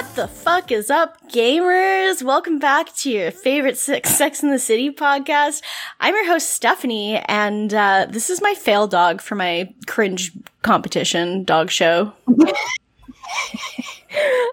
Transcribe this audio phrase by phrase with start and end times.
[0.00, 2.22] What the fuck is up, gamers?
[2.22, 5.60] Welcome back to your favorite Sex in the City podcast.
[6.00, 10.32] I'm your host, Stephanie, and uh, this is my fail dog for my cringe
[10.62, 12.14] competition dog show.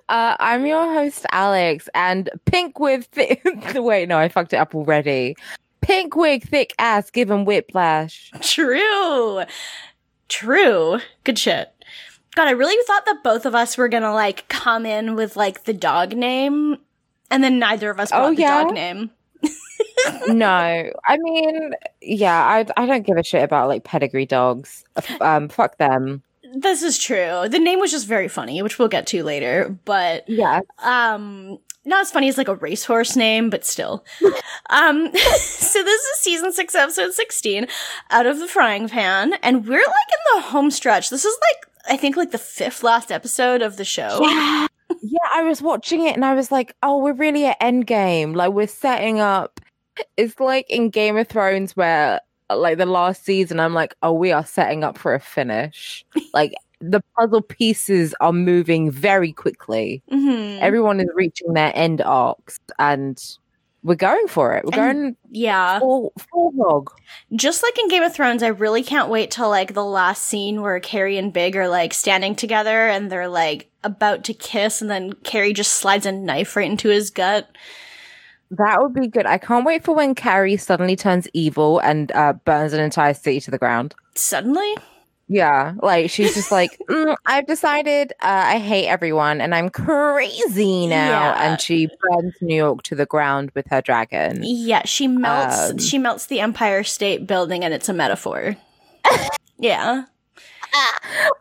[0.09, 3.41] Uh, I'm your host, Alex, and pink with th-
[3.75, 5.35] wait, no, I fucked it up already.
[5.81, 8.31] Pink wig, thick ass, giving whiplash.
[8.41, 9.43] True.
[10.29, 10.99] True.
[11.23, 11.76] Good shit.
[12.37, 15.63] God, I really thought that both of us were gonna like come in with like
[15.63, 16.77] the dog name,
[17.31, 19.09] and then neither of us brought Oh, the dog name.
[20.27, 24.85] no, I mean, yeah, I I don't give a shit about like pedigree dogs.
[25.19, 26.21] Um, fuck them.
[26.53, 27.49] This is true.
[27.49, 29.75] The name was just very funny, which we'll get to later.
[29.85, 34.05] But Yeah, um not as funny as like a racehorse name, but still.
[34.69, 37.67] um so this is season six, episode sixteen,
[38.11, 41.09] out of the frying pan, and we're like in the home stretch.
[41.09, 44.19] This is like I think like the fifth last episode of the show.
[44.21, 44.67] yeah,
[45.01, 45.19] yeah.
[45.33, 48.35] I was watching it and I was like, oh, we're really at Endgame.
[48.35, 49.59] Like we're setting up.
[50.15, 54.31] It's like in Game of Thrones where like the last season, I'm like, oh, we
[54.31, 56.05] are setting up for a finish.
[56.33, 60.03] like the puzzle pieces are moving very quickly.
[60.11, 60.59] Mhm.
[60.59, 63.19] Everyone is reaching their end arcs, and
[63.87, 64.65] we're going for it.
[64.65, 65.79] We're And- going yeah.
[65.79, 66.91] full full hog.
[67.35, 70.61] Just like in Game of Thrones, I really can't wait till like the last scene
[70.61, 74.89] where Carrie and Big are like standing together and they're like about to kiss and
[74.91, 77.47] then Carrie just slides a knife right into his gut.
[78.51, 79.25] That would be good.
[79.25, 83.39] I can't wait for when Carrie suddenly turns evil and uh, burns an entire city
[83.41, 83.93] to the ground.
[84.15, 84.73] Suddenly?
[85.29, 90.87] Yeah, like she's just like, "Mm, I've decided uh, I hate everyone and I'm crazy
[90.87, 91.51] now, Yeah.
[91.51, 94.39] and she burns New York to the ground with her dragon.
[94.43, 98.55] Yeah, she melts Um, she melts the Empire State Building and it's a metaphor.
[99.59, 100.05] yeah.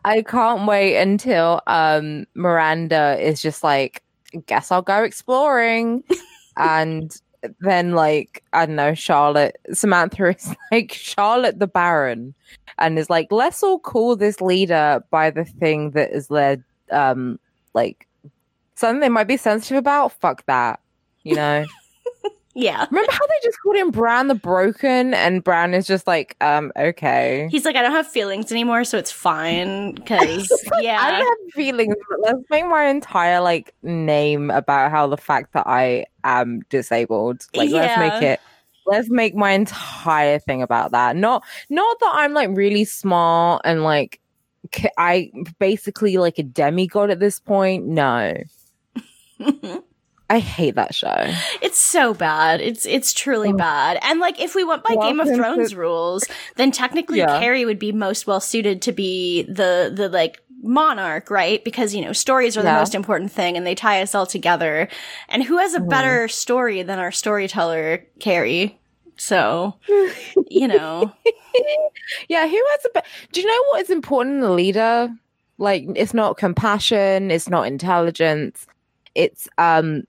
[0.05, 4.03] I can't wait until um Miranda is just like,
[4.47, 6.03] guess I'll go exploring.
[6.57, 7.15] and
[7.61, 12.35] then like, I don't know, Charlotte Samantha is like Charlotte the Baron
[12.79, 17.39] and is like, let's all call this leader by the thing that is led um
[17.75, 18.07] like
[18.75, 20.13] something they might be sensitive about.
[20.21, 20.81] Fuck that.
[21.23, 21.65] You know?
[22.59, 22.87] Yeah.
[22.91, 26.73] Remember how they just called him Bran the Broken and Bran is just like, um,
[26.75, 27.49] okay.
[27.51, 29.99] He's like, I don't have feelings anymore, so it's fine.
[29.99, 30.51] Cause
[30.81, 35.19] yeah, I don't have feelings, but let's make my entire like name about how the
[35.19, 37.45] fact that I am disabled.
[37.55, 38.09] Like let's Yeah.
[38.09, 38.41] make it
[38.87, 41.17] let's make my entire thing about that.
[41.17, 44.21] Not not that I'm like really smart and like
[44.99, 47.87] I basically like a demigod at this point.
[47.87, 48.35] No.
[50.29, 51.15] I hate that show.
[51.63, 52.61] It's so bad.
[52.61, 53.57] It's it's truly Oh.
[53.57, 53.99] bad.
[54.03, 56.25] And like if we went by Game of Welcome to- Thrones rules,
[56.57, 57.39] then technically Yeah.
[57.39, 61.63] Carrie would be most well suited to be the the like monarch, right?
[61.65, 64.89] Because you know, stories are the most important thing and they tie us all together.
[65.29, 65.89] And who has a Mhm.
[65.89, 68.79] better story than our storyteller, Carrie?
[69.17, 69.75] So,
[70.49, 71.13] you know.
[72.29, 75.09] Yeah, who has a be- Do you know what is important in a leader?
[75.59, 78.67] Like it's not compassion, it's not intelligence.
[79.15, 80.05] It's um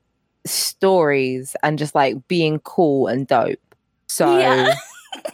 [0.45, 3.59] stories and just like being cool and dope.
[4.07, 4.74] So Yeah.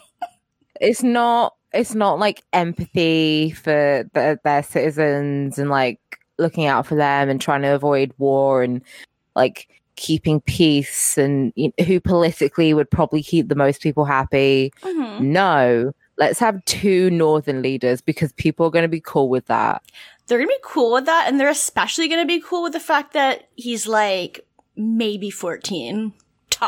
[0.82, 6.00] it's not it's not like empathy for the, their citizens and like
[6.38, 8.82] looking out for them and trying to avoid war and
[9.36, 15.20] like keeping peace and you who politically would probably keep the most people happy Mhm.
[15.22, 19.82] no, let's have two northern leaders because people are going to be cool with that.
[20.28, 22.74] They're going to be cool with that and they're especially going to be cool with
[22.74, 24.46] the fact that he's like
[24.76, 26.14] maybe 14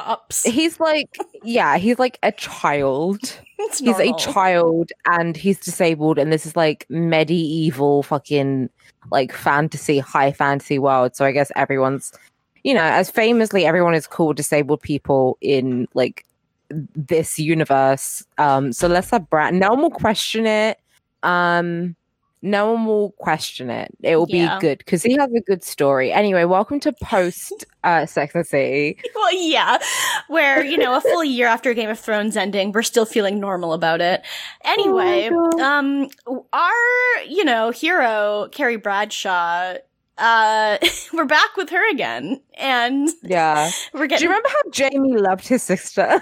[0.03, 0.43] tops.
[0.43, 3.19] He's like, yeah, he's like a child.
[3.79, 8.69] He's a child and he's disabled, and this is like medieval fucking
[9.11, 11.15] like fantasy, high fantasy world.
[11.15, 12.11] So I guess everyone's,
[12.63, 16.25] you know, as famously, everyone is called disabled people in like
[16.69, 18.23] this universe.
[18.37, 19.53] Um, so let's have Brad.
[19.53, 20.79] No one will question it.
[21.23, 21.95] Um,
[22.45, 23.91] no one will question it.
[24.03, 24.55] It will Yeah.
[24.57, 26.11] be good because he has a good story.
[26.13, 28.97] Anyway, welcome to post uh, Sex and City.
[29.15, 29.79] Well, yeah,
[30.27, 33.73] where you know a full year after Game of Thrones ending, we're still feeling normal
[33.73, 34.21] about it.
[34.63, 36.09] Anyway, Oh um,
[36.53, 36.71] our
[37.27, 39.75] you know hero Carrie Bradshaw
[40.17, 40.77] uh,
[41.13, 43.69] we're back with her again, and Yeah.
[43.93, 46.21] we're getting Do you remember how Jaime loved his sister?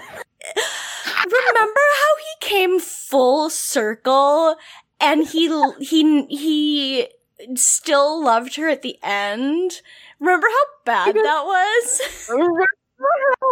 [1.26, 4.56] remember how he came full circle
[5.04, 5.48] and he
[5.80, 7.08] he he
[7.56, 9.82] still loved her at the end
[10.18, 12.28] remember how bad that was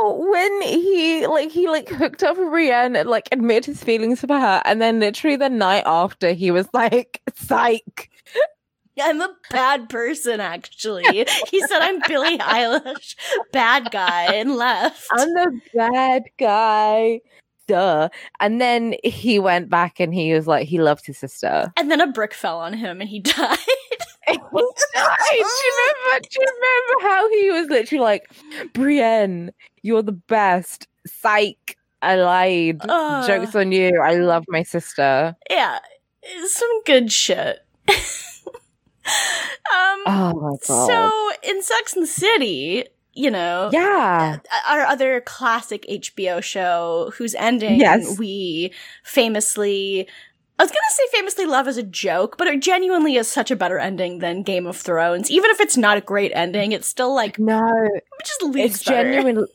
[0.01, 4.39] when he like he like hooked up with Brienne and like admitted his feelings for
[4.39, 8.09] her, and then literally the night after he was like, "Psych."
[9.01, 11.03] i'm a bad person actually
[11.51, 13.17] he said i'm billie eilish
[13.51, 17.21] bad guy and left I'm the bad guy.
[17.67, 18.09] Duh.
[18.41, 21.73] And then he went back and he was like, he loved his sister.
[21.77, 23.59] and then a brick fell on him and he died
[24.27, 28.31] do, you remember, do you remember how he was literally like,
[28.73, 30.87] Brienne, you're the best.
[31.07, 31.77] Psych.
[32.01, 32.81] I lied.
[32.89, 33.27] Uh.
[33.27, 34.01] Joke's on you.
[34.01, 35.37] I love my sister.
[35.51, 35.79] yeah
[36.47, 37.99] some good shit um
[40.07, 40.87] Oh my god.
[40.87, 44.39] So in Sex and the City, you know, yeah.
[44.51, 48.19] Uh, our other classic HBO show whose ending Yes.
[48.19, 48.73] we
[49.05, 50.09] famously
[50.59, 53.57] I was gonna say famously love as a joke, but it genuinely is such a
[53.57, 55.31] better ending than Game of Thrones.
[55.31, 57.61] Even if it's not a great ending, it's still like No,
[57.95, 59.13] it just leaves it's better.
[59.13, 59.47] genuine.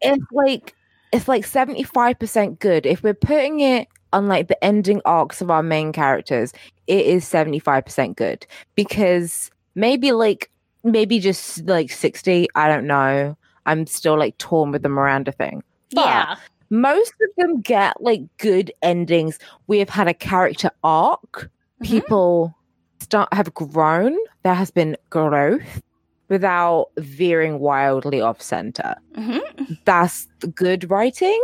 [0.00, 0.74] It's like
[1.12, 2.86] it's like seventy five percent good.
[2.86, 6.52] If we're putting it on like the ending arcs of our main characters,
[6.86, 10.50] it is seventy five percent good because maybe like
[10.86, 12.48] maybe just like sixty.
[12.54, 13.36] I don't know.
[13.66, 15.62] I'm still like torn with the Miranda thing.
[15.92, 16.36] But Yeah.
[16.70, 19.38] most of them get like good endings.
[19.66, 21.50] We have had a character arc.
[21.82, 21.86] Mhm.
[21.86, 22.54] People
[23.00, 24.16] start have grown.
[24.44, 25.82] There has been growth
[26.28, 28.94] without veering wildly off center.
[29.16, 29.78] Mhm.
[29.84, 31.40] That's good writing.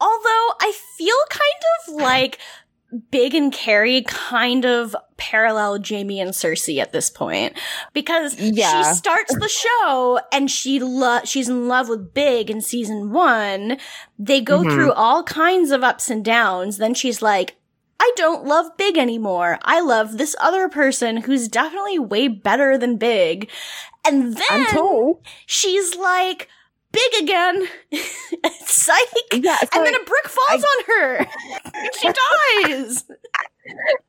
[0.00, 2.38] Although I feel kind of like
[3.12, 7.52] Big and Carrie kind of parallel Jaime and Cersei at this point
[7.92, 8.82] because Yeah.
[8.90, 13.76] she starts the show and she lo- she's in love with Big in season 1.
[14.18, 14.72] They go Mhm.
[14.74, 16.78] through all kinds of ups and downs.
[16.78, 17.56] Then she's like
[18.02, 19.58] I don't love Big anymore.
[19.62, 23.50] I love this other person who's definitely way better than Big.
[24.06, 24.66] And then
[25.44, 26.48] she's like
[26.92, 27.68] Big again.
[28.64, 28.96] Psych.
[29.34, 31.26] Yeah, so And then a brick falls on her.
[32.00, 32.08] she
[32.64, 33.04] dies.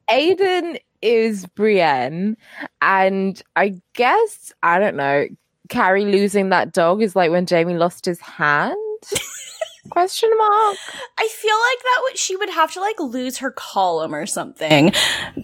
[0.09, 2.37] Aiden is Brienne,
[2.81, 5.25] and I guess I don't know.
[5.69, 8.75] Carrie losing that dog is like when Jaime lost his hand.
[9.89, 10.77] Question mark.
[11.17, 14.91] I feel like that would she would have to like lose her column or something.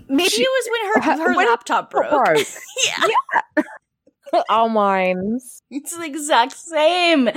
[0.10, 2.12] Maybe She- it was when her her- her laptop broke.
[2.12, 2.38] Broke.
[2.86, 3.64] Yeah,
[4.50, 5.64] Our minds.
[5.72, 7.30] it's the exact same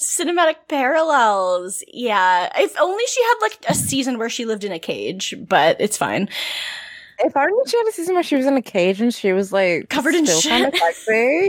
[0.00, 1.82] cinematic parallels.
[1.88, 5.76] Yeah, if only she had like a season where she lived in a cage, but
[5.80, 6.28] it's fine.
[7.20, 9.32] If I only she had a season where she was in a cage and she
[9.32, 10.94] was like Covered in still kind of shit.
[11.06, 11.48] sexy,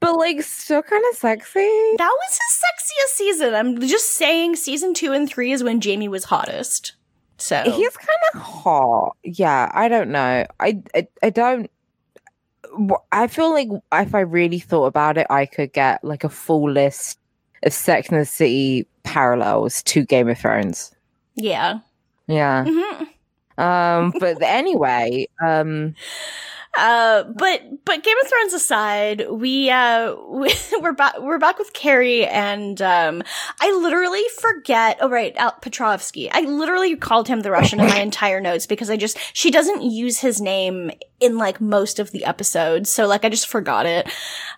[0.00, 1.60] but like still kind of sexy.
[1.98, 3.54] That was his sexiest season.
[3.54, 6.92] I'm just saying, season two and three is when Jaime was hottest.
[7.38, 9.16] So He's kind of hot.
[9.22, 10.46] Yeah, I don't know.
[10.58, 11.70] I, I I don't.
[13.12, 16.70] I feel like if I really thought about it, I could get like a full
[16.70, 17.18] list
[17.62, 20.94] of Sex and the City parallels to Game of Thrones.
[21.36, 21.78] yeah.
[22.28, 22.64] Yeah.
[22.68, 23.04] hmm
[23.58, 24.12] Um.
[24.18, 25.28] But anyway.
[25.44, 25.94] Um.
[26.78, 31.72] Uh, but but Game of Thrones aside, we uh we, we're back we're back with
[31.72, 33.22] Carrie and um
[33.62, 34.98] I literally forget.
[35.00, 36.30] Oh right, Al Petrovsky.
[36.30, 39.84] I literally called him the Russian in my entire notes because I just she doesn't
[39.84, 44.06] use his name in like most of the episodes, so like I just forgot it.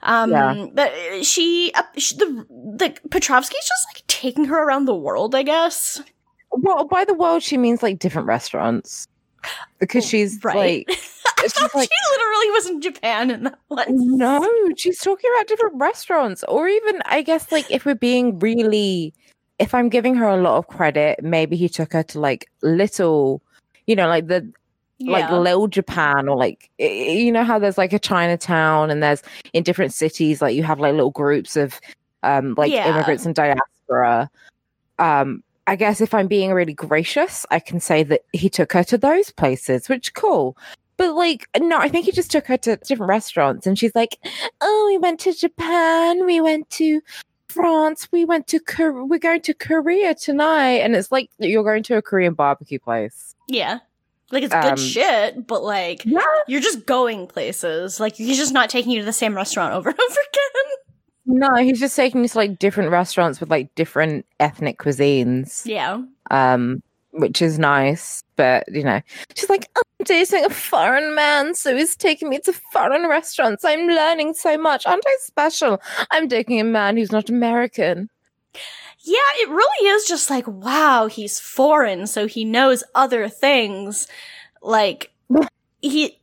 [0.02, 0.67] Um, Yeah.
[0.75, 0.93] but
[1.25, 6.02] she, uh, she the the Petrovsky's just like taking her around the world, I guess.
[6.50, 9.07] Well, by the world, she means like different restaurants
[9.78, 10.87] because she's Right.
[10.88, 10.99] like.
[11.40, 13.87] She's like, she literally was in Japan in that one.
[14.19, 14.45] No,
[14.76, 19.14] she's talking about different restaurants, or even I guess like if we're being really,
[19.61, 23.40] if I'm giving her a lot of credit, maybe he took her to like little,
[23.87, 24.52] you know, like the
[24.99, 29.62] like little Japan, or like you know how there's like a Chinatown, and there's in
[29.62, 31.81] different cities like you have like little groups of
[32.25, 32.88] um like Yeah.
[32.90, 34.28] immigrants and diaspora.
[34.99, 38.82] Um, I guess if I'm being really gracious, I can say that he took her
[38.84, 40.56] to those places, which cool.
[40.96, 44.18] But like, no, I think he just took her to different restaurants, and she's like,
[44.62, 47.02] "Oh, we went to Japan, we went to
[47.48, 51.82] France, we went to Kor- we're going to Korea tonight," and it's like you're going
[51.84, 53.34] to a Korean barbecue place.
[53.46, 53.80] Yeah.
[54.30, 58.00] Like it's Um, good shit, but like Yeah, you're just going places.
[58.00, 60.72] Like he's just not taking you to the same restaurant over and over again.
[61.28, 65.64] no, he's just taking you to like different restaurants with like different ethnic cuisines.
[65.66, 66.02] Yeah.
[66.30, 66.82] Um,
[67.12, 68.25] which is nice.
[68.37, 69.02] But you know,
[69.37, 73.62] she's like, I'm dating a foreign man, so he's taking me to foreign restaurants.
[73.62, 74.87] I'm learning so much.
[74.87, 75.82] Aren't I special?
[76.11, 78.08] I'm dating a man who's not American.
[79.00, 84.08] Yeah, it really is just like, wow, he's foreign, so he knows other things.
[84.62, 85.12] Like,
[85.82, 86.18] he,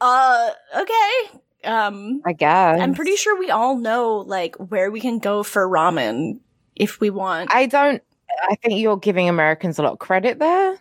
[0.00, 1.40] uh, okay.
[1.64, 2.80] Um, I guess.
[2.80, 6.40] I'm pretty sure we all know, like, where we can go for ramen
[6.76, 7.52] if we want.
[7.52, 8.02] I don't.
[8.48, 10.78] I think you're giving Americans a lot of credit there.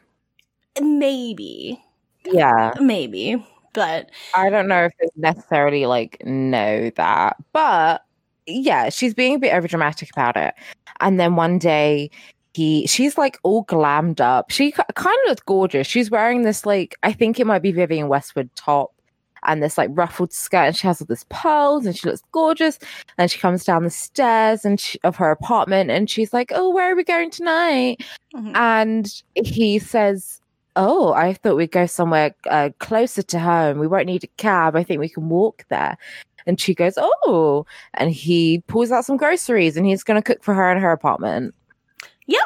[0.79, 1.81] Maybe.
[2.25, 2.73] Yeah.
[2.79, 3.43] Maybe.
[3.73, 8.03] But I don't know if it's necessarily like know that, but
[8.47, 10.53] yeah, she's being a bit overdramatic about it.
[10.99, 12.09] And then one day,
[12.53, 14.49] he she's like all glammed up.
[14.49, 15.87] She kind of looks gorgeous.
[15.87, 18.91] She's wearing this like I think it might be Vivienne Westwood top
[19.43, 22.79] and this like ruffled skirt, and she has all this pearls, and she looks gorgeous.
[23.17, 26.69] And she comes down the stairs and she, of her apartment, and she's like, "Oh,
[26.69, 28.03] where are we going tonight?"
[28.35, 28.55] Mhm.
[28.55, 30.41] And he says,
[30.75, 33.79] "Oh, I thought we'd go somewhere uh, closer to home.
[33.79, 34.75] We won't need a cab.
[34.75, 35.97] I think we can walk there."
[36.47, 37.65] And she goes, "Oh!"
[37.95, 40.91] And he pulls out some groceries, and he's going to cook for her in her
[40.91, 41.53] apartment.
[42.27, 42.41] Yep.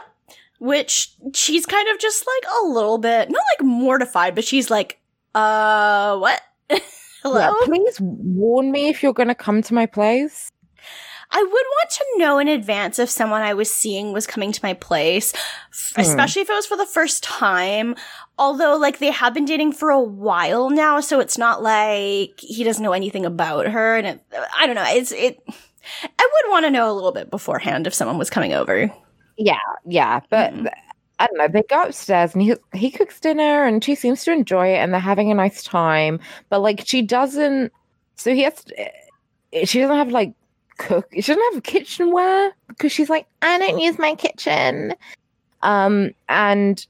[0.59, 4.99] Which she's kind of just like a little bit, not like mortified, but she's like,
[5.35, 6.41] uh, what?
[7.23, 7.39] Hello?
[7.39, 10.49] Yeah, please warn me if you're going to come to my place.
[11.35, 14.59] I would want to know in advance if someone I was seeing was coming to
[14.61, 15.33] my place,
[15.95, 16.01] Hmm.
[16.01, 17.95] especially if it was for the first time.
[18.37, 22.63] Although, like, they have been dating for a while now, so it's not like he
[22.63, 23.95] doesn't know anything about her.
[23.97, 24.21] And it,
[24.57, 24.85] I don't know.
[24.87, 25.39] It's, it,
[26.03, 28.91] I would want to know a little bit beforehand if someone was coming over.
[29.37, 30.69] Yeah, yeah, but Mhm.
[31.23, 31.47] I don't know.
[31.47, 34.93] They go upstairs and he he cooks dinner and she seems to enjoy it and
[34.93, 36.19] they're having a nice time.
[36.49, 37.71] But like she doesn't.
[38.17, 38.61] So he has.
[38.65, 38.79] To,
[39.53, 40.33] eh, she doesn't have like
[40.79, 41.07] cook.
[41.13, 44.95] She doesn't have kitchenware because she's like I don't use my kitchen.
[45.61, 46.85] Um, and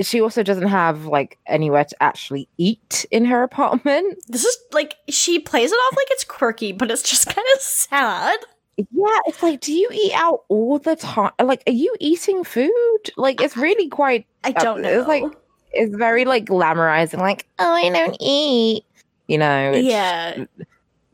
[0.00, 4.18] she also doesn't have like anywhere to actually eat in her apartment.
[4.28, 7.60] This is like, she plays it off like it's quirky, but it's just kind of
[7.62, 8.38] sad.
[8.78, 11.32] Yeah, it's like, do you eat out all the time?
[11.42, 12.70] Like, are you eating food?
[13.16, 15.00] Like, it's really quite I uh, don't know.
[15.00, 15.24] It's like
[15.72, 18.84] it's very like glamorizing, like, oh, I don't eat.
[19.26, 20.44] You know, yeah.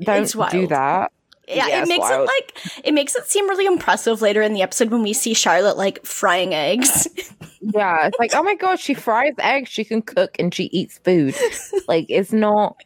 [0.01, 1.11] don't do that.
[1.49, 4.63] Yeah, Yeah, it makes it like it makes it seem really impressive later in the
[4.63, 7.09] episode when we see Charlotte like frying eggs.
[7.61, 10.99] Yeah, it's like, oh my god, she fries eggs, she can cook, and she eats
[10.99, 11.35] food.
[11.89, 12.77] like, it's not.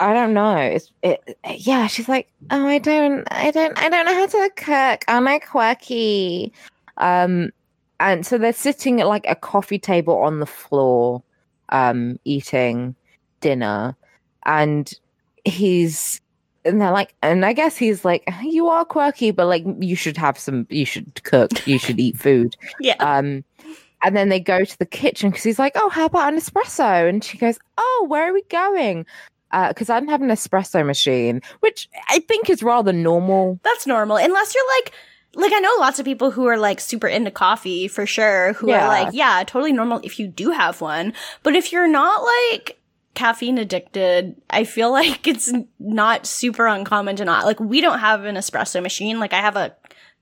[0.00, 0.56] I don't know.
[0.56, 1.38] It's it.
[1.58, 5.04] Yeah, she's like, oh, I don't, I don't, I don't know how to cook.
[5.08, 6.52] Am I quirky?
[6.96, 7.50] Um,
[8.00, 11.22] and so they're sitting at like a coffee table on the floor,
[11.68, 12.96] um, eating
[13.40, 13.96] dinner,
[14.44, 14.92] and
[15.44, 16.20] he's
[16.64, 20.16] and they're like, and I guess he's like, you are quirky, but like, you should
[20.16, 22.56] have some, you should cook, you should eat food.
[22.80, 22.94] yeah.
[23.00, 23.44] Um,
[24.04, 27.08] and then they go to the kitchen because he's like, "Oh, how about an espresso?"
[27.08, 29.06] And she goes, "Oh, where are we going?"
[29.52, 33.60] Uh, because I didn't have an espresso machine, which I think is rather normal.
[33.62, 34.16] That's normal.
[34.16, 34.92] Unless you're like
[35.34, 38.68] like I know lots of people who are like super into coffee for sure, who
[38.70, 38.84] Yeah.
[38.84, 41.14] are like, yeah, totally normal if you do have one.
[41.42, 42.78] But if you're not like
[43.14, 48.24] caffeine addicted, I feel like it's not super uncommon to not like we don't have
[48.24, 49.20] an espresso machine.
[49.20, 49.74] Like I have a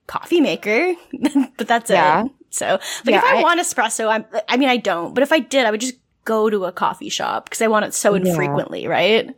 [0.07, 0.93] coffee maker,
[1.57, 2.25] but that's Yeah.
[2.25, 2.31] it.
[2.49, 5.31] So like Yeah, if I, I- want espresso, I'm I mean I don't, but if
[5.31, 8.13] I did, I would just go to a coffee shop because I want it so
[8.13, 8.21] Yeah.
[8.21, 9.29] infrequently, right?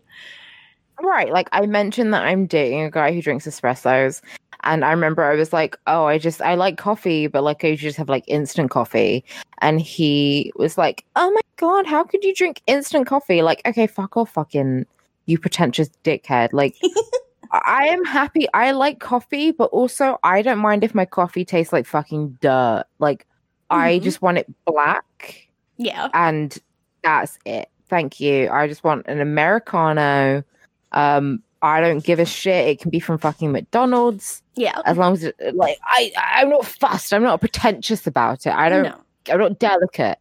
[1.02, 1.32] Right.
[1.32, 4.22] Like I mentioned that I'm dating a guy who drinks espressos.
[4.66, 7.75] And I remember I was like, oh, I just, I like coffee, but like I
[7.75, 9.25] just have like instant coffee.
[9.60, 13.42] And he was like, oh my God, how could you drink instant coffee?
[13.42, 14.86] Like, okay, fuck off, fucking,
[15.25, 16.50] you pretentious dickhead.
[16.54, 16.75] Like,
[17.52, 18.48] I am happy.
[18.54, 22.86] I like coffee, but also I don't mind if my coffee tastes like fucking dirt.
[23.00, 23.28] Like,
[23.70, 24.04] I Mhm.
[24.04, 25.48] just want it black
[25.78, 26.08] Yeah.
[26.13, 26.58] and
[27.04, 27.70] that's it.
[27.90, 28.50] Thank you.
[28.50, 30.44] I just want an Americano.
[30.92, 32.68] Um, I don't give a shit.
[32.68, 34.80] It can be from fucking McDonald's Yeah.
[34.86, 37.14] as long as it, like I I'm not fussed.
[37.14, 38.54] I'm not pretentious about it.
[38.54, 38.84] I don't.
[38.84, 38.98] No.
[39.32, 40.18] I'm not delicate.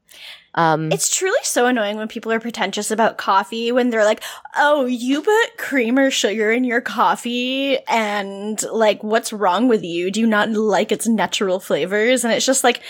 [0.55, 4.23] Um, It's truly so annoying when people are pretentious about coffee when they're like,
[4.57, 10.11] "Oh, you put cream or sugar in your coffee and like what's wrong with you?
[10.11, 12.83] Do you not like its natural flavors?" And it's just like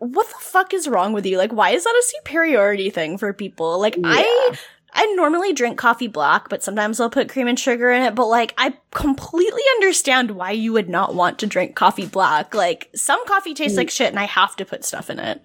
[0.00, 1.38] what the fuck is wrong with you?
[1.38, 3.78] Like why is that a superiority thing for people?
[3.78, 4.56] Like I
[4.92, 8.26] I normally drink coffee black, but sometimes I'll put cream and sugar in it, but
[8.26, 12.54] like I completely understand why you would not want to drink coffee black.
[12.54, 15.40] Like some coffee tastes like shit and I have to put stuff in it.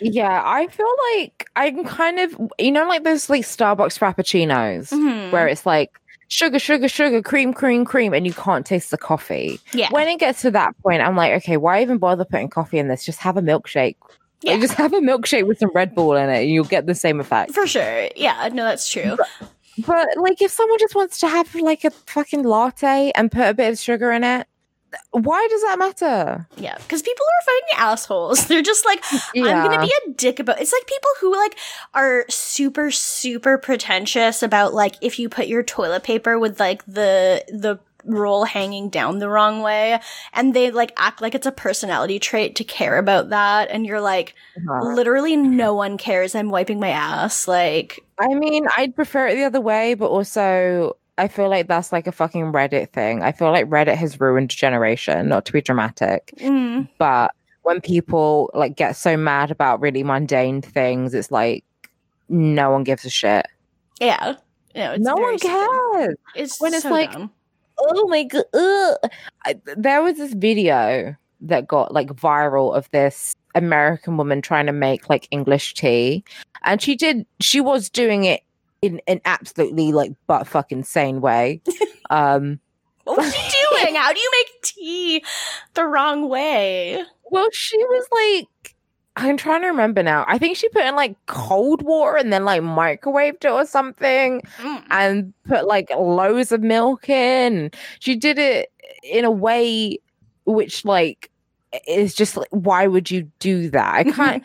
[0.00, 5.30] yeah, I feel like I'm kind of you know like those like Starbucks frappuccinos Mhm.
[5.32, 5.98] where it's like
[6.34, 9.60] sugar, sugar, sugar, cream, cream, cream, and you can't taste the coffee.
[9.72, 9.88] Yeah.
[9.90, 12.88] When it gets to that point, I'm like, okay, why even bother putting coffee in
[12.88, 13.04] this?
[13.04, 13.96] Just have a milkshake.
[14.42, 14.52] Yeah.
[14.52, 16.94] Like, just have a milkshake with some Red Bull in it, and you'll get the
[16.94, 17.52] same effect.
[17.52, 18.08] For sure.
[18.16, 19.16] Yeah, no, that's true.
[19.86, 23.54] But like, if someone just wants to have like a fucking latte and put a
[23.54, 24.48] bit of sugar in it,
[25.10, 26.46] why does that matter?
[26.56, 28.46] Yeah, because people are fucking assholes.
[28.48, 30.60] They're just like, I'm gonna be a dick about.
[30.60, 31.56] It's like people who like
[31.94, 37.44] are super super pretentious about like if you put your toilet paper with like the
[37.48, 39.98] the roll hanging down the wrong way,
[40.34, 44.00] and they like act like it's a personality trait to care about that, and you're
[44.00, 44.92] like, Uh-huh.
[44.92, 46.34] literally, no one cares.
[46.34, 47.48] I'm wiping my ass.
[47.48, 51.92] Like, I mean, I'd prefer it the other way, but also I feel like that's
[51.92, 53.22] like a fucking Reddit thing.
[53.22, 57.30] I feel like Reddit has ruined generation, not to be dramatic, mm, but
[57.62, 61.64] when people like get so mad about really mundane things, it's like
[62.28, 63.46] no one gives a shit.
[64.00, 64.34] yeah,
[64.74, 66.16] no, it's no one cares.
[66.34, 67.30] It's When it's so like- dumb.
[67.76, 69.10] Oh my god.
[69.44, 74.72] I, there was this video that got like viral of this American woman trying to
[74.72, 76.24] make like English tea.
[76.62, 78.42] And she did she was doing it
[78.84, 81.60] in an absolutely like butt fucking sane way.
[82.10, 82.60] Um
[83.04, 83.50] What was she
[83.80, 83.94] doing?
[83.94, 85.24] How do you make tea
[85.72, 87.02] the wrong way?
[87.30, 88.74] well she was like
[89.16, 90.24] I'm trying to remember now.
[90.26, 94.42] I think she put in like cold water and then like microwaved it or something.
[94.58, 94.84] Mm.
[94.90, 97.70] and put like loads of milk in.
[98.00, 98.70] She did it
[99.02, 99.98] in a way
[100.44, 101.30] which like
[101.88, 103.94] is just like why would you do that?
[103.94, 104.44] I can't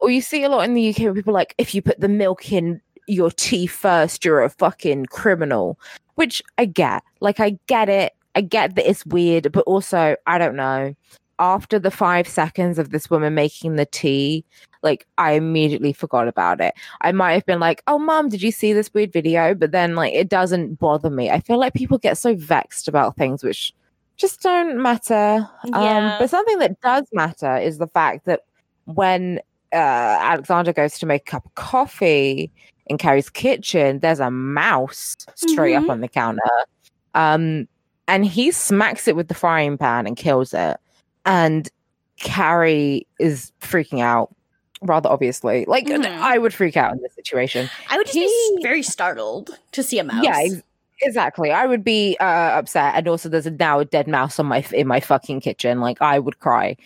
[0.00, 2.00] or you see a lot in the UK where people are like if you put
[2.00, 5.78] the milk in your tea first, you're a fucking criminal.
[6.14, 7.02] Which I get.
[7.20, 8.12] Like I get it.
[8.34, 10.94] I get that it's weird, but also I don't know.
[11.38, 14.44] After the five seconds of this woman making the tea,
[14.82, 16.74] like I immediately forgot about it.
[17.00, 19.94] I might have been like, "Oh, mom, did you see this weird video?" But then,
[19.94, 21.30] like, it doesn't bother me.
[21.30, 23.74] I feel like people get so vexed about things which
[24.18, 25.48] just don't matter.
[25.64, 26.12] Yeah.
[26.12, 28.40] Um, but something that does matter is the fact that
[28.84, 29.40] when
[29.72, 29.76] uh,
[30.20, 32.50] Alexander goes to make a cup of coffee
[32.90, 35.84] in Carrie's kitchen, there's a mouse straight Mhm.
[35.84, 36.42] up on the counter.
[37.14, 37.68] Um,
[38.08, 40.76] and he smacks it with the frying pan and kills it.
[41.24, 41.68] And
[42.18, 44.34] Carrie is freaking out,
[44.82, 45.64] rather obviously.
[45.66, 46.04] Like, Mhm.
[46.20, 47.70] I would freak out in this situation.
[47.88, 50.24] I would just be He- s- very startled to see a mouse.
[50.24, 50.62] Yeah, ex-
[51.02, 51.52] exactly.
[51.52, 54.64] I would be uh, upset, and also there's a, now a dead mouse on my
[54.72, 55.80] in my fucking kitchen.
[55.80, 56.76] Like, I would cry.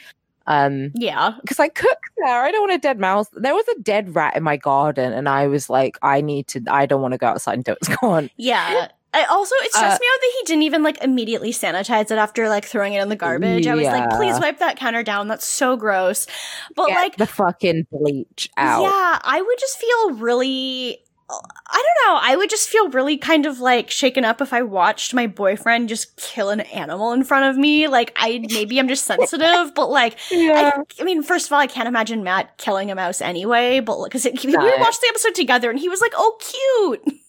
[0.47, 1.35] Um, yeah.
[1.41, 2.43] because I cook there.
[2.45, 3.29] I don't want a dead mouse.
[3.33, 6.63] There was a dead rat in my garden, and I was like, I need to.
[6.69, 8.31] I don't want to go outside until it's gone.
[8.37, 8.89] Yeah.
[9.17, 12.19] I also it stressed Uh, me out that he didn't even like immediately sanitize it
[12.19, 13.65] after like throwing it in the garbage.
[13.65, 15.29] I was like, please wipe that counter down.
[15.29, 16.27] That's so gross.
[16.75, 18.83] But Get like the fucking bleach out.
[18.83, 20.99] Yeah, I would just feel really
[21.31, 22.21] I don't know.
[22.23, 25.89] I would just feel really kind of like shaken up if I watched my boyfriend
[25.89, 27.89] just kill an animal in front of me.
[27.89, 30.73] Like I maybe I'm just sensitive, but like Yeah.
[30.77, 33.81] I, I mean, first of all, I can't imagine Matt killing a mouse anyway.
[33.81, 37.21] But because we watched the episode together, and he was like, "Oh, cute."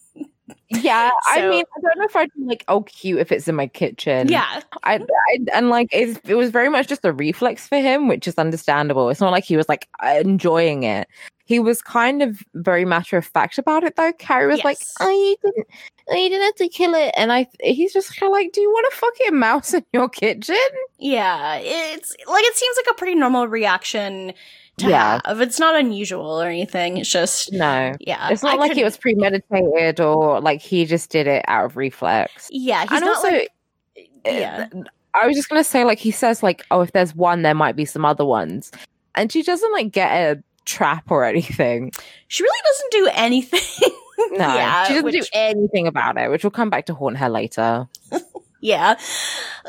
[0.70, 3.56] Yeah, I mean, I don't know if I'd be like, oh, cute if it's in
[3.56, 4.28] my kitchen.
[4.28, 8.08] Yeah, I, I and like it's, it was very much just a reflex for him,
[8.08, 9.10] which is understandable.
[9.10, 11.08] It's not like he was like enjoying it.
[11.46, 14.12] He was kind of very matter of fact about it, though.
[14.14, 14.94] Carrie was like, Yes.
[15.00, 15.68] "Oh, you didn't,
[16.10, 18.62] oh, you didn't have to kill it," and I, he's just kind of like, "Do
[18.62, 20.56] you want a fucking mouse in your kitchen?"
[21.00, 21.58] yeah.
[21.62, 24.34] It's like it seems like a pretty normal reaction
[24.78, 25.22] to Yeah.
[25.26, 25.40] have.
[25.40, 26.98] It's not unusual or anything.
[26.98, 28.30] It's just No, yeah.
[28.30, 31.66] it's not I like could- it was premeditated or like he just did it out
[31.66, 32.48] of reflex.
[32.52, 33.52] Yeah, he's and not also, like
[33.98, 34.68] uh, yeah.
[35.14, 37.76] I was just gonna say, like he says, like, oh, if there's one, there might
[37.76, 38.72] be some other ones,
[39.14, 41.92] and she doesn't like get a trap or anything.
[42.28, 43.90] She really doesn't do anything.
[44.32, 47.30] No, yeah, she doesn't do anything about it, which will come back to haunt her
[47.30, 47.88] later.
[48.62, 48.98] Yeah.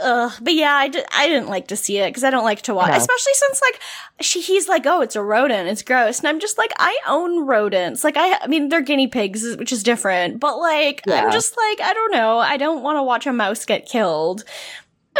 [0.02, 2.62] Ugh, but yeah, I, d- I didn't like to see it because I don't like
[2.62, 2.96] to watch, No.
[2.96, 3.80] especially since like
[4.22, 7.44] she he's like, oh, it's a rodent, it's gross, and I'm just like, I own
[7.46, 8.04] rodents.
[8.04, 11.24] Like I, I mean, they're guinea pigs, which is different, but like Yeah.
[11.26, 14.44] I'm just like, I don't know, I don't want to watch a mouse get killed.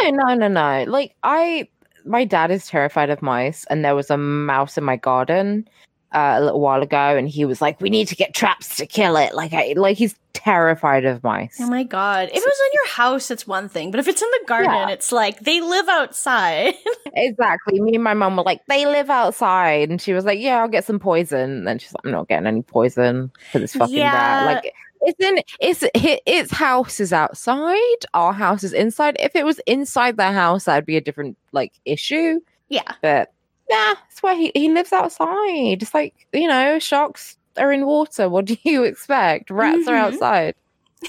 [0.01, 0.85] No, no, no, no.
[0.89, 1.67] Like I,
[2.07, 5.67] my dad is terrified of mice, and there was a mouse in my garden
[6.13, 8.85] uh, a little while ago, and he was like, "We need to get traps to
[8.85, 11.57] kill it." Like, I, like he's terrified of mice.
[11.59, 12.29] Oh my god!
[12.29, 14.71] If it was in your house, it's one thing, but if it's in the garden,
[14.71, 14.89] Yeah.
[14.89, 16.73] it's like they live outside.
[17.13, 17.79] exactly.
[17.79, 20.67] Me and my mom were like, "They live outside," and she was like, "Yeah, I'll
[20.69, 23.95] get some poison." And then she's like, "I'm not getting any poison for this fucking
[23.95, 24.45] Yeah.
[24.45, 24.73] rat." Like.
[25.07, 25.83] It's in it's
[26.25, 27.99] its house is outside.
[28.13, 29.15] Our house is inside.
[29.21, 32.41] If it was inside the house, that'd be a different like issue.
[32.67, 33.31] yeah, But
[33.69, 35.81] nah, that's why he, he lives outside.
[35.81, 38.27] It's like, you know, sharks are in water.
[38.27, 39.49] What do you expect?
[39.49, 40.13] Rats are Mhm.
[40.13, 40.55] outside.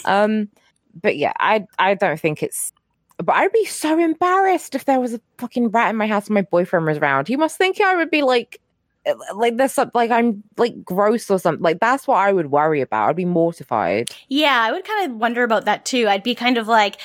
[0.05, 0.49] Um,
[1.03, 2.73] but yeah, I I don't think it's
[3.19, 6.35] but I'd be so embarrassed if there was a fucking rat in my house and
[6.35, 7.29] my boyfriend was around.
[7.29, 8.61] You must think I would be like
[9.35, 11.63] like there's like I'm like gross or something.
[11.63, 13.09] Like that's what I would worry about.
[13.09, 14.11] I'd be mortified.
[14.29, 16.07] Yeah, I would kind of wonder about that too.
[16.09, 16.99] I'd be kind of like,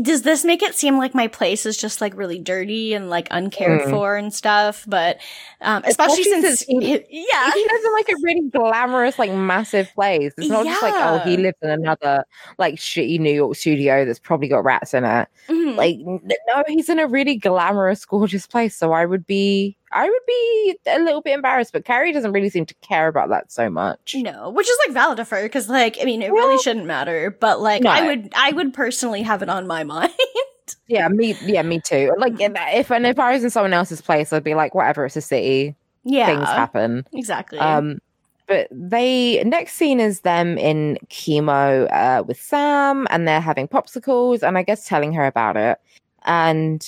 [0.00, 3.28] does this make it seem like my place is just like really dirty and like
[3.30, 3.90] uncared Mm.
[3.90, 4.82] for and stuff?
[4.88, 5.18] But
[5.60, 9.30] um, especially, Especially since, since he- yeah, He lives in like a really glamorous, like
[9.32, 10.32] massive place.
[10.38, 12.24] It's not just like, oh, he lives in another
[12.56, 15.28] like shitty New York studio that's probably got rats in it.
[15.50, 15.76] Mhm.
[15.76, 18.74] Like, no, he's in a really glamorous, gorgeous place.
[18.74, 21.72] So I would be, I would be a little bit embarrassed.
[21.72, 24.14] But Carrie doesn't really seem to care about that so much.
[24.18, 27.60] no, which is like valid for because like I mean it really shouldn't matter, but
[27.60, 27.90] like no.
[27.90, 30.10] I would I would personally have it on my mind.
[30.88, 32.12] Yeah, me, yeah, me too.
[32.18, 32.76] Like, Mm-hmm.
[32.78, 35.04] if and if I was in someone else's place, I'd be like, whatever.
[35.06, 35.74] It's a city.
[36.04, 37.06] yeah, Things happen.
[37.12, 37.58] exactly.
[37.58, 37.98] Um,
[38.46, 44.42] but they next scene is them in chemo uh, with Sam, and they're having popsicles,
[44.42, 45.78] and I guess telling her about it,
[46.24, 46.86] and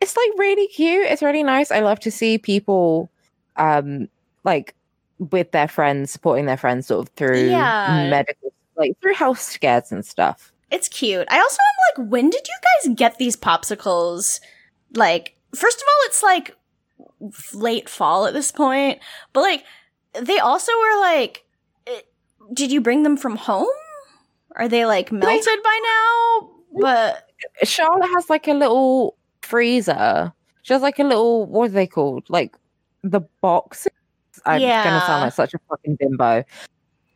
[0.00, 1.06] it's like really cute.
[1.06, 1.70] It's really nice.
[1.70, 3.10] I love to see people,
[3.56, 4.08] um,
[4.44, 4.74] like
[5.18, 8.08] with their friends, supporting their friends, sort of through Yeah.
[8.08, 10.52] medical, like through health scares and stuff.
[10.70, 11.26] It's cute.
[11.30, 11.58] I also
[11.98, 12.54] am like, when did you
[12.88, 14.40] guys get these popsicles?
[14.94, 16.56] Like, first of all, it's like
[17.52, 18.98] late fall at this point,
[19.32, 19.64] but like,
[20.20, 21.44] they also were like,
[21.86, 22.00] eh,
[22.52, 23.66] did you bring them from home?
[24.56, 26.50] Are they like melted by now?
[26.80, 27.28] But
[27.64, 29.16] Charlotte has like a little
[29.50, 30.32] freezer.
[30.62, 32.24] She has like a little what are they called?
[32.28, 32.56] Like
[33.02, 33.86] the box.
[34.46, 36.44] I'm gonna sound like such a fucking bimbo.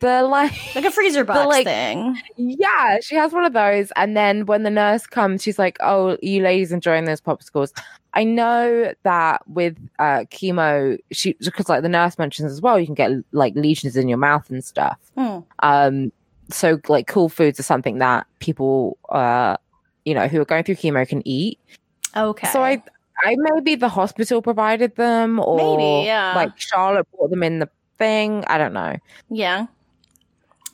[0.01, 2.21] The like like a freezer box like- thing.
[2.37, 3.91] yeah, she has one of those.
[3.95, 7.71] And then when the nurse comes, she's like, Oh, you ladies enjoying those popsicles.
[8.13, 12.85] I know that with uh chemo, she because like the nurse mentions as well, you
[12.85, 14.99] can get like lesions in your mouth and stuff.
[15.17, 15.39] Hmm.
[15.59, 16.11] Um,
[16.51, 19.57] so like cool foods are something that people uh
[20.03, 21.59] you know who are going through chemo can eat.
[22.15, 22.47] Okay.
[22.47, 22.81] So I
[23.23, 26.33] I maybe the hospital provided them or Maybe, yeah.
[26.35, 28.43] like Charlotte brought them in the thing.
[28.47, 28.95] I don't know.
[29.29, 29.67] yeah.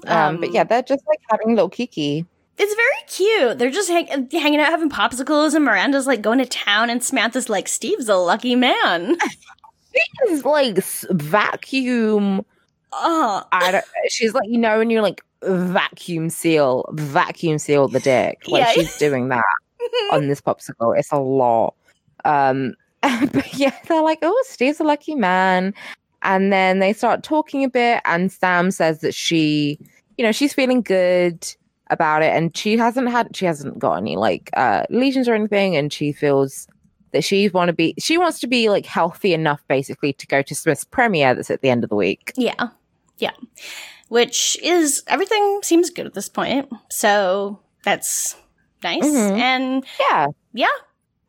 [0.08, 2.26] Um, but yeah, they're just like having a little kiki.
[2.58, 3.60] It's very cute.
[3.60, 7.50] They're just hang- hanging out having popsicles, and Miranda's like going to town, and Samantha's
[7.50, 9.16] like, Steve's a lucky man.
[10.28, 10.78] She's like
[11.12, 12.44] vacuum.
[12.94, 18.00] Oh, I don't, she's like you know when you're like vacuum seal, vacuum seal the
[18.00, 18.40] dick.
[18.48, 18.72] Like Yeah.
[18.72, 19.44] she's doing that
[20.12, 20.98] on this popsicle.
[20.98, 21.76] It's a lot.
[22.26, 25.74] Um, but yeah, they're like, oh, Steve's a lucky man.
[26.24, 29.80] And then they start talking a bit, and Sam says that she,
[30.18, 31.48] you know, she's feeling good
[31.90, 35.76] about it, and she hasn't had, she hasn't got any like uh lesions or anything,
[35.76, 36.68] and she feels
[37.12, 40.42] that she want to be, she wants to be like healthy enough, basically, to go
[40.42, 42.32] to Smith's premiere that's at the end of the week.
[42.36, 42.70] yeah.
[43.18, 43.32] Yeah.
[44.10, 46.70] Which is, everything seems good at this point.
[46.90, 48.36] So that's
[48.84, 49.04] nice.
[49.04, 49.40] Mhm.
[49.40, 50.28] And Yeah.
[50.54, 50.68] yeah.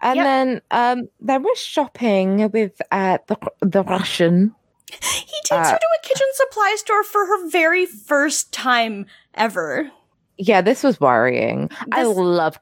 [0.01, 0.25] And Yep.
[0.25, 4.55] then um, there was shopping with uh, the the Russian.
[4.91, 9.91] He takes Uh, her to a kitchen supply store for her very first time ever.
[10.39, 11.71] Yeah, this was worrying.
[11.93, 12.59] I This- love,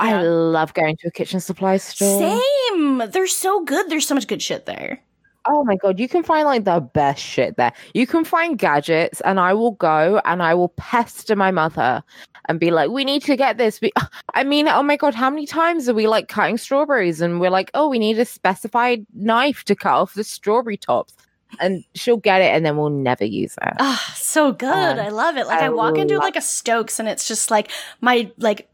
[0.00, 2.38] I love going to a kitchen supply store.
[2.70, 3.02] Same.
[3.10, 3.90] They're so good.
[3.90, 5.00] There's so much good shit there.
[5.48, 7.72] Oh my god, you can find like the best shit there.
[7.94, 12.02] You can find gadgets, and I will go and I will pester my mother
[12.48, 13.92] and be like, "We need to get this." We,
[14.34, 17.50] I mean, oh my god, how many times are we like cutting strawberries and we're
[17.50, 21.14] like, "Oh, we need a specified knife to cut off the strawberry tops,"
[21.60, 23.74] and she'll get it, and then we'll never use it.
[23.80, 24.68] Ah, so good.
[24.68, 25.46] Um, I love it.
[25.46, 28.68] Like I, I walk into like a Stokes and it's just like my like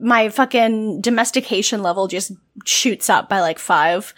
[0.00, 2.32] my fucking domestication level just
[2.64, 4.14] shoots up by like five.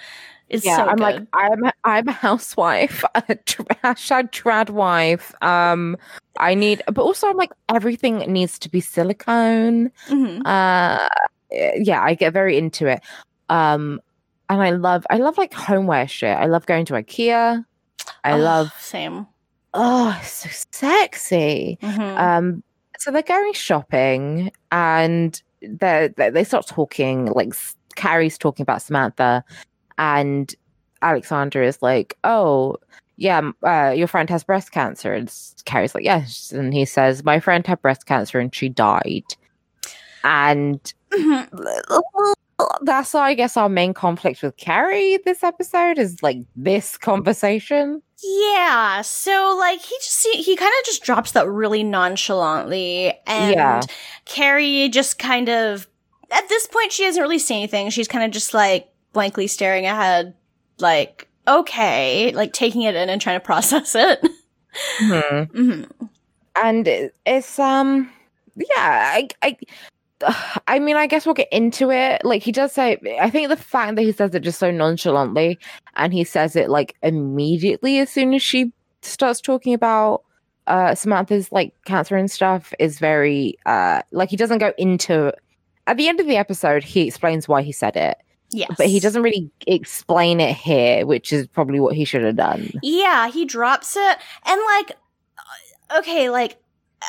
[0.50, 1.02] It's yeah, so I'm good.
[1.02, 5.32] like I'm I'm a housewife, a hashtag trad wife.
[5.42, 5.96] Um,
[6.38, 9.90] I need, but also I'm like everything needs to be silicone.
[10.08, 10.42] Mhm.
[10.44, 11.08] Uh,
[11.50, 13.00] yeah, I get very into it.
[13.48, 14.00] Um,
[14.48, 16.36] and I love I love like homeware shit.
[16.36, 17.64] I love going to IKEA.
[18.24, 19.26] I Oh, love same.
[19.74, 21.78] oh, so sexy.
[21.80, 22.18] Mhm.
[22.18, 22.62] Um,
[22.98, 27.26] so they're going shopping and they they start talking.
[27.26, 27.54] Like
[27.96, 29.44] Carrie's talking about Samantha,
[30.00, 30.52] and
[31.02, 32.76] Alexandra is like, "Oh,
[33.16, 35.32] yeah, uh, your friend has breast cancer." And
[35.64, 39.24] Carrie's like, "Yes," and he says, "My friend had breast cancer and she died."
[40.24, 40.80] And
[41.12, 42.34] Mhm.
[42.82, 48.02] that's I guess our main conflict with Carrie this episode is like this conversation.
[48.22, 53.54] Yeah, so like he just he, he kind of just drops that really nonchalantly, and
[53.56, 53.80] Yeah.
[54.26, 55.86] Carrie just kind of
[56.30, 57.88] at this point she doesn't really say anything.
[57.90, 60.34] She's kind of just like blankly staring ahead,
[60.78, 64.20] like okay, like taking it in and trying to process it.
[65.00, 65.50] Mhm.
[65.50, 65.82] hmm
[66.56, 66.88] and
[67.26, 68.10] it's um
[68.56, 68.66] yeah
[69.16, 69.56] I, I
[70.66, 72.24] I mean, I guess we'll get into it.
[72.24, 75.58] Like he does say, I think the fact that he says it just so nonchalantly,
[75.96, 80.22] and he says it like immediately as soon as she starts talking about
[80.66, 85.32] uh Samantha's like cancer and stuff is very uh like he doesn't go into.
[85.86, 88.18] At the end of the episode, he explains why he said it,
[88.52, 88.72] Yes.
[88.76, 92.70] but he doesn't really explain it here, which is probably what he should have done.
[92.82, 94.18] Yeah, he drops it.
[94.44, 94.92] And like
[95.38, 96.58] uh, okay, like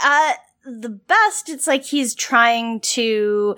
[0.04, 3.56] at the best it's like he's trying to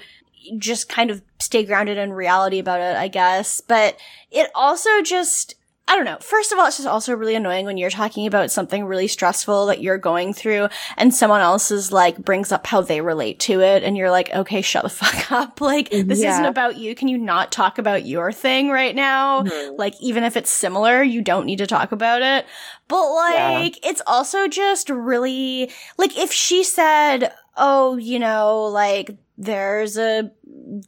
[0.57, 3.61] just kind of stay grounded in reality about it, I guess.
[3.61, 3.97] But
[4.31, 5.55] it also just
[5.93, 6.17] I don't know.
[6.21, 9.67] First of all, it's just also really annoying when you're talking about something really stressful
[9.67, 13.61] that you're going through and someone else is like brings up how they relate to
[13.61, 15.61] it and you're like, okay, shut the fuck up.
[15.61, 16.31] Like, this Yeah.
[16.33, 16.95] isn't about you.
[16.95, 19.43] Can you not talk about your thing right now?
[19.43, 19.77] Mhm.
[19.77, 22.47] Like, even if it's similar, you don't need to talk about it.
[22.87, 23.49] But Yeah.
[23.51, 30.31] like, it's also just really, like, if she said, oh, you know, like, there's a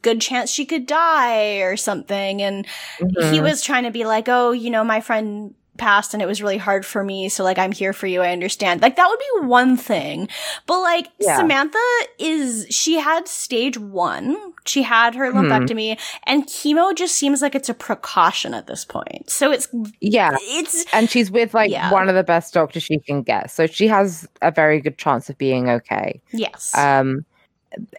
[0.02, 2.40] good chance she could die or something.
[2.42, 2.66] And
[2.98, 3.04] he
[3.38, 3.42] Mhm.
[3.42, 6.56] was trying to be like, oh, you know, my friend passed and it was really
[6.56, 7.28] hard for me.
[7.28, 8.22] So like, I'm here for you.
[8.22, 8.80] I understand.
[8.80, 10.28] Like, that would be one thing.
[10.66, 11.36] But like, Yeah.
[11.36, 11.78] Samantha
[12.18, 14.36] is, she had stage one.
[14.64, 15.48] She had her Mhm.
[15.50, 19.28] lumpectomy and chemo just seems like it's a precaution at this point.
[19.28, 19.68] So it's,
[20.00, 20.36] yeah.
[20.40, 21.90] it's, And she's with like Yeah.
[21.92, 23.50] one of the best doctors she can get.
[23.50, 26.22] So she has a very good chance of being okay.
[26.32, 26.72] yes.
[26.74, 27.26] Um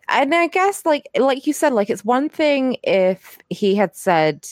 [0.10, 4.48] and I guess like like you said, like it's one thing if he had said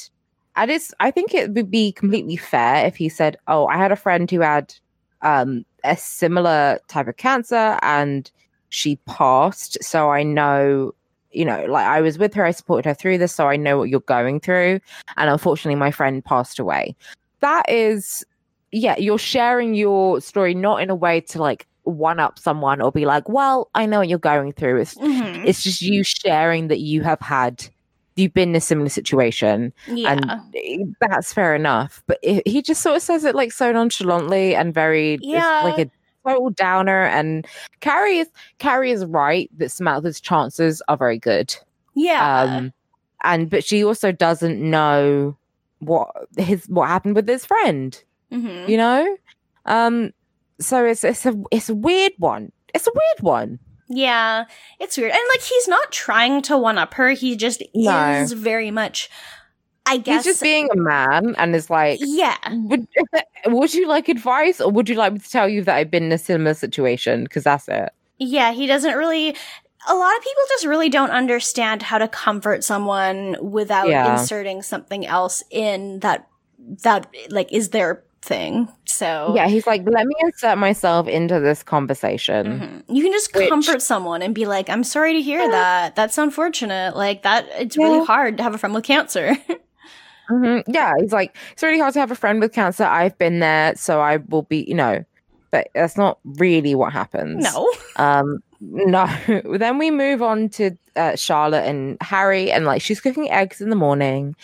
[0.56, 3.92] and it's I think it would be completely fair if he said, Oh, I had
[3.92, 4.74] a friend who had
[5.22, 8.32] um a similar type of cancer and
[8.70, 9.78] she passed.
[9.84, 10.94] So I know
[11.32, 13.78] you know, like I was with her, I supported her through this, so I know
[13.78, 14.80] what you're going through.
[15.18, 16.96] And unfortunately, my friend passed away.
[17.42, 18.26] That is,
[18.72, 22.91] yeah, you're sharing your story not in a way to like one up someone or
[22.91, 24.82] be like, well, I know what you're going through.
[24.82, 25.45] It's Mhm.
[25.45, 27.65] it's just you sharing that you have had
[28.17, 30.13] you've been in a similar situation yeah.
[30.13, 34.56] and that's fair enough but it, he just sort of says it like so nonchalantly
[34.56, 35.62] and very Yeah.
[35.65, 35.91] like a
[36.26, 37.45] total downer and
[37.82, 41.54] carrie is carrie is right that samantha's chances are very good
[41.93, 42.39] yeah.
[42.41, 42.74] um
[43.26, 45.36] and but she also doesn't know
[45.80, 48.69] what his what happened with his friend Mhm.
[48.69, 49.17] you know
[49.65, 50.13] um
[50.60, 54.46] so it's it's a it's a weird one it's a weird one Yeah,
[54.80, 55.12] it's weird.
[55.12, 57.10] And like he's not trying to one up her.
[57.12, 58.12] He just No.
[58.22, 59.10] is very much
[59.86, 62.36] I guess he's just being a man and is like Yeah.
[62.52, 62.88] would,
[63.46, 66.06] would you like advice or would you like me to tell you that I've been
[66.06, 67.24] in a similar situation?
[67.24, 67.89] Because that's it.
[68.18, 69.36] Yeah, he doesn't really
[69.88, 74.13] a lot of people just really don't understand how to comfort someone without Yeah.
[74.20, 76.28] inserting something else in that
[76.82, 78.68] that like is their thing.
[78.86, 82.84] So Yeah, he's like, let me insert myself into this conversation.
[82.88, 82.96] Mhm.
[82.96, 85.96] You can just Which- comfort someone and be like, "I'm sorry to hear that.
[85.96, 86.96] That's unfortunate.
[86.98, 87.46] Like that.
[87.60, 89.38] It's really hard to have a friend with cancer."
[90.32, 90.64] Mhm.
[90.68, 92.84] Yeah, he's like, it's really hard to have a friend with cancer.
[92.84, 95.04] I've been there, so I will be, you know,
[95.52, 97.44] but that's not really what happens.
[97.44, 97.72] no.
[97.98, 99.06] Um, no.
[99.60, 103.70] then we move on to uh, Charlotte and Harry, and like she's cooking eggs in
[103.70, 104.36] the morning,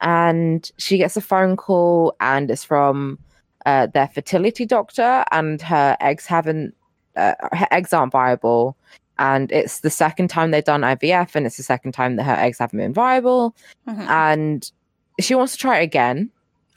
[0.00, 3.18] and she gets a phone call, and it's from
[3.66, 6.74] uh, their fertility doctor, and her eggs haven't,
[7.16, 8.76] uh, her eggs aren't viable,
[9.18, 12.34] and it's the second time they've done IVF, and it's the second time that her
[12.34, 13.54] eggs haven't been viable,
[13.86, 14.08] Mhm.
[14.08, 14.72] and
[15.20, 16.30] she wants to try it again.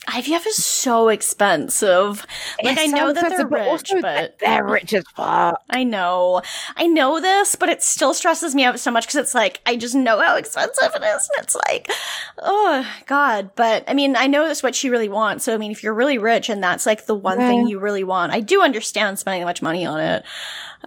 [0.08, 2.26] IVF is so expensive.
[2.62, 5.60] Like It's I so know that they're but rich, also but they're rich as fuck.
[5.70, 6.42] I know,
[6.76, 9.76] I know this, but it still stresses me out so much because it's like I
[9.76, 11.90] just know how expensive it is, and it's like,
[12.38, 13.50] oh god.
[13.56, 15.44] But I mean, I know that's what she really wants.
[15.44, 18.04] So I mean, if you're really rich and that's like the one thing you really
[18.04, 20.24] want, I do understand spending that much money on it.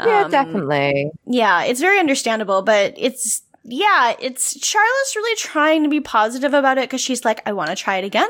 [0.03, 1.11] Yeah, Um, definitely.
[1.25, 6.77] Yeah, it's very understandable, but it's yeah, it's Charlotte's really trying to be positive about
[6.77, 8.29] it because she's like, I want to try it again.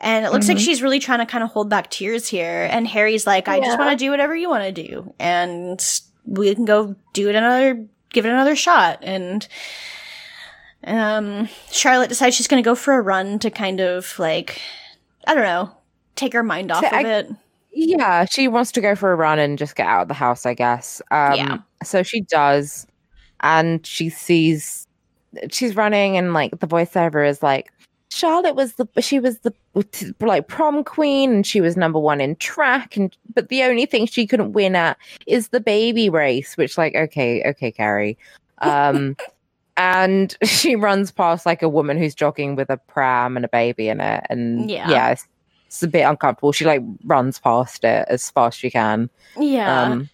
[0.00, 0.64] And it looks like Mhm.
[0.64, 2.66] she's really trying to kind of hold back tears here.
[2.70, 5.12] And Harry's like, I just want to do whatever you want to do.
[5.18, 5.78] And
[6.24, 9.00] we can go do it another, give it another shot.
[9.02, 9.46] And,
[10.84, 14.60] um, Charlotte decides she's going to go for a run to kind of like,
[15.26, 15.70] I don't know,
[16.16, 17.36] take her mind off To of ex- it.
[17.72, 20.44] Yeah, she wants to go for a run and just get out of the house,
[20.46, 21.00] I guess.
[21.10, 21.58] Um, Yeah.
[21.84, 22.86] So she does,
[23.40, 24.86] and she sees
[25.50, 27.70] she's running, and like the voiceover is like,
[28.10, 29.54] Charlotte was the she was the
[30.20, 34.06] like prom queen, and she was number one in track, and but the only thing
[34.06, 38.18] she couldn't win at is the baby race, which like okay, okay, Carrie.
[38.58, 39.16] Um,
[39.76, 43.88] and she runs past like a woman who's jogging with a pram and a baby
[43.88, 44.90] in it, and Yeah.
[44.90, 45.28] yeah, it's,
[45.68, 46.50] it's a bit uncomfortable.
[46.52, 49.08] She like runs past it as fast as she can.
[49.38, 49.82] Yeah.
[49.84, 50.10] Um,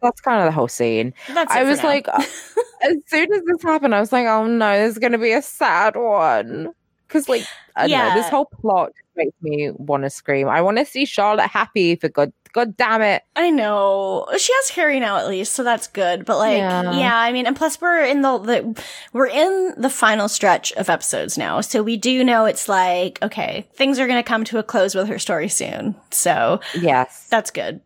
[0.00, 1.12] that's kind of the whole scene.
[1.32, 1.88] That's I was now.
[1.88, 2.08] like,
[2.82, 5.94] as soon as this happened, I was like, oh no, there's gonna be a sad
[5.94, 6.72] one.
[7.12, 7.44] Because like,
[7.76, 10.48] I don't know, this whole plot makes me want to scream.
[10.48, 12.32] I want to see Charlotte happy for God.
[12.54, 13.22] God damn it!
[13.34, 16.26] I know she has Harry now at least, so that's good.
[16.26, 16.98] But like, Yeah.
[16.98, 20.90] yeah, I mean, and plus we're in the, the we're in the final stretch of
[20.90, 24.62] episodes now, so we do know it's like okay, things are gonna come to a
[24.62, 25.94] close with her story soon.
[26.10, 27.80] So Yes, that's good.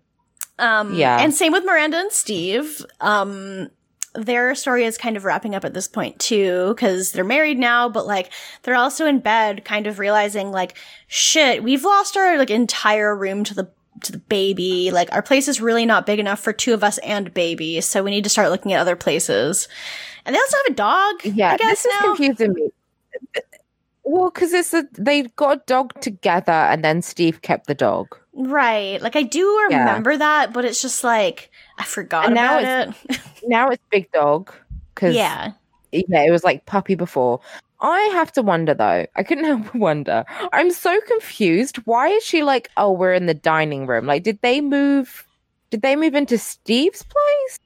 [0.59, 1.21] Um, Yeah.
[1.21, 2.85] and same with Miranda and Steve.
[3.01, 3.69] Um,
[4.17, 7.89] their story is kind of wrapping up at this point too, because they're married now,
[7.89, 10.77] but like they're also in bed, kind of realizing like,
[11.07, 13.71] shit, we've lost our like entire room to the
[14.03, 14.91] to the baby.
[14.91, 18.03] Like our place is really not big enough for two of us and baby, so
[18.03, 19.69] we need to start looking at other places.
[20.25, 21.15] And they also have a dog.
[21.25, 21.53] yeah.
[21.53, 22.15] I guess this is now.
[22.15, 22.71] confusing me.
[24.09, 28.17] Well, because it's a, they got a dog together, and then Steve kept the dog.
[28.37, 29.01] Right.
[29.01, 29.79] Like I do Yeah.
[29.81, 33.21] remember that, but it's just like I forgot And now about it.
[33.47, 34.53] Now it's big dog.
[34.95, 35.53] Because yeah.
[35.93, 37.41] yeah, it was like puppy before.
[37.81, 39.07] I have to wonder though.
[39.17, 40.25] I couldn't help but wonder.
[40.53, 41.77] I'm so confused.
[41.87, 44.07] Why is she like, oh, we're in the dining room?
[44.07, 45.25] Like, did they move?
[45.71, 47.59] Did they move into Steve's place?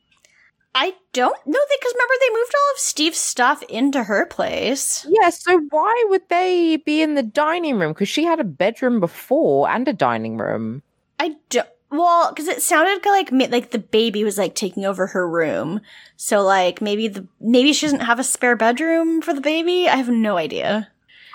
[0.74, 5.04] I don't know because remember they moved all of Steve's stuff into her place.
[5.08, 5.30] Yeah.
[5.30, 7.92] So why would they be in the dining room?
[7.92, 10.82] Because she had a bedroom before and a dining room.
[11.18, 11.68] I don't.
[11.90, 15.80] Well, because it sounded like like the baby was like taking over her room,
[16.16, 19.88] so like maybe the maybe she doesn't have a spare bedroom for the baby.
[19.88, 20.88] I have no idea.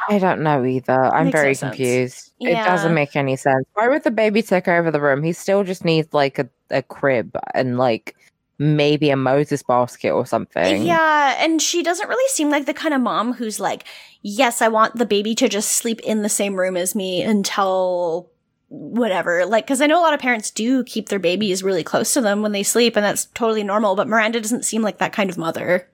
[0.07, 0.93] I don't know either.
[0.93, 1.75] I'm no very sense.
[1.75, 2.31] confused.
[2.39, 3.65] It doesn't make any sense.
[3.73, 5.23] Why would the baby take over the room?
[5.23, 8.15] He still just needs like a, a crib and like
[8.57, 10.85] maybe a Moses basket or something.
[10.85, 13.85] Yeah, and she doesn't really seem like the kind of mom who's like,
[14.21, 18.29] yes, I want the baby to just sleep in the same room as me until
[18.69, 19.45] whatever.
[19.45, 22.21] Like, because I know a lot of parents do keep their babies really close to
[22.21, 23.95] them when they sleep, and that's totally normal.
[23.95, 25.87] But Miranda doesn't seem like that kind of mother.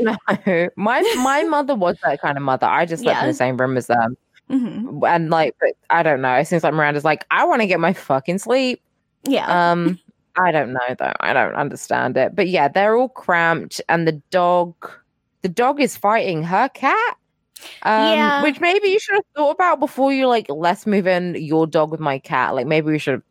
[0.00, 0.16] No,
[0.76, 2.66] my my mother was that kind of mother.
[2.66, 4.16] I just slept in the same room as them,
[4.48, 6.34] hmm and like, but I don't know.
[6.34, 8.82] It seems like Miranda's like, I want to get my fucking sleep.
[9.24, 9.72] Yeah.
[9.72, 9.98] Um,
[10.36, 11.12] I don't know though.
[11.20, 12.34] I don't understand it.
[12.34, 14.74] But yeah, they're all cramped, and the dog,
[15.42, 17.16] the dog is fighting her cat.
[17.82, 18.42] Um, Yeah.
[18.42, 21.90] which maybe you should have thought about before you like let's move in your dog
[21.90, 22.54] with my cat.
[22.54, 23.22] Like maybe we should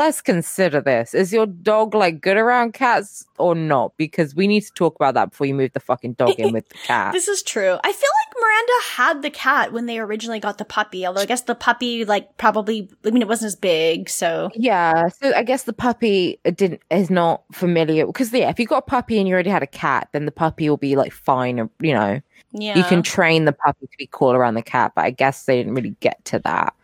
[0.00, 1.12] let's consider this.
[1.14, 3.92] Is your dog like good around cats or not?
[3.98, 6.68] Because we need to talk about that before you move the fucking dog in with
[6.70, 7.12] the cat.
[7.12, 7.76] This is true.
[7.84, 11.26] I feel like Miranda had the cat when they originally got the puppy, although I
[11.26, 14.50] guess the puppy, like, probably, I mean, it wasn't as big, so.
[14.54, 18.78] Yeah, so I guess the puppy didn't is not familiar because yeah, if you got
[18.78, 21.60] a puppy and you already had a cat, then the puppy will be like fine,
[21.60, 22.20] or you know,
[22.52, 22.76] Yeah.
[22.78, 24.92] you can train the puppy to be cool around the cat.
[24.96, 26.74] But I guess they didn't really get to that.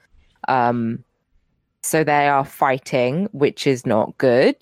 [0.48, 1.02] Um,
[1.86, 4.60] so they are fighting, which is not good.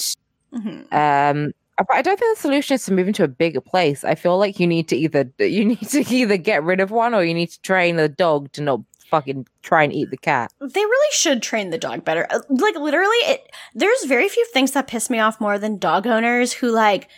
[0.55, 0.93] Mhm.
[0.93, 4.05] Um, but I don't think the solution is to move into a bigger place.
[4.05, 7.15] I feel like you need to either you need to either get rid of one
[7.15, 10.53] or you need to train the dog to not fucking try and eat the cat.
[10.61, 12.27] They really should train the dog better.
[12.31, 16.07] Uh, Like, literally, it, there's very few things that piss me off more than dog
[16.07, 17.09] owners who, like,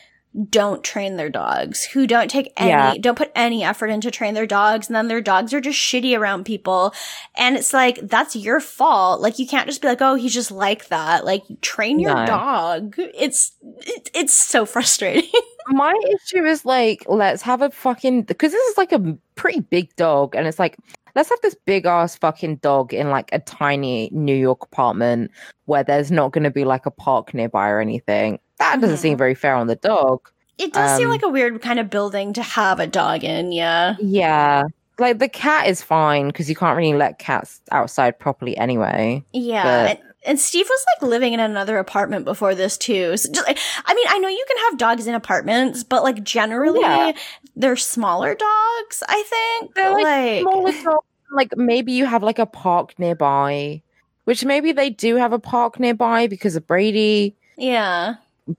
[0.51, 2.95] don't train their dogs, who don't take any, Yeah.
[3.01, 6.19] don't put any effort into train their dogs, and then their dogs are just shitty
[6.19, 6.93] around people.
[7.37, 9.21] And it's like, that's your fault.
[9.21, 11.25] Like, you can't just be like, oh, he's just like that.
[11.25, 12.27] Like, train your No.
[12.27, 12.95] dog.
[12.99, 15.31] It's, it, it's so frustrating.
[15.69, 19.95] my issue is like let's have a fucking because this is like a pretty big
[19.97, 20.77] dog and it's like
[21.17, 25.31] let's have this big ass fucking dog in like a tiny new york apartment
[25.65, 29.17] where there's not going to be like a park nearby or anything that doesn't seem
[29.19, 30.21] very fair on the dog
[30.59, 33.51] It does seem Um, like a weird kind of building to have a dog in,
[33.51, 33.97] yeah.
[33.99, 34.63] yeah
[34.99, 39.89] like the cat is fine because you can't really let cats outside properly anyway Yeah.
[39.97, 43.17] But- and, Steve was like living in another apartment before this too.
[43.17, 46.23] So just, like, I mean, I know you can have dogs in apartments, but like
[46.23, 47.13] generally Yeah.
[47.55, 49.23] they're smaller dogs, I
[49.61, 49.75] think.
[49.75, 53.83] They're like, like smaller dogs like maybe you have like a park nearby
[54.25, 58.15] which maybe they do have a park nearby because of brady yeah.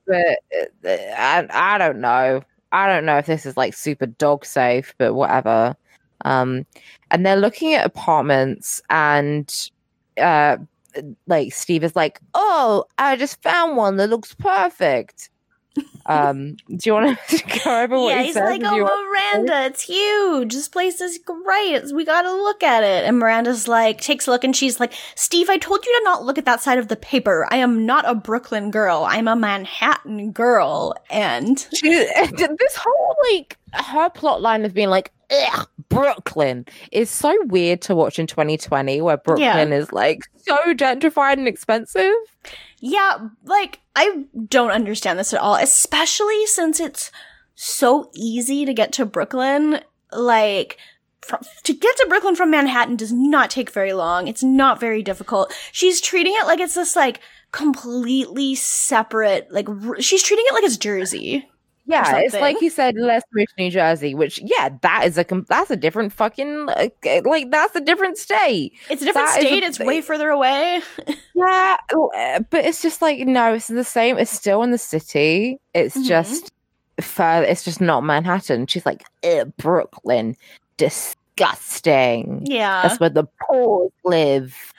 [0.06, 0.40] but
[0.86, 2.42] uh, I, I don't know.
[2.72, 5.76] I don't know if this is like super dog safe, but whatever.
[6.26, 6.66] Um,
[7.12, 9.70] and they're looking at apartments, and
[10.18, 10.58] uh,
[11.28, 15.30] like Steve is like, "Oh, I just found one that looks perfect."
[16.10, 18.50] Um, do you want to go over what yeah, he he's says?
[18.50, 19.10] like, "Oh, want-
[19.44, 20.54] Miranda, it's huge.
[20.54, 21.74] This place is great.
[21.76, 24.94] It's- We gotta look at it." And Miranda's like, takes a look, and she's like,
[25.16, 27.46] "Steve, I told you to not look at that side of the paper.
[27.52, 29.06] I am not a Brooklyn girl.
[29.08, 35.12] I'm a Manhattan girl." And She, this whole like her plot line of being like
[35.30, 41.34] Ugh, Brooklyn is so weird to watch in 2020, where Brooklyn is like so gentrified
[41.34, 42.14] and expensive.
[42.80, 47.12] Yeah, like I don't understand this at all, especially since it's
[47.56, 49.80] so easy to get to Brooklyn.
[50.12, 50.78] Like
[51.22, 54.28] fr- to get to Brooklyn from Manhattan does not take very long.
[54.28, 55.54] It's not very difficult.
[55.72, 57.20] She's treating it like it's this like
[57.52, 61.48] completely separate like r- she's treating it like it's Jersey.
[61.90, 65.72] Yeah, it's like you said, let's move New Jersey, which yeah, that is a that's
[65.72, 68.74] a different fucking like, like that's a different state.
[68.90, 69.64] It's a different That is a state.
[69.64, 70.82] it's way further away.
[71.34, 74.18] Yeah, uh, but it's just like no, it's the same.
[74.18, 75.60] It's still in the city.
[75.76, 76.08] It's Mhm.
[76.08, 76.52] just
[77.00, 77.46] further.
[77.46, 78.66] It's just not Manhattan.
[78.66, 79.04] She's like
[79.58, 80.36] Brooklyn,
[80.78, 82.42] disgusting.
[82.46, 82.82] Yeah.
[82.82, 84.74] That's where the poor live.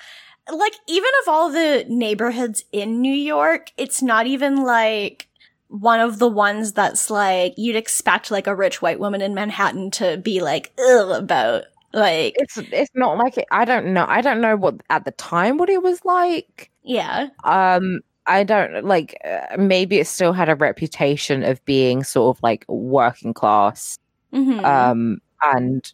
[0.51, 5.28] like even of all the neighborhoods in New York, it's not even like
[5.69, 9.91] one of the ones that's like you'd expect like a rich white woman in Manhattan
[9.93, 11.65] to be like ugh about.
[11.93, 13.47] Like It's it's not like it.
[13.51, 14.05] I don't know.
[14.09, 16.71] I don't know what at the time what it was like.
[16.83, 17.29] yeah.
[17.45, 19.17] Um, I don't like.
[19.25, 23.99] Uh, maybe it still had a reputation of being sort of like working class.
[24.33, 25.93] hmm um, and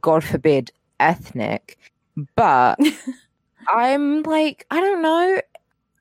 [0.00, 1.78] God forbid, ethnic.
[2.34, 2.78] But
[3.68, 5.40] I'm like, I don't know.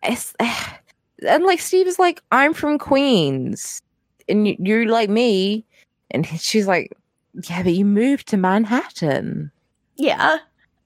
[0.03, 0.33] It's
[1.27, 3.81] and like Steve is like, I'm from Queens,
[4.27, 5.65] and you, you're like me,
[6.11, 6.91] and she's like,
[7.49, 9.51] yeah, but you moved to Manhattan.
[9.95, 10.37] yeah.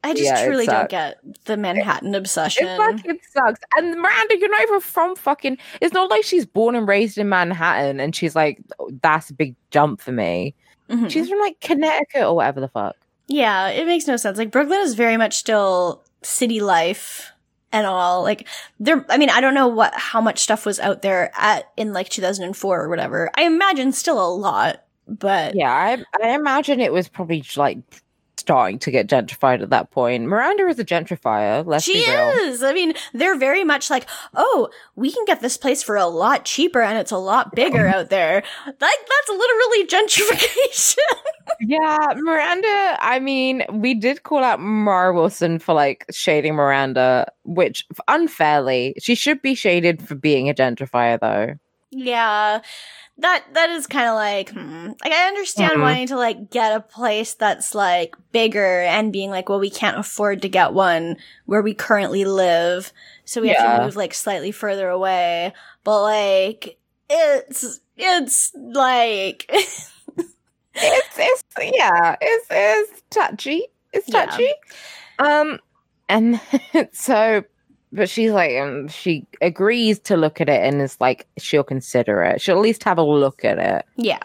[0.06, 1.16] I just Yeah, truly don't get
[1.46, 2.68] the Manhattan obsession.
[2.68, 3.62] It fucking sucks.
[3.78, 5.58] And Miranda, you're not even from fucking.
[5.80, 9.34] It's not like she's born and raised in Manhattan, and she's like, "Oh, that's a
[9.34, 10.56] big jump for me.
[10.90, 11.10] Mhm.
[11.10, 12.98] She's from like Connecticut or whatever the fuck.
[13.30, 14.38] Yeah, it makes no sense.
[14.38, 17.32] Like Brooklyn is very much still city life
[17.74, 18.24] and all.
[18.24, 18.47] Like
[18.80, 21.93] there I mean, I don't know what how much stuff was out there at in
[21.93, 23.32] like 2004 or whatever.
[23.36, 27.78] I imagine still a lot, but Yeah, I, I imagine it was probably like
[28.44, 30.26] starting to get gentrified at that point.
[30.26, 31.66] Miranda is a gentrifier.
[31.66, 32.30] Let's she be real.
[32.41, 32.62] is.
[32.62, 36.44] I mean, they're very much like, "Oh, we can get this place for a lot
[36.44, 40.98] cheaper and it's a lot bigger out there." Like that's literally gentrification.
[41.60, 42.98] Yeah, Miranda.
[43.00, 49.14] I mean, we did call out Mara Wilson for like shading Miranda, which unfairly she
[49.14, 51.56] should be shaded for being a gentrifier, though.
[51.91, 52.62] Yeah.
[53.20, 54.88] That that is kind of like hmm.
[55.03, 55.82] like I understand Mhm.
[55.82, 59.97] wanting to like get a place that's like bigger and being like well we can't
[59.99, 62.91] afford to get one where we currently live
[63.24, 65.53] so we have to move like slightly further away
[65.84, 66.78] but like
[67.09, 69.49] it's it's like
[70.76, 71.43] It's, it's
[71.78, 73.68] yeah, it's it's touchy.
[73.91, 74.26] It's Yeah.
[74.26, 74.51] touchy.
[75.20, 75.59] Um,
[76.09, 76.41] and
[76.93, 77.43] so,
[77.94, 82.24] but she's like, um, she agrees to look at it and is like, she'll consider
[82.24, 82.41] it.
[82.41, 83.86] She'll at least have a look at it.
[83.96, 84.20] yeah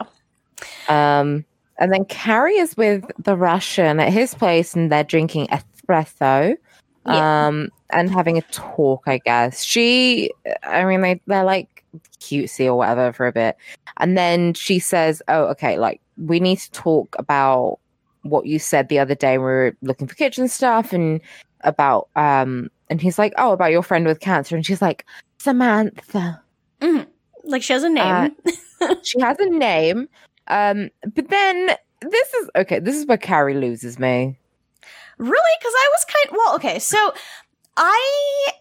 [0.89, 1.45] Um,
[1.79, 6.57] and then Carrie is with the Russian at his place, and they're drinking espresso.
[7.07, 7.47] Yeah.
[7.47, 9.62] Um, and having a talk, I guess.
[9.62, 11.85] She, I mean, they they're like
[12.21, 13.57] cutesy or whatever for a bit,
[13.99, 17.79] and then she says, "Oh, okay, like we need to talk about
[18.23, 19.39] what you said the other day.
[19.39, 21.21] We were looking for kitchen stuff, and
[21.62, 25.05] about um." And he's like, "Oh, about your friend with cancer," and she's like,
[25.39, 26.43] "Samantha."
[27.45, 28.36] like she has a name
[28.80, 30.09] Uh, she has a name.
[30.47, 31.70] Um, but then
[32.01, 32.78] this is okay.
[32.78, 34.39] This is where Carrie loses me.
[35.18, 35.57] Really?
[35.61, 36.36] Because I was kind.
[36.39, 36.78] Well, okay.
[36.78, 37.12] So
[37.76, 38.53] I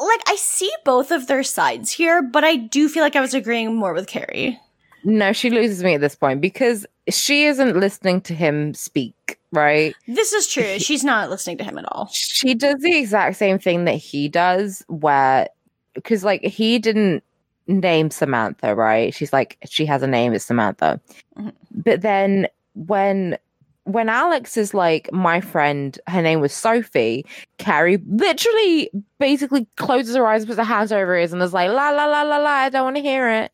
[0.00, 3.34] like I see both of their sides here, but I do feel like I was
[3.34, 4.60] agreeing more with Carrie.
[5.04, 9.38] No, she loses me at this point because she isn't listening to him speak.
[9.50, 9.94] Right?
[10.06, 10.78] This is true.
[10.78, 12.08] She's not listening to him at all.
[12.12, 15.48] She does the exact same thing that he does, where
[15.94, 17.24] because like he didn't
[17.66, 19.14] name Samantha, right?
[19.14, 21.00] She's like she has a name, it's Samantha.
[21.38, 21.52] Mhm.
[21.70, 23.38] But then when
[23.84, 27.24] when Alex is like my friend, her name was Sophie.
[27.56, 31.70] Carrie literally basically closes her eyes, puts her hands over her ears, and is like
[31.70, 32.50] la la la la la.
[32.50, 33.50] I don't want to hear it.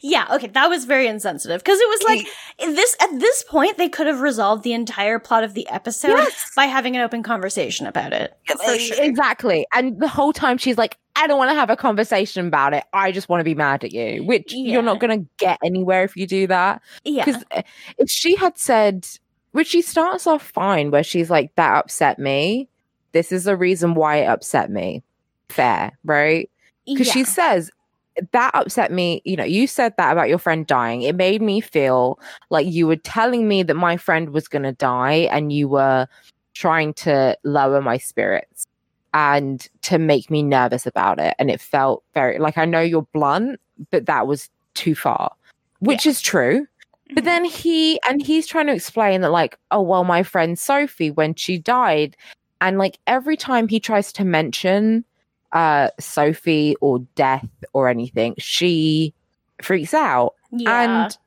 [0.00, 2.26] Yeah, okay, that was very insensitive because it was like
[2.74, 6.52] this at this point they could have resolved the entire plot of the episode Yes.
[6.54, 8.36] by having an open conversation about it.
[8.46, 9.04] Sure.
[9.04, 9.66] Exactly.
[9.74, 12.84] And the whole time she's like, I don't want to have a conversation about it.
[12.92, 14.74] I just want to be mad at you, which Yeah.
[14.74, 16.80] you're not going to get anywhere if you do that.
[17.04, 17.24] Yeah.
[17.24, 17.62] Because eh,
[17.98, 19.06] if she had said,
[19.50, 22.68] which she starts off fine, where she's like, that upset me.
[23.12, 25.02] This is the reason why it upset me.
[25.48, 26.48] Fair, right?
[26.86, 27.12] Because yeah.
[27.14, 27.70] she says,
[28.32, 29.22] that upset me.
[29.24, 31.02] You know, you said that about your friend dying.
[31.02, 32.18] It made me feel
[32.50, 36.06] like you were telling me that my friend was going to die and you were
[36.54, 38.66] trying to lower my spirits
[39.14, 41.34] and to make me nervous about it.
[41.38, 43.60] And it felt very like I know you're blunt,
[43.90, 45.32] but that was too far,
[45.80, 46.66] which is true.
[47.08, 47.24] But mm-hmm.
[47.24, 51.34] then he and he's trying to explain that, like, oh, well, my friend Sophie, when
[51.34, 52.16] she died,
[52.60, 55.04] and like every time he tries to mention
[55.52, 59.14] uh Sophie or death or anything, she
[59.62, 60.34] freaks out.
[60.50, 61.04] Yeah.
[61.04, 61.18] And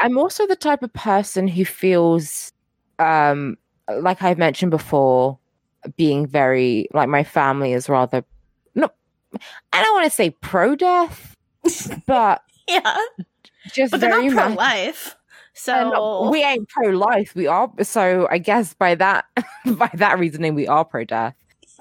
[0.00, 2.52] I'm also the type of person who feels
[2.98, 3.56] um
[3.88, 5.38] like I've mentioned before,
[5.96, 8.24] being very like my family is rather
[8.74, 8.90] no
[9.72, 11.34] I don't want to say pro death,
[12.06, 12.96] but yeah.
[13.72, 15.16] just But very not pro life.
[15.54, 17.34] So uh, we ain't pro life.
[17.34, 19.24] We are so I guess by that
[19.64, 21.34] by that reasoning we are pro death.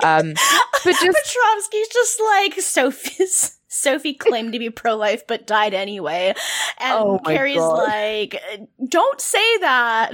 [0.03, 0.33] Um
[0.91, 6.33] but just Petrovsky's just like Sophie's Sophie claimed to be pro life but died anyway.
[6.79, 7.83] And Oh Carrie's God.
[7.83, 8.41] like,
[8.87, 10.11] don't say that.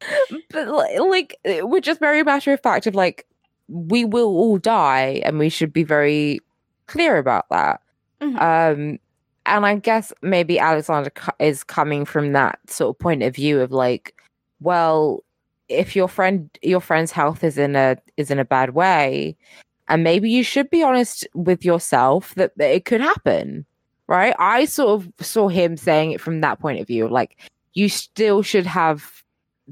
[0.50, 0.68] but
[1.08, 3.26] like we're just very matter of fact of like
[3.68, 6.40] we will all die and we should be very
[6.86, 7.80] clear about that.
[8.20, 8.40] Mhm.
[8.40, 8.98] Um
[9.44, 11.10] and I guess maybe Alexander
[11.40, 14.14] is coming from that sort of point of view of like,
[14.60, 15.24] well,
[15.72, 19.36] if your friend your friend's health is in a is in a bad way,
[19.88, 23.66] and maybe you should be honest with yourself that, that it could happen,
[24.06, 24.34] right?
[24.38, 27.36] I sort of saw him saying it from that point of view, like
[27.74, 29.22] you still should have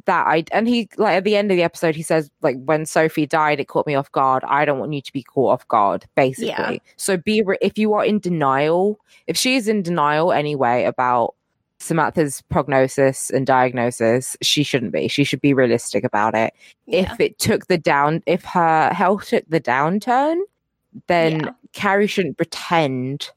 [0.06, 2.86] that I and he like at the end of the episode he says like when
[2.86, 4.44] Sophie died it caught me off guard.
[4.46, 6.80] I don't want you to be caught off guard basically.
[6.96, 11.34] So be re- if you are in denial if she is in denial anyway about
[11.80, 16.52] Samantha's prognosis and diagnosis she shouldn't be she should be realistic about it
[16.86, 17.10] yeah.
[17.12, 20.36] if it took the down if her health took the downturn
[21.06, 21.50] then Yeah.
[21.72, 23.30] Carrie shouldn't pretend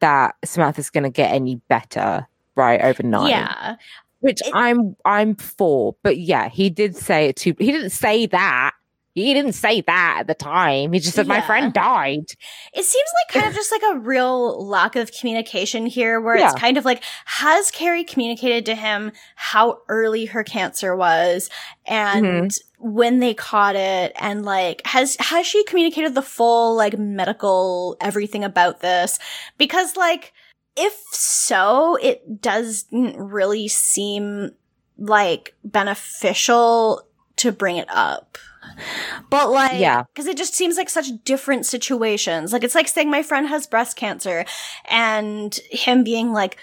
[0.00, 3.74] that Samantha's going to get any better right overnight Yeah.
[4.20, 5.96] which It- I'm I'm for.
[6.02, 7.54] But yeah, he did say it too.
[7.58, 8.72] He didn't say that.
[9.14, 10.92] He didn't say that at the time.
[10.92, 12.26] He just said my friend died.
[12.72, 16.50] It seems like kind of just like a real lack of communication here, where Yeah.
[16.52, 21.50] it's kind of like, has Carrie communicated to him how early her cancer was
[21.86, 22.88] and Mm-hmm.
[22.94, 24.12] when they caught it?
[24.18, 29.18] And like, has, has she communicated the full, like, medical everything about this?
[29.58, 30.32] Because like,
[30.76, 34.52] if so, it doesn't really seem
[34.98, 37.02] like beneficial
[37.36, 38.38] to bring it up.
[39.30, 40.04] But like, Yeah.
[40.12, 42.52] because it just seems like such different situations.
[42.52, 44.44] Like it's like saying my friend has breast cancer
[44.88, 46.56] and him being like,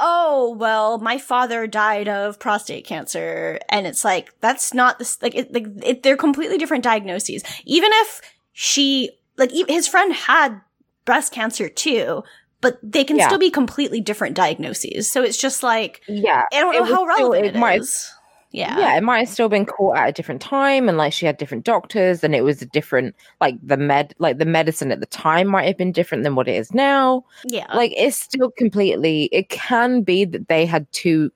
[0.00, 3.58] oh, well, my father died of prostate cancer.
[3.70, 7.42] And it's like, that's not this, like, it, like it, they're completely different diagnoses.
[7.64, 8.20] Even if
[8.52, 10.60] she, like, his friend had
[11.06, 12.22] breast cancer too,
[12.60, 13.26] but they can Yeah.
[13.28, 15.10] still be completely different diagnoses.
[15.10, 16.42] So it's just like, Yeah.
[16.52, 18.12] I don't know how still- relevant it it is.
[18.52, 18.78] Yeah.
[18.78, 18.96] Yeah.
[18.96, 21.64] it might have still been caught at a different time and like she had different
[21.64, 25.46] doctors and it was a different like the med like the medicine at the time
[25.46, 27.24] might have been different than what it is now.
[27.44, 27.66] Yeah.
[27.74, 31.30] like it's still completely it can be that they had two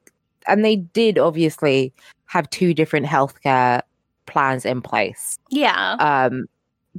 [0.48, 1.92] and they did obviously
[2.26, 3.80] have two different healthcare
[4.26, 5.38] plans in place.
[5.50, 5.94] yeah.
[6.00, 6.46] um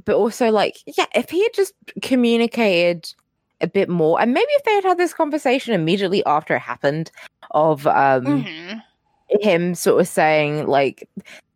[0.04, 3.12] but also like yeah if he had just communicated
[3.60, 7.10] a bit more and maybe if they had had this conversation immediately after it happened
[7.52, 8.82] of um Mhm.
[9.28, 11.08] Him sort of saying like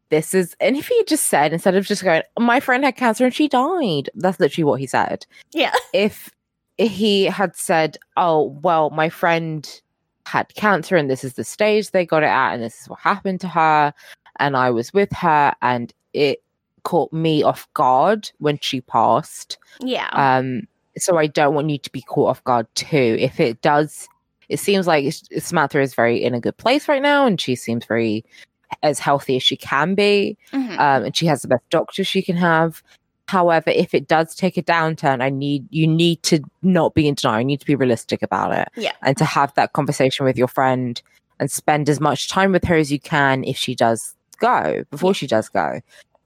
[0.08, 2.96] this is and if he had just said instead of just going my friend had
[2.96, 5.72] cancer and she died that's literally what he said Yeah.
[5.92, 6.30] if
[6.78, 9.80] he had said oh well my friend
[10.26, 12.98] had cancer and this is the stage they got it at and this is what
[13.00, 13.94] happened to her
[14.40, 16.42] and i was with her and it
[16.82, 20.08] caught me off guard when she passed Yeah.
[20.12, 20.66] um
[20.96, 24.08] so i don't want you to be caught off guard too if it does
[24.51, 27.84] it seems like samantha is very in a good place right now and she seems
[27.86, 28.24] very
[28.82, 30.78] as healthy as she can be Mhm.
[30.78, 32.82] um, and she has the best doctor she can have.
[33.28, 37.14] However, if it does take a downturn, I need you need to not be in
[37.14, 37.40] denial.
[37.40, 38.92] You need to be realistic about it, Yeah.
[39.03, 41.01] and to have that conversation with your friend
[41.38, 45.14] and spend as much time with her as you can if she does go before
[45.14, 45.80] she does go.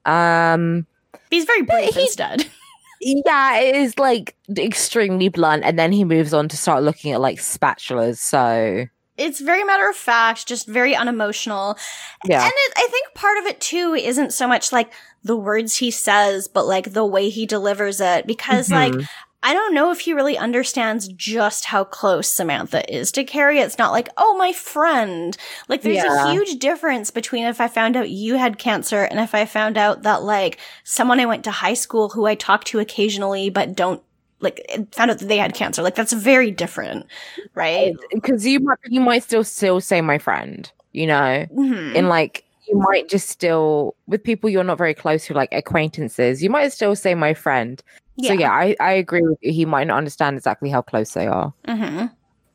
[0.06, 0.86] Um,
[1.30, 2.46] He's very brief he- instead.
[3.04, 7.20] yeah, it is like extremely blunt, and then he moves on to start looking at
[7.20, 8.16] like spatulas.
[8.18, 8.86] So
[9.16, 11.76] It's very matter of fact, just very unemotional.
[12.24, 14.92] yeah, And it, I think part of it too isn't so much like
[15.22, 18.26] the words he says, but like the way he delivers it.
[18.26, 19.08] Because like, Mhm.
[19.44, 23.58] I don't know if he really understands just how close Samantha is to Carrie.
[23.60, 25.36] It's not like, oh, my friend.
[25.68, 26.28] Like, there's Yeah.
[26.28, 29.76] a huge difference between if I found out you had cancer and if I found
[29.76, 33.76] out that, like, someone I went to high school who I talk to occasionally but
[33.76, 34.02] don't,
[34.40, 35.82] like, found out that they had cancer.
[35.82, 37.06] Like, that's very different,
[37.54, 37.94] right?
[38.12, 41.46] because you might you might still still say my friend, you know.
[41.54, 41.94] Mhm.
[41.94, 46.42] in like you might just still with people you're not very close to like acquaintances
[46.42, 47.82] you might still say my friend
[48.22, 51.26] so yeah i i agree with you he might not understand exactly how close they
[51.26, 52.10] are Mhm.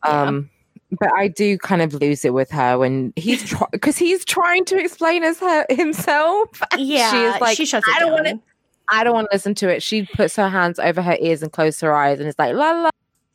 [0.05, 0.21] Yeah.
[0.21, 0.49] um
[0.99, 4.77] but i do kind of lose it with her when he's because he's trying to
[4.77, 6.47] explain as her himself
[6.77, 7.11] Yeah.
[7.11, 8.39] she is like she shuts i don't want to
[8.91, 9.83] I don't want to listen to it.
[9.83, 12.71] She puts her hands over her ears and closes her eyes and is like, la
[12.71, 12.89] la.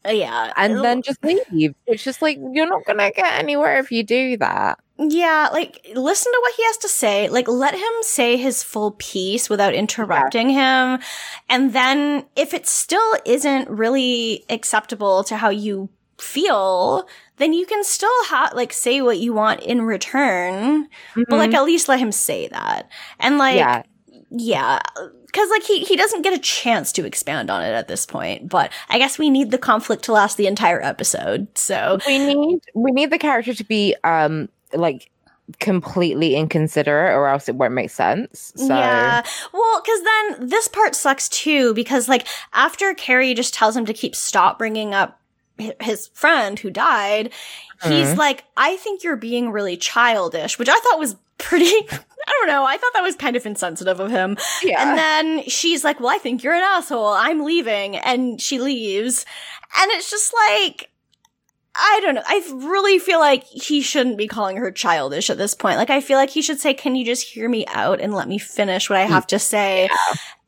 [0.05, 0.53] Yeah.
[0.57, 1.77] And then just leave.
[1.87, 4.81] It's just like, you're not going to get anywhere if you do that.
[4.97, 7.29] Yeah, like listen to what he has to say.
[7.29, 11.01] Like let him say his full piece without interrupting him.
[11.49, 15.89] And then if it still isn't really acceptable to how you
[16.21, 20.89] feel, then you can still ha- like say what you want in return.
[21.29, 21.55] But like Mhm.
[21.55, 22.89] at least let him say that.
[23.19, 23.83] And like yeah.
[24.31, 24.79] yeah,
[25.33, 28.49] cuz like he he doesn't get a chance to expand on it at this point,
[28.49, 31.49] but I guess we need the conflict to last the entire episode.
[31.59, 35.11] So we need we need the character to be um like
[35.61, 38.53] completely inconsiderate or else it won't make sense.
[38.57, 39.23] So Yeah.
[39.53, 43.93] Well, because then this part sucks too, because like after Carrie just tells him to
[43.93, 45.21] keep stop bringing up
[45.81, 47.31] his friend who died,
[47.83, 48.17] he's Mhm.
[48.17, 52.65] like, I think you're being really childish, which I thought was pretty, I don't know,
[52.65, 54.37] I thought that was kind of insensitive of him.
[54.63, 54.81] yeah.
[54.83, 57.07] And then she's like, Well, I think you're an asshole.
[57.09, 57.97] I'm leaving.
[57.97, 59.27] And she leaves.
[59.79, 60.89] And it's just like,
[61.77, 62.23] I don't know.
[62.25, 65.77] I really feel like he shouldn't be calling her childish at this point.
[65.77, 68.29] Like, I feel like he should say, Can you just hear me out and let
[68.29, 69.89] me finish what I have to say?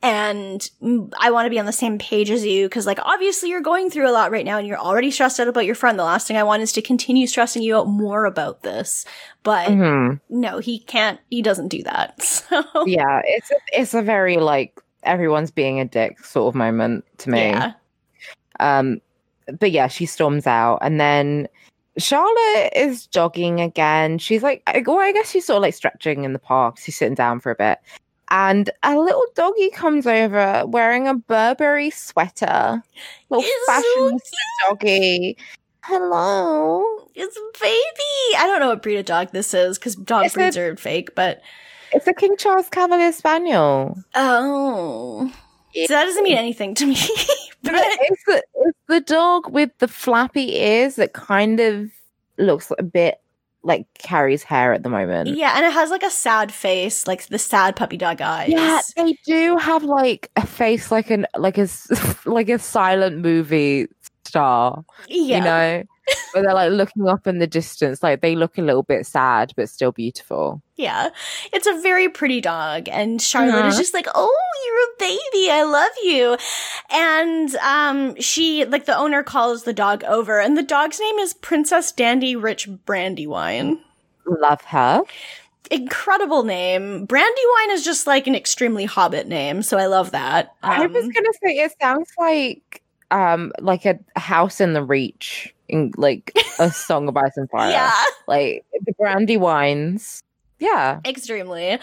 [0.02, 3.48] And mm, I want to be on the same page as you because, like, obviously
[3.48, 5.98] you're going through a lot right now and you're already stressed out about your friend.
[5.98, 9.04] The last thing I want is to continue stressing you out more about this.
[9.42, 10.20] But Mhm.
[10.28, 12.22] no, he can't, he doesn't do that.
[12.48, 17.04] So, yeah, it's a, it's a very like everyone's being a dick sort of moment
[17.18, 17.38] to me.
[17.50, 17.72] yeah.
[18.60, 19.00] Um,
[19.58, 21.48] but yeah, she storms out, and then
[21.98, 24.18] Charlotte is jogging again.
[24.18, 26.78] She's like, I- well, I guess she's sort of like stretching in the park.
[26.78, 27.78] She's sitting down for a bit,
[28.30, 32.82] and a little doggy comes over wearing a Burberry sweater,
[33.30, 35.36] little It's so fashionista doggy.
[35.84, 36.84] Hello.
[37.14, 38.36] It's a baby.
[38.38, 40.76] I don't know what breed of dog this is because dog It's a- breeds are
[40.76, 41.40] fake, but
[41.92, 43.96] It's a King Charles Cavalier Spaniel.
[44.16, 45.32] oh,
[45.86, 46.94] so that doesn't mean anything to me.
[47.62, 51.90] but it's the, it's the dog with the flappy ears that kind of
[52.38, 53.20] looks a bit
[53.62, 55.36] like Carrie's hair at the moment.
[55.36, 58.48] yeah, and it has like a sad face, like the sad puppy dog eyes.
[58.48, 61.68] Yeah, they do have like a face like an like a
[62.24, 63.88] like a silent movie
[64.24, 65.38] star, yeah.
[65.38, 65.82] you know,
[66.32, 69.52] where they're like looking up in the distance, like they look a little bit sad
[69.56, 70.62] but still beautiful.
[70.76, 71.08] Yeah.
[71.52, 72.88] It's a very pretty dog.
[72.88, 73.78] And Charlotte is Mhm.
[73.78, 75.50] just like, Oh, you're a baby.
[75.50, 76.36] I love you.
[76.90, 81.32] And, um, she, like, the owner calls the dog over, and the dog's name is
[81.34, 83.80] Princess Dandy Rich Brandywine.
[84.26, 85.02] Love her.
[85.70, 87.06] Incredible name.
[87.06, 90.54] Brandywine is just like an extremely hobbit name, so I love that.
[90.62, 95.52] I was Um, gonna say it sounds like um like a house in the reach
[95.68, 97.70] in like a song of ice and fire.
[97.70, 97.92] yeah.
[98.26, 100.22] Like the brandy wines.
[100.58, 101.00] Yeah.
[101.04, 101.78] extremely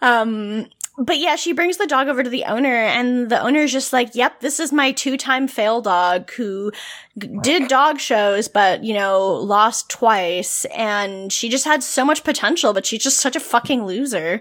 [0.00, 0.66] um
[0.96, 4.14] but yeah she brings the dog over to the owner and the owner's just like
[4.14, 6.72] yep this is my two-time fail dog who
[7.18, 12.24] g- did dog shows but you know lost twice and she just had so much
[12.24, 14.40] potential but she's just such a fucking loser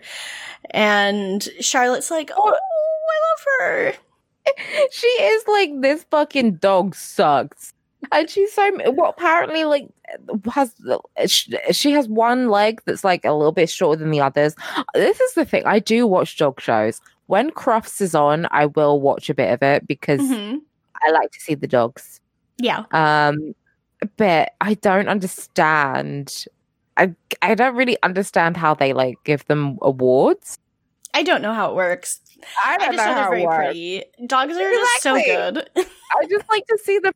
[0.71, 3.93] and charlotte's like oh i love her
[4.91, 7.73] She is like this fucking dog sucks.
[8.11, 9.87] And she's so well apparently like
[10.51, 10.73] has
[11.71, 14.55] she, has one leg that's like a little bit shorter than the others.
[14.93, 15.63] This is the thing.
[15.65, 16.99] I do watch dog shows.
[17.27, 20.59] When Crufts is on, I will watch a bit of it because Mhm.
[21.01, 22.19] I like to see the dogs.
[22.57, 23.55] yeah Um,
[24.17, 26.45] but I don't understand.
[26.97, 30.59] I I don't really understand how they like give them awards.
[31.15, 32.19] i don't know how it works
[32.65, 33.65] I i don't just know know they're very works.
[33.65, 37.13] pretty dogs are just so good I just like to see the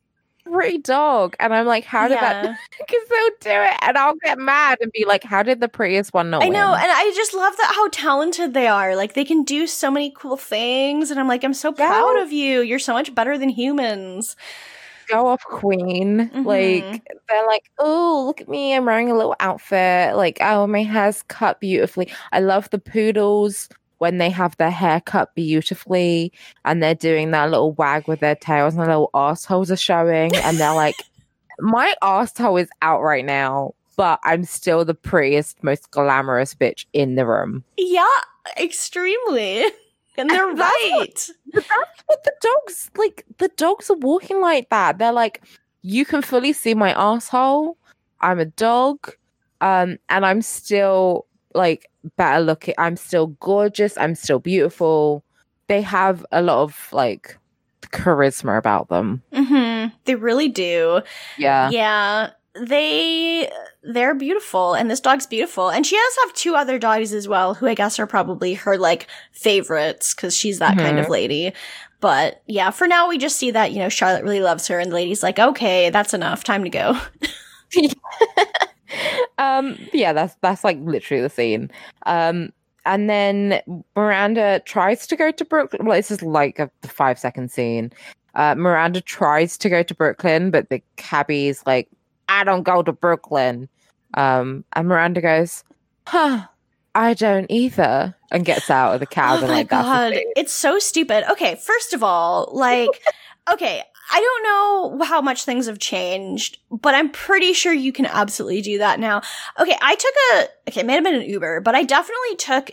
[0.52, 2.44] pretty dog, and I'm like, how did that?
[2.44, 2.56] Yeah.
[2.78, 6.14] Because they'll do it, and I'll get mad and be like, how did the prettiest
[6.14, 6.80] one not I know, win?
[6.80, 8.96] and I just love that how talented they are.
[8.96, 12.32] Like they can do so many cool things, and I'm like, I'm so proud of
[12.32, 12.60] you.
[12.62, 14.36] You're so much better than humans.
[15.08, 16.30] Go off, queen.
[16.34, 16.44] Mhm.
[16.44, 20.14] Like they're like, oh, look at me, I'm wearing a little outfit.
[20.16, 22.10] Like, oh, my hair's cut beautifully.
[22.30, 23.68] I love the poodles
[23.98, 26.32] when they have their hair cut beautifully
[26.64, 30.34] and they're doing that little wag with their tails and their little assholes are showing
[30.36, 30.96] and they're like,
[31.60, 37.16] my asshole is out right now, but I'm still the prettiest, most glamorous bitch in
[37.16, 37.64] the room.
[37.76, 38.06] Yeah,
[38.56, 39.64] extremely.
[40.16, 41.30] And they're And that's right.
[41.52, 43.24] But that's what the dogs like.
[43.38, 44.98] The dogs are walking like that.
[44.98, 45.42] They're like,
[45.82, 47.76] you can fully see my asshole.
[48.20, 49.14] I'm a dog,
[49.60, 51.26] um, and I'm still
[51.58, 52.74] like better looking.
[52.78, 53.98] I'm still gorgeous.
[53.98, 55.22] I'm still beautiful.
[55.66, 57.36] They have a lot of like
[57.92, 59.22] charisma about them.
[59.32, 61.02] hmm They really do.
[61.36, 62.30] Yeah, Yeah.
[62.60, 63.48] They
[63.84, 65.68] they're beautiful and this dog's beautiful.
[65.68, 68.76] And she does have two other dogs as well, who I guess are probably her
[68.76, 71.10] like favorites because she's that kind of Mhm.
[71.10, 71.52] lady.
[72.00, 74.90] But yeah, for now we just see that, you know, Charlotte really loves her and
[74.90, 76.42] the lady's like, okay, that's enough.
[76.42, 76.98] Time to go.
[79.38, 81.70] um yeah that's that's like literally the scene.
[82.06, 82.50] Um
[82.86, 83.60] and then
[83.96, 87.92] miranda tries to go to brooklyn well this is like a five second scene.
[88.34, 91.88] Uh miranda tries to go to brooklyn but the cabbie's like
[92.28, 93.68] i don't go to brooklyn.
[94.14, 95.64] Um and miranda goes
[96.06, 96.46] huh
[96.94, 100.12] i don't either and gets out of the cab oh and my like that's god,
[100.36, 101.24] it's so stupid.
[101.30, 102.90] Okay, first of all, like,
[103.50, 108.06] okay, I don't know how much things have changed, but I'm pretty sure you can
[108.06, 109.22] absolutely do that now.
[109.60, 112.70] Okay, I took a okay, it may have been an Uber, but I definitely took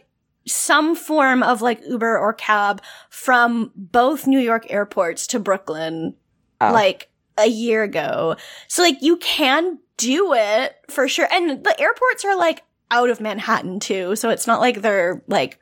[0.47, 6.15] some form of like Uber or cab from both New York airports to Brooklyn
[6.61, 6.71] Oh.
[6.71, 8.38] like a year ago.
[8.69, 11.27] So like you can do it for sure.
[11.31, 14.15] And the airports are like out of Manhattan too.
[14.15, 15.59] So it's not like they're like,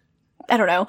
[0.49, 0.87] I don't know.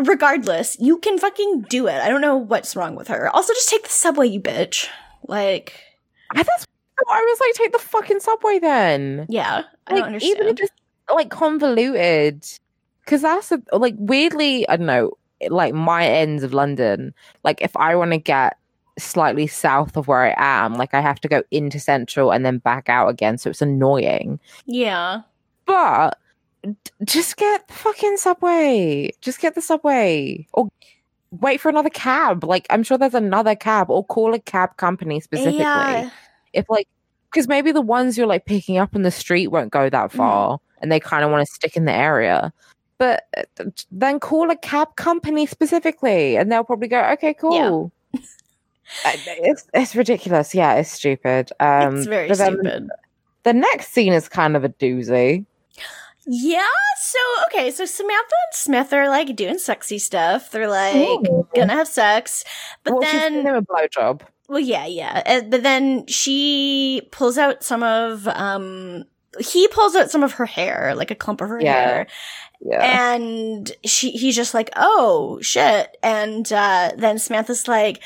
[0.00, 1.94] Regardless, you can fucking do it.
[1.94, 3.28] I don't know what's wrong with her.
[3.34, 4.88] Also, just take the subway, you bitch.
[5.26, 5.74] Like,
[6.34, 6.66] I, that's
[7.08, 10.36] I was like take the fucking subway then yeah, I like don't understand.
[10.36, 10.72] even if it's
[11.12, 12.44] like convoluted
[13.04, 15.12] because that's a, like weirdly i don't know
[15.48, 18.56] like my ends of london like if i want to get
[18.98, 22.58] slightly south of where i am like i have to go into central and then
[22.58, 25.22] back out again so it's annoying yeah.
[25.66, 26.18] but
[27.04, 29.10] just get the fucking subway.
[29.20, 30.46] Just get the subway.
[30.52, 30.68] Or
[31.30, 32.44] wait for another cab.
[32.44, 35.58] Like i'm sure there's another cab or call a cab company specifically.
[35.60, 36.10] Yeah.
[36.52, 36.88] if like
[37.30, 40.16] because maybe the ones you're like picking up in the street won't go that Mhm.
[40.16, 42.52] far and they kind of want to stick in the area.
[42.98, 47.92] But uh, then call a cab company specifically and they'll probably go okay cool.
[49.04, 50.52] Uh, it's, it's ridiculous.
[50.52, 51.52] Yeah it's stupid.
[51.60, 52.88] Um it's very stupid.
[53.44, 55.46] the next scene is kind of a doozy
[56.26, 56.66] Yeah.
[57.02, 57.70] So, okay.
[57.70, 60.50] So Samantha and Smith are like doing sexy stuff.
[60.50, 61.46] They're like Ooh.
[61.54, 62.44] gonna have sex.
[62.84, 65.22] But well, then him a blowjob Well, yeah, yeah.
[65.26, 69.04] Uh, but then she pulls out some of, um,
[69.38, 71.72] he pulls out some of her hair, like a clump of her Yeah.
[71.72, 72.06] hair.
[72.60, 75.96] yeah And she, he's just like, oh, shit.
[76.02, 78.02] And, uh, then Samantha's like,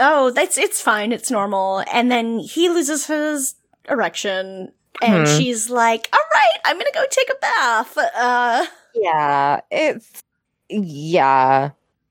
[0.00, 1.12] oh, that's, it's fine.
[1.12, 1.84] It's normal.
[1.92, 3.54] And then he loses his
[3.88, 4.72] erection.
[5.02, 5.36] And Hmm.
[5.38, 7.96] she's like, all right, I'm gonna go take a bath.
[7.98, 10.22] Uh, yeah it's
[10.68, 11.70] yeah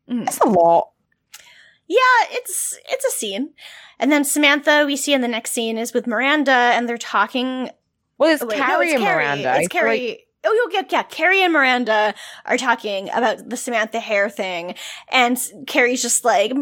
[0.10, 0.24] mm.
[0.28, 0.90] it's a lot
[1.88, 1.98] Yeah,
[2.32, 3.54] it's it's a scene.
[4.00, 7.70] And then Samantha, we see in the next scene, is with Miranda, and they're talking.
[8.18, 9.24] well it's oh, wait, no, carrie it's and Carrie.
[9.26, 10.08] miranda It's Carrie.
[10.10, 11.04] like- oh, yeah, yeah.
[11.04, 12.14] Carrie and Miranda
[12.46, 14.76] are talking about the Samantha hair thing,
[15.12, 16.54] and Carrie's just like.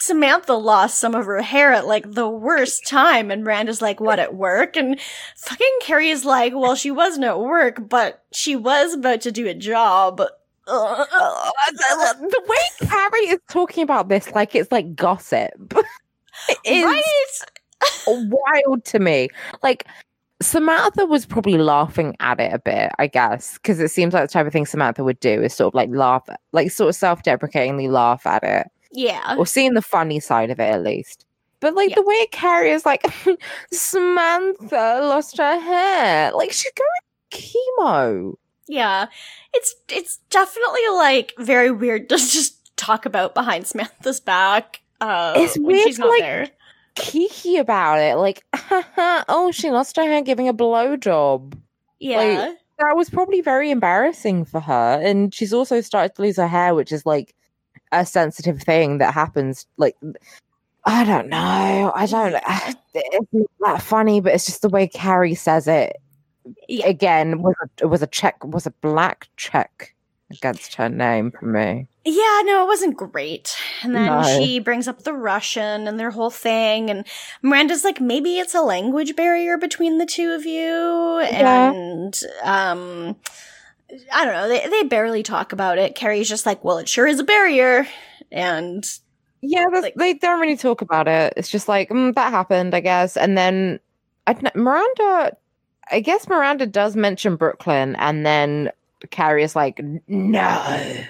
[0.00, 4.00] "M- Samantha lost some of her hair at like the worst time, and Miranda's like,
[4.00, 4.98] "What at work?" And
[5.36, 9.54] fucking Carrie's like, "Well, she wasn't at work, but she was about to do a
[9.54, 10.20] job."
[10.66, 11.06] Ugh.
[12.20, 15.74] the way Carrie is talking about this, like it's like gossip,
[16.64, 17.02] is right?
[18.06, 19.28] wild to me.
[19.62, 19.86] Like
[20.42, 24.32] Samantha was probably laughing at it a bit, I guess, because it seems like the
[24.32, 27.88] type of thing Samantha would do is sort of like laugh, like sort of self-deprecatingly
[27.88, 29.36] laugh at it, Yeah.
[29.38, 31.26] or seeing the funny side of it at least.
[31.60, 31.96] But like Yeah.
[31.96, 33.04] the way Carrie is like,
[33.72, 38.34] Samantha lost her hair, like she's going chemo.
[38.68, 39.06] Yeah.
[39.52, 44.80] It's it's definitely like very weird to just talk about behind Samantha's back.
[45.00, 46.48] Uh It's when weird she's not like, there.
[46.96, 48.42] Kiki about it, like,
[49.28, 51.54] oh, she lost her hair giving a blowjob.
[52.00, 52.52] Yeah.
[52.78, 55.00] that was probably very embarrassing for her.
[55.02, 57.34] And she's also started to lose her hair, which is like
[57.92, 59.66] a sensitive thing that happens.
[59.76, 59.96] Like,
[60.84, 61.92] I don't know.
[61.94, 62.34] I don't.
[62.92, 65.96] It's not that funny, but it's just the way Carrie says it.
[66.68, 66.86] Yeah.
[66.88, 69.94] Again, was a, it was a check, was a black check
[70.32, 71.86] against her name for me.
[72.04, 73.54] Yeah, no, it wasn't great.
[73.82, 74.22] And then No.
[74.24, 77.06] she brings up the Russian and their whole thing and
[77.42, 81.72] Miranda's like maybe it's a language barrier between the two of you Yeah.
[81.72, 83.16] and um
[84.12, 85.94] I don't know, they they barely talk about it.
[85.94, 87.86] Carrie's just like, "Well, it sure is a barrier."
[88.32, 88.84] And
[89.42, 91.32] Yeah, Like- they don't really talk about it.
[91.36, 93.16] It's just like mm, that happened, I guess.
[93.16, 93.80] And then
[94.26, 95.36] I don't know, Miranda,
[95.90, 98.70] I guess Miranda does mention Brooklyn, and then
[99.10, 101.04] Carrie is like, no.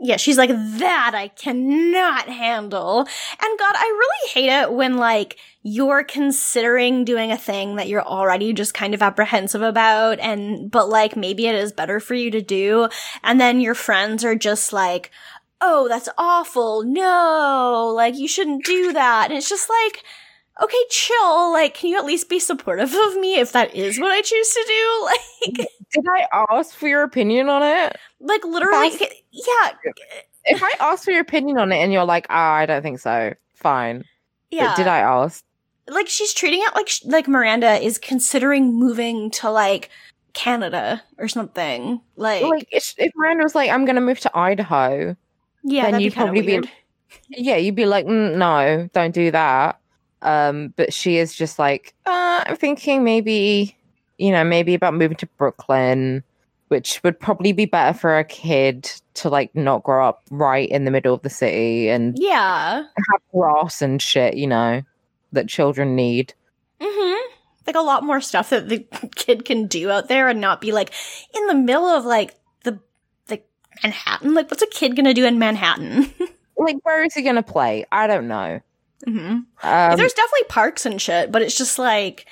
[0.00, 3.00] Yeah, she's like, that I cannot handle.
[3.00, 8.02] And God, I really hate it when like you're considering doing a thing that you're
[8.04, 12.30] already just kind of apprehensive about and, but like maybe it is better for you
[12.32, 12.88] to do.
[13.22, 15.10] And then your friends are just like,
[15.60, 16.82] oh, that's awful.
[16.82, 19.26] No, like you shouldn't do that.
[19.30, 20.02] And it's just like,
[20.62, 21.52] okay, chill.
[21.52, 24.50] Like, can you at least be supportive of me if that is what I choose
[24.52, 25.08] to do?
[25.46, 27.96] Like, Did I ask for your opinion on it?
[28.24, 29.70] Like literally, That's- yeah,
[30.46, 32.98] If I ask for your opinion on it and you're like, ah, I don't think
[32.98, 34.04] so, fine.
[34.50, 34.68] yeah.
[34.68, 35.44] But did I ask?
[35.86, 39.90] like she's treating it like sh- like Miranda is considering moving to like
[40.32, 42.00] Canada or something.
[42.16, 45.14] Like, Like, if, if Miranda was like, I'm going to move to Idaho,
[45.62, 46.70] yeah, then you'd be kind of probably be-
[47.28, 49.78] yeah, you'd be like, mm, no, don't do that.
[50.22, 53.76] Um, but she is just like, uh, I'm thinking maybe,
[54.16, 56.24] you know, maybe about moving to Brooklyn,
[56.68, 60.84] which would probably be better for a kid to like not grow up right in
[60.84, 62.82] the middle of the city and Yeah.
[62.82, 64.82] have grass and shit, you know,
[65.32, 66.34] that children need.
[66.80, 67.30] Mm-hmm.
[67.66, 68.78] Like a lot more stuff that the
[69.14, 70.92] kid can do out there and not be like
[71.34, 72.34] in the middle of like
[72.64, 72.78] the
[73.30, 73.46] like
[73.82, 74.34] Manhattan.
[74.34, 76.12] Like, what's a kid gonna do in Manhattan?
[76.56, 77.84] Like, where is he to play?
[77.90, 78.60] I don't know.
[79.04, 79.18] mm-hmm.
[79.66, 82.26] Um, There's definitely parks and shit, but it's just like,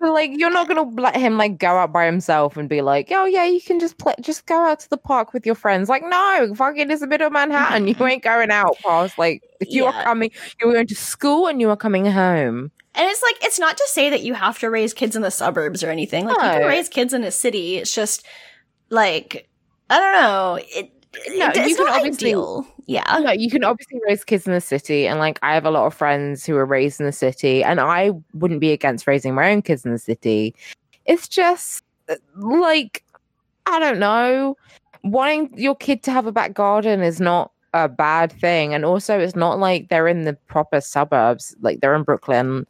[0.00, 3.24] like you're not gonna let him like go out by himself and be like, oh
[3.26, 5.88] yeah, you can just play, just go out to the park with your friends.
[5.88, 7.88] Like, no, fucking, it's the middle of Manhattan.
[7.88, 9.90] You ain't going out past like if you Yeah.
[9.90, 10.30] are coming,
[10.60, 12.70] you're going to school and you are coming home.
[12.94, 15.30] and it's like it's not to say that you have to raise kids in the
[15.30, 16.26] suburbs or anything.
[16.26, 17.76] Like, you can raise kids in a city.
[17.78, 18.24] It's just
[18.90, 19.48] like
[19.90, 20.58] I don't know.
[20.60, 20.92] It,
[21.38, 22.66] No, it- you it's can not obviously- ideal.
[22.88, 23.32] Yeah.
[23.32, 25.94] You can obviously raise kids in the city, and like I have a lot of
[25.94, 29.60] friends who are raised in the city, and I wouldn't be against raising my own
[29.62, 30.54] kids in the city.
[31.04, 33.04] It's just uh, like
[33.66, 34.56] I don't know,
[35.04, 39.18] wanting your kid to have a back garden is not a bad thing, and also
[39.20, 42.66] it's not like they're in the proper suburbs, like they're in Brooklyn.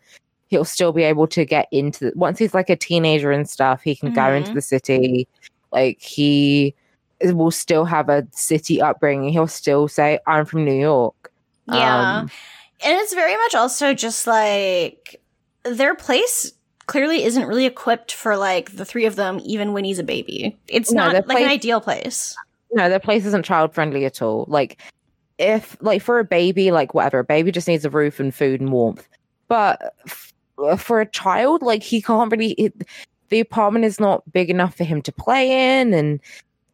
[0.48, 3.82] He'll still be able to get into the, once he's like a teenager and stuff.
[3.82, 4.54] He can go into Mhm.
[4.54, 5.28] the city,
[5.70, 6.74] like he
[7.22, 9.30] will still have a city upbringing.
[9.32, 11.32] He'll still say, "I'm from New York."
[11.66, 12.20] Yeah.
[12.20, 12.30] Um,
[12.84, 15.20] And it's very much also just like
[15.64, 16.52] their place
[16.86, 20.56] clearly isn't really equipped for like the three of them, even when he's a baby.
[20.68, 22.34] It's No, not like an ideal place.
[22.72, 24.44] no, their place isn't child friendly at all.
[24.48, 24.80] Like,
[25.38, 28.60] if like for a baby, like whatever, a baby just needs a roof and food
[28.60, 29.06] and warmth.
[29.48, 30.32] But f-
[30.78, 32.52] for a child, like he can't really.
[32.52, 32.72] It,
[33.28, 36.20] the apartment is not big enough for him to play in, and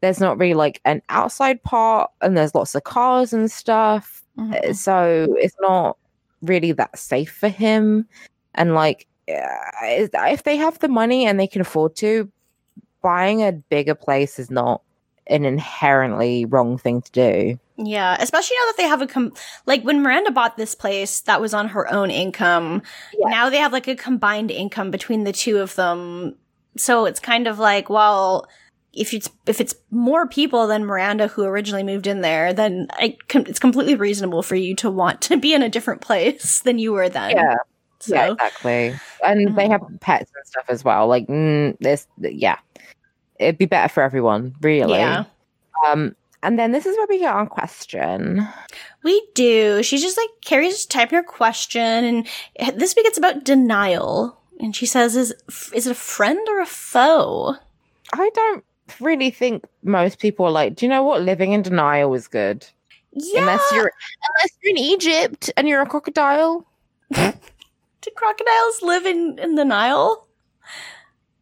[0.05, 4.23] there's not really like an outside part, and there's lots of cars and stuff.
[4.39, 4.71] Mhm.
[4.71, 5.97] Uh, so it's not
[6.43, 8.07] really that safe for him
[8.55, 12.31] and like if they have the money and they can afford to
[13.01, 14.83] buying a bigger place is not
[15.29, 19.33] an inherently wrong thing to do Yeah, especially now that they have a com-
[19.65, 22.83] like when Miranda bought this place, that was on her own income.
[23.19, 23.29] Yeah.
[23.31, 26.37] Now they have like a combined income between the two of them.
[26.77, 28.47] So it's kind of like, well,
[28.97, 33.17] if it's if it's more people than Miranda who originally moved in there, then I
[33.35, 36.93] it's completely reasonable for you to want to be in a different place than you
[36.93, 37.31] were then.
[37.31, 37.57] yeah
[38.01, 42.59] So yeah exactly and they have pets and stuff as well like mm, this yeah
[43.39, 45.25] it'd be better for everyone really yeah.
[45.87, 48.47] um and then this is where we get on question
[49.03, 49.83] We do.
[49.83, 52.27] She's just like Carrie's just typing her question, and
[52.75, 54.39] this week it's about denial.
[54.61, 55.33] And she says, "Is
[55.73, 57.57] is it a friend or a foe?"
[58.13, 58.65] i don't
[59.01, 62.67] really think most people are like do you know what living in denial is good
[63.13, 63.41] Yeah.
[63.41, 63.91] unless you're
[64.29, 66.67] unless you're in Egypt and you're a crocodile.
[67.11, 70.27] Do crocodiles live in in the Nile?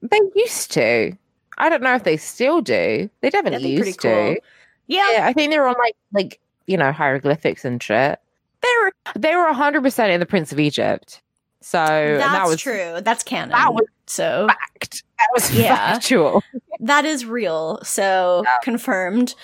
[0.02, 1.12] They used to.
[1.58, 3.10] I don't know if they still do.
[3.20, 4.34] They definitely That'd be pretty used cool.
[4.34, 4.40] to.
[4.86, 5.12] Yeah.
[5.12, 8.18] Yeah, I think they were on like like you know hieroglyphics and shit.
[8.62, 11.20] They were they were hundred percent in the Prince of Egypt.
[11.60, 12.98] So That's that was true.
[13.02, 13.50] That's canon.
[13.50, 15.02] that was- so fact.
[15.22, 15.76] That was Yeah.
[15.76, 16.42] factual.
[16.80, 17.80] that is real.
[17.84, 18.58] So Yeah.
[18.62, 19.34] confirmed.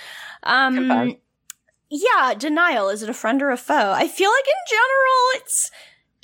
[0.43, 1.17] Um Confirmed.
[1.91, 2.89] yeah, denial.
[2.89, 3.93] Is it a friend or a foe?
[3.93, 5.71] I feel like in general it's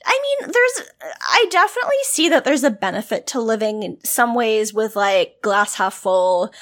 [0.07, 0.91] I mean, there's
[1.23, 5.77] I definitely see that there's a benefit to living in some ways with like glass
[5.77, 6.53] half full.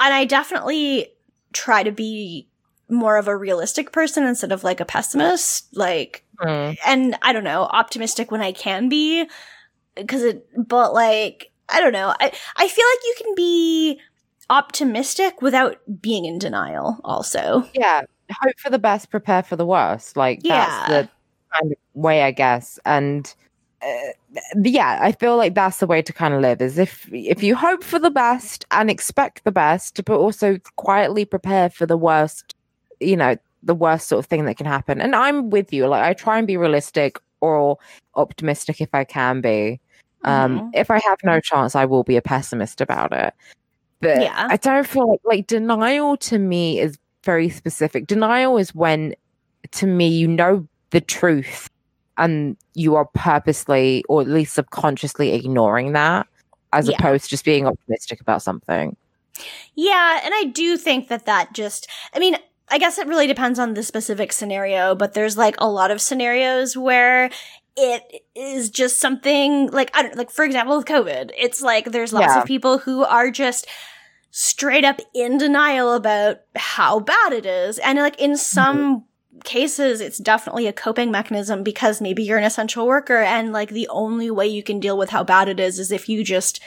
[0.00, 1.12] And I definitely
[1.52, 2.48] try to be
[2.90, 5.76] more of a realistic person instead of like a pessimist.
[5.76, 6.72] Like Hmm.
[6.84, 9.28] and I don't know, optimistic when I can be
[9.94, 12.14] because it but like I don't know.
[12.20, 14.00] I I feel like you can be
[14.50, 17.68] optimistic without being in denial also.
[17.74, 18.02] Yeah.
[18.42, 20.16] Hope for the best, prepare for the worst.
[20.16, 20.88] Like that's Yeah.
[20.88, 21.08] the
[21.52, 22.78] kind of way I guess.
[22.84, 23.32] And
[23.82, 24.12] uh,
[24.62, 27.56] yeah, I feel like that's the way to kind of live is if if you
[27.56, 32.54] hope for the best and expect the best, but also quietly prepare for the worst,
[33.00, 35.00] you know, the worst sort of thing that can happen.
[35.00, 35.86] And I'm with you.
[35.88, 37.78] Like I try and be realistic or
[38.14, 39.80] optimistic if I can be.
[40.24, 40.70] Um, Mhm.
[40.74, 43.34] if I have no chance, I will be a pessimist about it.
[44.00, 44.46] But Yeah.
[44.50, 48.06] I don't feel like like denial to me is very specific.
[48.06, 49.14] Denial is when,
[49.72, 51.68] to me, you know the truth
[52.18, 56.26] and you are purposely or at least subconsciously ignoring that
[56.72, 56.96] as Yeah.
[56.98, 58.96] opposed to just being optimistic about something.
[59.74, 62.36] Yeah, and I do think that that just, I mean,
[62.68, 66.00] I guess it really depends on the specific scenario, but there's like a lot of
[66.00, 67.30] scenarios where
[67.76, 72.12] it is just something like, I don't like, for example, with COVID, it's like there's
[72.12, 72.40] lots Yeah.
[72.40, 73.66] of people who are just
[74.30, 77.78] straight up in denial about how bad it is.
[77.78, 78.36] And like in mm-hmm.
[78.36, 79.04] some
[79.44, 83.88] cases, it's definitely a coping mechanism because maybe you're an essential worker and like the
[83.88, 86.60] only way you can deal with how bad it is is if you just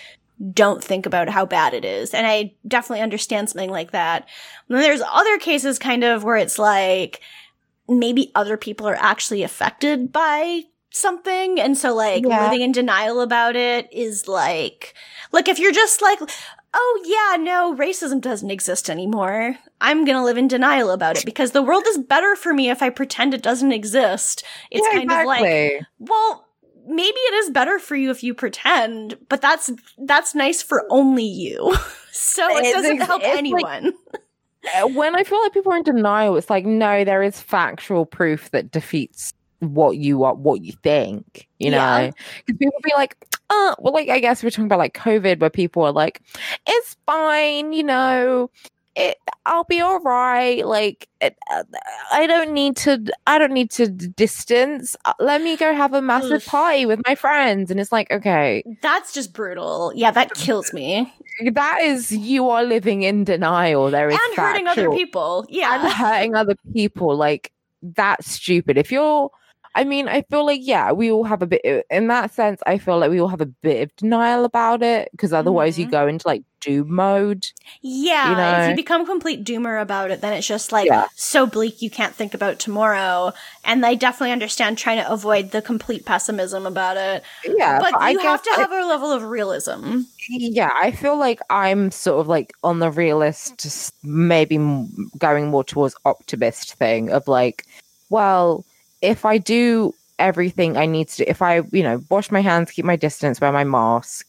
[0.53, 2.13] don't think about how bad it is.
[2.13, 4.27] And I definitely understand something like that.
[4.67, 7.21] And then there's other cases kind of where it's like
[7.87, 10.63] maybe other people are actually affected by
[10.95, 11.59] something.
[11.59, 12.43] And so like Yeah.
[12.45, 14.93] living in denial about it is like,
[15.31, 16.19] like if you're just like,
[16.73, 19.57] oh yeah, no, racism doesn't exist anymore.
[19.81, 22.81] I'm gonna live in denial about it because the world is better for me if
[22.81, 24.43] I pretend it doesn't exist.
[24.71, 26.47] It's Yeah, kind of like, well,
[26.87, 31.25] maybe it is better for you if you pretend, but that's that's nice for only
[31.25, 31.75] you.
[32.11, 33.93] so it It's doesn't help it's like- anyone.
[34.75, 38.03] Uh, when I feel like people are in denial, it's like no, there is factual
[38.03, 41.47] proof that defeats what you are, what you think.
[41.59, 42.11] You know,
[42.45, 43.15] because people be like,
[43.49, 46.21] uh, well, like I guess we're talking about like COVID, where people are like,
[46.67, 48.49] it's fine, you know.
[48.97, 50.65] It, I'll be all right.
[50.65, 51.63] Like, it, uh,
[52.13, 53.03] I don't need to.
[53.27, 54.95] I don't need to distance.
[55.03, 57.69] Uh, Let me go have a massive party with my friends.
[57.69, 59.91] And it's like, okay, That's just brutal.
[59.93, 61.13] Yeah, that kills me.
[61.51, 63.91] that is you are living in denial.
[63.91, 65.41] There is And hurting other people.
[65.41, 65.89] and Yeah.
[65.89, 67.51] hurting other people like
[67.83, 69.29] that's stupid if you're
[69.75, 72.77] i mean i feel like yeah we all have a bit in that sense i
[72.77, 75.91] feel like we all have a bit of denial about it because otherwise you Mhm.
[75.91, 77.45] go into like doom mode
[77.81, 78.31] Yeah.
[78.57, 81.05] You if you become complete doomer about it, then it's just like Yeah.
[81.15, 83.33] so bleak you can't think about tomorrow.
[83.63, 87.21] And I definitely understand trying to avoid the complete pessimism about it.
[87.45, 90.01] yeah but I you have to guess I- have a level of realism.
[90.29, 94.57] yeah i feel like i'm sort of like on the realist maybe
[95.19, 97.65] going more towards optimist thing of like
[98.09, 98.65] well
[99.05, 102.71] if i do everything i need to do if i you know wash my hands
[102.71, 104.25] keep my distance wear my mask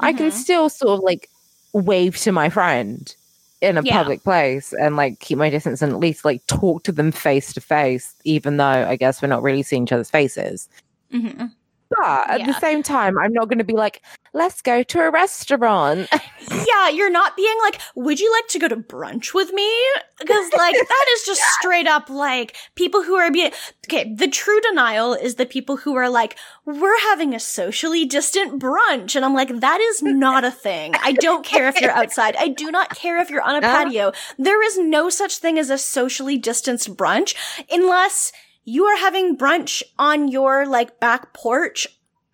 [0.00, 0.32] i can Mhm.
[0.32, 1.28] still sort of like
[1.72, 3.14] wave to my friend
[3.60, 3.98] in a Yeah.
[3.98, 7.52] public place and like keep my distance and at least like talk to them face
[7.54, 10.68] to face even though i guess we're not really seeing each other's faces
[11.10, 11.46] hmm
[11.90, 14.02] but at the same time i'm not going to be like
[14.34, 16.08] let's go to a restaurant
[16.50, 19.70] Yeah, you're not being like, would you like to go to brunch with me?
[20.18, 23.52] Because, like, that is just straight up like people who are being.
[23.86, 28.62] Okay, the true denial is the people who are like, we're having a socially distant
[28.62, 29.14] brunch.
[29.16, 30.94] And I'm like, that is not a thing.
[31.02, 32.34] I don't care if you're outside.
[32.36, 33.72] I do not care if you're on a Uh.
[33.72, 34.12] patio.
[34.38, 37.34] There is no such thing as a socially distanced brunch
[37.70, 38.32] unless
[38.68, 41.86] you are having brunch on your like back porch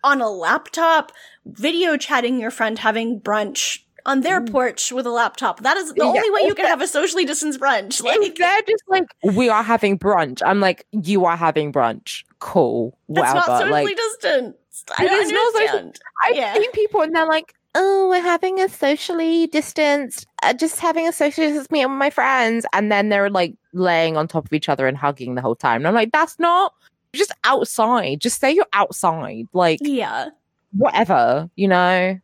[0.03, 1.11] on a laptop,
[1.45, 5.61] video chatting your friend having brunch on their porch with a laptop.
[5.61, 6.09] That is the Yeah.
[6.09, 7.99] only way you can have a socially distanced brunch.
[7.99, 9.07] if Like they're just like
[9.39, 13.33] we are having brunch i'm like you are having brunch cool Whatever.
[13.33, 14.91] that's not socially like distanced.
[14.97, 15.99] I It don't is not social- understand.
[16.25, 16.53] i've yeah.
[16.53, 21.11] seen people and they're like oh we're having a socially distanced uh, just having a
[21.11, 24.69] socially distanced meeting with my friends and then they're like laying on top of each
[24.69, 26.73] other and hugging the whole time and i'm like that's not
[27.13, 30.29] just outside just say you're outside like Yeah.
[30.75, 32.19] whatever you know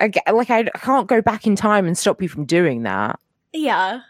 [0.00, 2.82] I get, like I, I can't go back in time and stop you from doing
[2.84, 3.18] that
[3.52, 4.00] Yeah.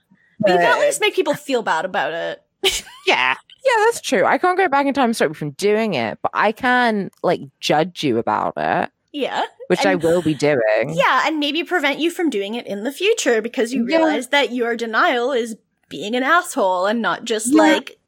[0.40, 2.42] But you can at least make people feel bad about it.
[3.06, 3.34] Yeah.
[3.64, 4.24] Yeah, that's true.
[4.24, 7.10] I can't go back in time and stop you from doing it, but I can
[7.22, 9.42] like judge you about it, Yeah.
[9.68, 10.60] which I will be doing.
[10.94, 13.96] Yeah, and maybe prevent you from doing it in the future because you Yeah.
[13.98, 15.56] realize that your denial is
[15.88, 17.62] being an asshole and not just Yeah.
[17.62, 17.98] like,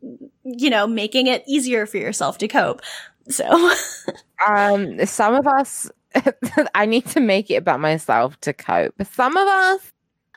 [0.44, 2.80] you know, making it easier for yourself to cope.
[3.28, 3.44] So,
[4.46, 5.90] Um some of us
[6.74, 8.94] I need to make it about myself to cope.
[9.12, 9.92] Some of us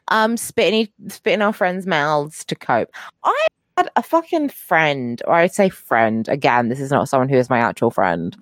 [0.09, 2.89] um spit in, spit in our friends' mouths to cope.
[3.23, 3.47] I
[3.77, 7.49] had a fucking friend, or I'd say friend, again, this is not someone who is
[7.49, 8.35] my actual friend,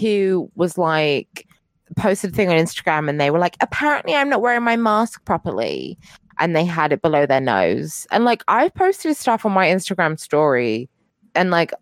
[0.00, 1.46] who was like
[1.94, 5.24] posted a thing on Instagram and they were like, apparently I'm not wearing my mask
[5.24, 5.98] properly.
[6.38, 8.06] And they had it below their nose.
[8.10, 10.88] And like I've posted stuff on my Instagram story
[11.34, 11.72] and like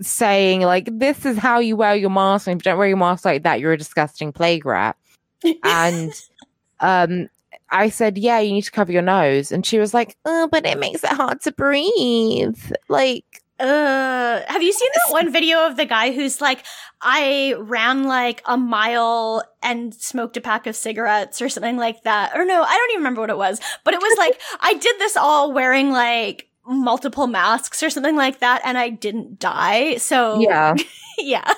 [0.00, 2.96] saying like this is how you wear your mask and if you don't wear your
[2.96, 4.96] mask like that, you're a disgusting plague rat.
[5.62, 6.12] And
[6.80, 7.28] um
[7.70, 9.52] I said, Yeah, you need to cover your nose.
[9.52, 12.58] And she was like, Oh, but it makes it hard to breathe.
[12.88, 16.64] Like uh, have you seen that one video of the guy who's like,
[17.00, 22.32] I ran like a mile and smoked a pack of cigarettes or something like that?
[22.34, 24.98] Or no, I don't even remember what it was, but it was like, I did
[24.98, 29.96] this all wearing like multiple masks or something like that, and I didn't die.
[29.96, 30.74] So Yeah.
[31.18, 31.52] yeah,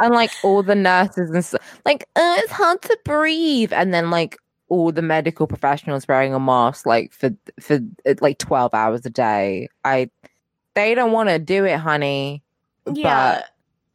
[0.00, 4.10] and like all the nurses and stuff, like uh, it's hard to breathe, and then
[4.10, 4.36] like
[4.68, 7.80] all the medical professionals wearing a mask like for for
[8.20, 9.68] like twelve hours a day.
[9.84, 10.10] I
[10.76, 12.44] they don't want to do it, honey.
[12.92, 13.42] yeah.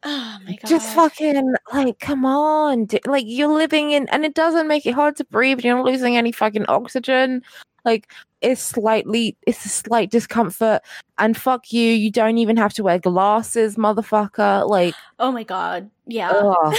[0.04, 0.58] Oh my god!
[0.62, 4.92] But just fucking like, come on, like you're living in, and it doesn't make it
[4.94, 5.60] hard to breathe.
[5.60, 7.42] You're not losing any fucking oxygen.
[7.84, 8.10] Like
[8.40, 10.82] it's slightly, it's a slight discomfort,
[11.18, 11.92] and fuck you.
[11.92, 14.68] You don't even have to wear glasses, motherfucker.
[14.68, 14.94] Like.
[15.20, 15.88] Oh my god!
[16.06, 16.32] Yeah.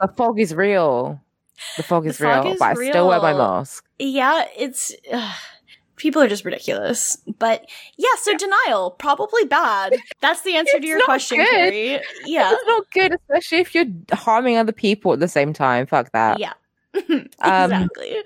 [0.00, 1.20] The fog is real.
[1.76, 3.84] The fog The is fog real, is but I still wear my mask.
[3.98, 5.34] Yeah, it's ugh,
[5.98, 7.16] people are just ridiculous.
[7.38, 9.94] But yeah, so denial probably bad.
[10.20, 11.46] That's the answer to your question, good.
[11.50, 12.00] Carrie.
[12.24, 15.86] Yeah, It's not good, especially if you're harming other people at the same time.
[15.86, 16.38] Fuck that.
[16.40, 16.52] yeah,
[16.94, 18.16] Um, exactly.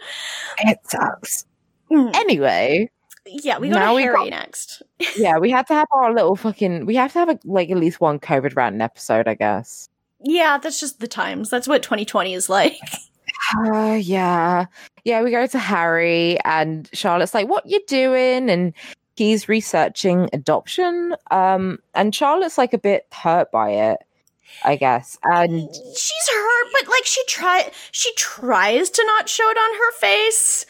[0.59, 1.45] It sucks.
[1.91, 2.14] Mm.
[2.16, 2.91] Anyway,
[3.27, 4.83] yeah, we go now to Harry got- next.
[5.16, 6.87] yeah, we have to have our little fucking.
[6.87, 9.89] We have to have a, like at least one COVID rant episode, I guess.
[10.25, 11.51] Yeah, that's just the times.
[11.51, 12.77] That's what 2020 is like.
[13.57, 14.66] Uh, yeah,
[15.05, 15.22] yeah.
[15.22, 18.72] We go to Harry, and Charlotte's like, "What you doing?" And
[19.16, 21.14] he's researching adoption.
[21.30, 23.98] Um, and Charlotte's like a bit hurt by it,
[24.64, 25.18] I guess.
[25.22, 29.92] And She's hurt, but like she try she tries to not show it on her
[29.92, 30.66] face,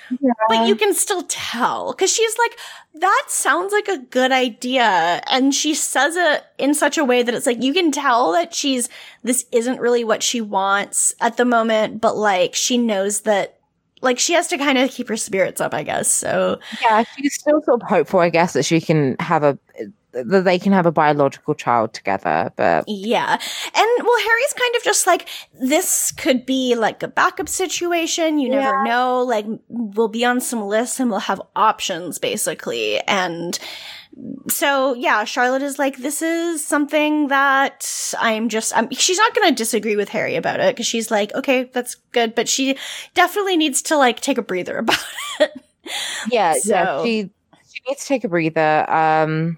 [0.48, 2.58] but you can still tell because she's like,
[2.94, 7.34] "That sounds like a good idea," and she says it in such a way that
[7.34, 8.88] it's like you can tell that she's
[9.22, 13.58] this isn't really what she wants at the moment, but like she knows that.
[14.04, 16.10] Like she has to kind of keep her spirits up, I guess.
[16.10, 19.56] So yeah, she's still sort of hopeful, I guess, that she can have a
[20.12, 22.52] that they can have a biological child together.
[22.56, 23.32] But Yeah.
[23.32, 25.28] And well, Harry's kind of just like,
[25.60, 28.38] this could be like a backup situation.
[28.38, 29.22] You never know.
[29.22, 32.98] Like, we'll be on some lists and we'll have options basically.
[33.00, 33.58] And
[34.48, 39.48] so, yeah, Charlotte is like, this is something that I'm just, I'm, she's not going
[39.48, 42.34] to disagree with Harry about it because she's like, okay, that's good.
[42.34, 42.76] But she
[43.14, 44.98] definitely needs to like take a breather about
[45.40, 45.52] it.
[46.30, 47.30] yeah, So- yeah, she
[47.72, 48.88] she needs to take a breather.
[48.90, 49.56] Um,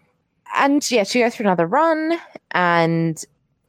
[0.54, 2.18] and yeah, she goes for another run,
[2.52, 3.22] and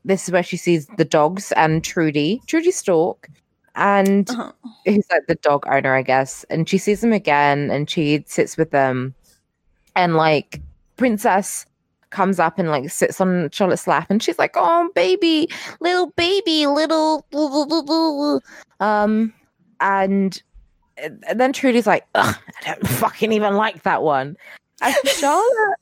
[0.04, 3.28] this is where she sees the dogs and Trudy, Trudy Stork,
[3.76, 4.52] and Uh-huh.
[4.86, 6.46] who's like the dog owner, I guess.
[6.50, 9.14] And she sees them again, and she sits with them,
[9.96, 10.62] and like
[10.98, 11.66] Princess
[12.12, 15.50] comes up and like sits on Charlotte's lap, and she's like, "Oh, baby,
[15.82, 17.26] little baby, little,"
[18.80, 19.34] um,
[19.82, 20.42] and
[20.98, 24.38] and then Trudy's like, Ugh, I don't fucking even like that one.
[24.82, 25.76] And Charlotte,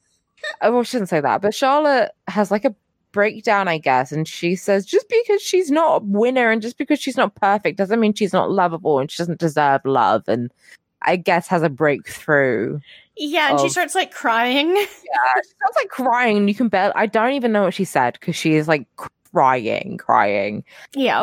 [0.62, 2.76] Oh, well, she doesn't say that, but Charlotte has like a
[3.12, 7.00] breakdown, I guess, and she says just because she's not a winner and just because
[7.00, 10.24] she's not perfect doesn't mean she's not lovable and she doesn't deserve love.
[10.28, 10.52] And
[11.04, 12.80] I guess has a breakthrough.
[13.16, 13.52] Yeah.
[13.52, 14.70] And she starts like crying.
[14.76, 16.38] Yeah, she sounds like crying.
[16.38, 16.92] and You can bet.
[16.96, 18.88] I don't even know what she said because she is like
[19.32, 20.64] crying, crying.
[20.96, 21.22] yeah.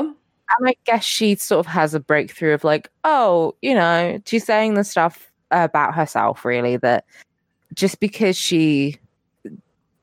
[0.58, 4.44] And I guess she sort of has a breakthrough of like, oh, you know, she's
[4.44, 7.04] saying the stuff about herself, really, that
[7.74, 8.96] just because she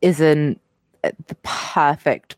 [0.01, 0.59] isn't
[1.03, 2.35] uh, the perfect,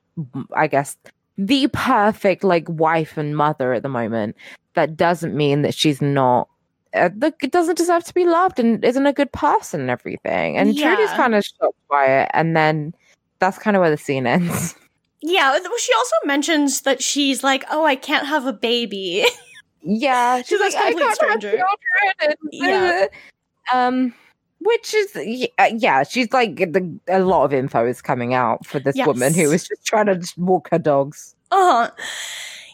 [0.56, 0.98] I guess,
[1.38, 4.36] the perfect like wife and mother at the moment,
[4.74, 6.50] that doesn't mean that she's not.
[6.94, 7.10] Uh,
[7.42, 10.58] it doesn't deserve to be loved and isn't a good person and everything.
[10.58, 12.32] And Trudy's kind of shocked by it.
[12.34, 12.96] And then
[13.38, 14.76] that's kind of where the scene ends.
[15.22, 19.26] Yeah, well, she also mentions that she's like, "Oh, I can't have a baby."
[19.82, 21.58] Yeah, she's this like, I complete can't stranger.
[21.58, 21.68] have
[22.20, 22.36] children.
[22.54, 23.08] Yeah.
[23.74, 24.14] Um,
[24.60, 28.80] which is yeah, yeah, she's like the, a lot of info is coming out for
[28.80, 31.36] this woman who is just trying to walk her dogs.
[31.52, 31.92] Uh huh.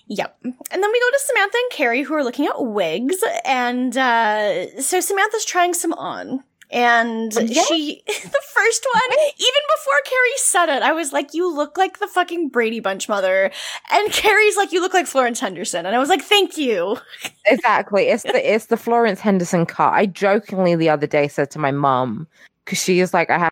[0.07, 0.37] Yep.
[0.43, 4.79] And then we go to Samantha and Carrie who are looking at wigs, and uh,
[4.81, 6.43] so Samantha's trying some on.
[6.71, 7.63] And Yeah.
[7.63, 11.99] she, the first one, even before Carrie said it, I was like, you look like
[11.99, 13.51] the fucking Brady Bunch mother.
[13.91, 15.85] And Carrie's like, you look like Florence Henderson.
[15.85, 16.97] And I was like, thank you.
[17.47, 19.93] Exactly, it's the it's the Florence Henderson cut.
[19.93, 22.27] I jokingly the other day said to my mum
[22.63, 23.51] because she is like, I have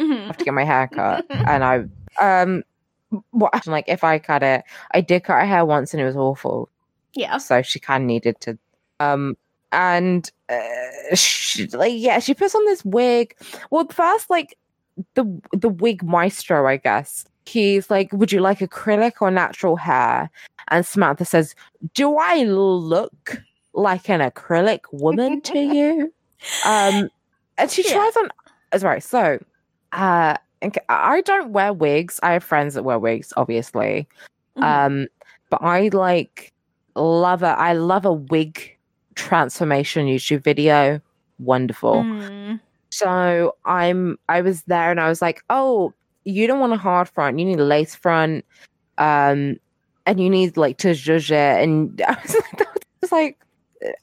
[0.00, 0.34] Mhm.
[0.34, 1.84] to get my hair cut, and I
[2.18, 2.62] um,
[3.32, 6.16] what like if I cut it, I did cut her hair once and it was
[6.16, 6.70] awful.
[7.12, 7.36] Yeah.
[7.36, 8.58] so she kind of needed to
[8.98, 9.36] um
[9.74, 13.34] and uh, she, like yeah she puts on this wig.
[13.70, 14.56] Well first like
[15.14, 17.24] the the wig maestro i guess.
[17.46, 20.30] He's like would you like acrylic or natural hair?
[20.68, 21.54] And samantha says
[21.94, 23.42] do i look
[23.74, 26.12] like an acrylic woman to you?
[26.64, 27.08] Um
[27.58, 27.92] and she Yeah.
[27.92, 28.30] tries on
[28.72, 29.38] uh, sorry so
[29.92, 30.36] uh
[30.88, 32.18] i don't wear wigs.
[32.22, 34.08] I have friends that wear wigs obviously.
[34.56, 34.62] Mhm.
[34.64, 35.06] um,
[35.50, 36.52] but I like
[36.96, 38.73] love a I love a wig
[39.14, 41.00] transformation YouTube video.
[41.38, 42.02] Wonderful.
[42.02, 42.60] Mm.
[42.90, 45.92] So I'm I was there and I was like, oh,
[46.24, 48.44] you don't want a hard front, you need a lace front,
[48.98, 49.56] um,
[50.06, 51.62] and you need like to judge it.
[51.62, 53.38] And I was like, that was like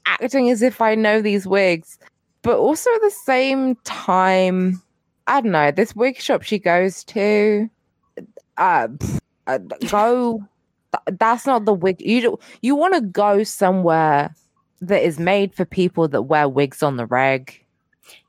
[0.05, 1.97] acting as if I know these wigs,
[2.41, 4.81] but also at the same time,
[5.27, 5.71] I don't know.
[5.71, 7.69] This wig shop she goes to,
[8.57, 8.87] uh,
[9.47, 9.57] uh
[9.89, 10.43] go.
[11.07, 12.01] That's not the wig.
[12.01, 14.35] You you want to go somewhere
[14.81, 17.63] that is made for people that wear wigs on the reg.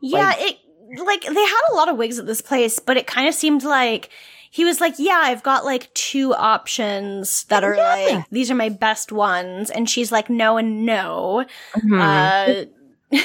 [0.00, 0.58] Yeah, Like- it
[1.06, 3.64] like they had a lot of wigs at this place, but it kind of seemed
[3.64, 4.10] like
[4.50, 7.94] he was like, "Yeah, I've got like two options that are Yeah.
[8.16, 11.46] like these are my best ones," and she's like, "No and no."
[11.76, 12.66] Mhm.
[13.14, 13.18] Uh,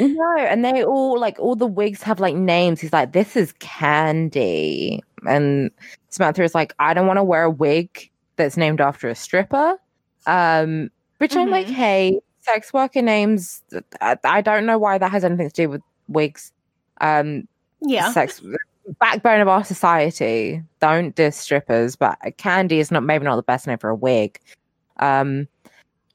[0.00, 2.80] No, and they all like all the wigs have like names.
[2.80, 5.70] He's like, "This is Candy," and
[6.08, 9.76] Samantha is like, "I don't want to wear a wig that's named after a stripper."
[10.26, 11.72] Um, which I'm like, Mhm.
[11.74, 13.62] "Hey, sex worker names.
[14.00, 16.52] I, I don't know why that has anything to do with wigs.
[17.00, 17.48] Um,
[17.80, 18.42] yeah, sex
[19.00, 20.62] backbone of our society.
[20.80, 24.38] Don't diss strippers, but Candy is not maybe not the best name for a wig.
[24.98, 25.48] Um,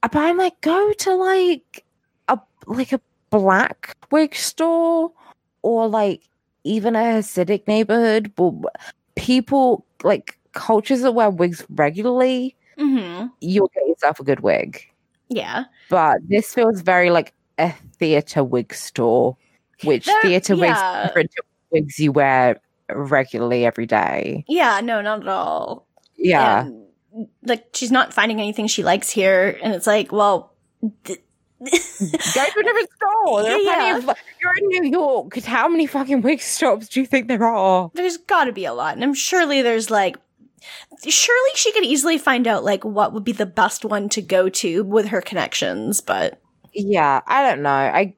[0.02, 1.84] but I'm like, go to like
[2.28, 3.00] a like a
[3.30, 5.12] black wig store
[5.62, 6.22] or like
[6.64, 8.32] even a Hasidic neighborhood.
[8.34, 8.76] But
[9.16, 14.86] people like cultures that wear wigs regularly, hmm you'll get yourself a good wig.
[15.30, 19.36] Yeah, But this feels very like a theater wig store,
[19.84, 21.02] which wigs yeah.
[21.02, 22.60] are different to wigs you wear
[22.92, 24.44] regularly every day.
[24.48, 24.80] yeah.
[24.80, 25.86] No, not at all.
[26.16, 26.66] Yeah.
[26.66, 26.86] And,
[27.44, 30.52] like she's not finding anything she likes here, and it's like, well.
[31.04, 31.20] th-
[31.60, 33.42] Go to a different store.
[33.42, 33.96] There are Yeah.
[33.98, 34.04] of.
[34.40, 35.36] You're in New York.
[35.40, 37.90] How many fucking wig shops do you think there are?
[37.94, 40.16] there's got to be a lot and i'm surely there's like
[41.08, 44.48] surely she could easily find out like what would be the best one to go
[44.48, 46.40] to with her connections but
[46.72, 47.70] Yeah, I don't know.
[47.70, 48.14] I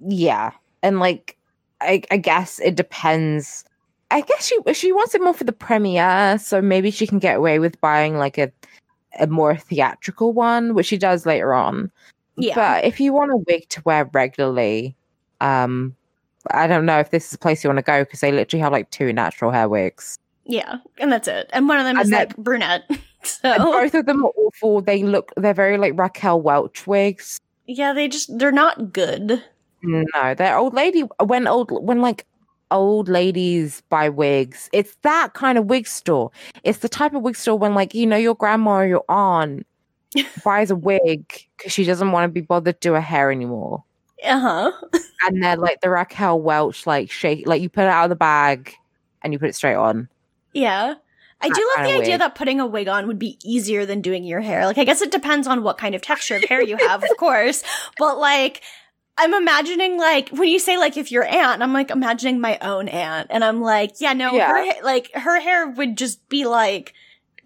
[0.00, 0.52] yeah,
[0.82, 1.36] and like,
[1.80, 3.64] I I guess it depends.
[4.10, 7.36] I guess she she wants it more for the premiere, so maybe she can get
[7.36, 8.52] away with buying like a
[9.20, 11.90] a more theatrical one, which she does later on.
[12.36, 14.96] yeah But if you want a wig to wear regularly,
[15.40, 15.96] um,
[16.52, 18.62] I don't know if this is a place you want to go because they literally
[18.62, 20.18] have like two natural hair wigs.
[20.46, 22.84] Yeah and that's it and one of them is And that- like brunette
[23.24, 24.82] And so both of them are awful.
[24.82, 27.40] They look they're very like Raquel Welch wigs.
[27.66, 29.42] yeah they just they're not good
[29.82, 32.26] No, they're old lady when old when like
[32.70, 34.68] old ladies buy wigs.
[34.74, 36.30] It's that kind of wig store.
[36.64, 39.66] It's the type of wig store when like you know your grandma or your aunt
[40.44, 41.24] buys a wig
[41.56, 43.84] because she doesn't want to be bothered to do her hair anymore.
[44.22, 44.70] uh-huh
[45.26, 48.16] and they're like the Raquel Welch, like shake, like you put it out of the
[48.16, 48.74] bag
[49.22, 50.08] and you put it straight on.
[50.54, 50.94] Yeah
[51.40, 54.24] I do love the idea that putting a wig on would be easier than doing
[54.24, 54.64] your hair.
[54.64, 57.10] Like, I guess it depends on what kind of texture of hair you have, of
[57.18, 57.62] course.
[57.98, 58.62] But like,
[59.18, 62.88] I'm imagining like when you say like if your aunt, I'm like imagining my own
[62.88, 64.48] aunt, and I'm like, yeah, no, Yeah.
[64.48, 66.94] her ha- like her hair would just be like.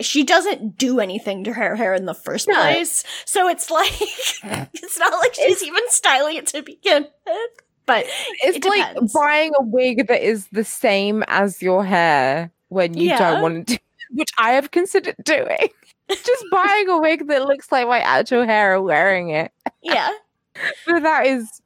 [0.00, 2.54] She doesn't do anything to her hair in the first No.
[2.54, 7.50] place, so it's like it's not like she's even styling it to begin with.
[7.84, 8.06] But
[8.44, 13.08] It's It like buying a wig that is the same as your hair when you
[13.08, 13.18] Yeah.
[13.18, 13.82] don't want to do,
[14.12, 15.68] which I have considered doing.
[16.08, 19.52] Just buying a wig that looks like my actual hair and wearing it.
[19.82, 20.08] yeah,
[20.86, 21.60] But that is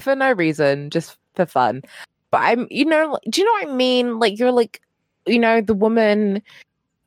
[0.00, 1.82] for no reason, just for fun.
[2.30, 4.20] But I'm, you know, do you know what I mean?
[4.20, 4.80] Like you're like,
[5.26, 6.40] you know, the woman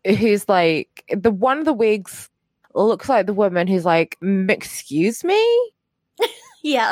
[0.06, 2.30] who's like the one of the wigs
[2.76, 5.72] looks like the woman who's like, "Mm, excuse me,
[6.64, 6.92] yeah,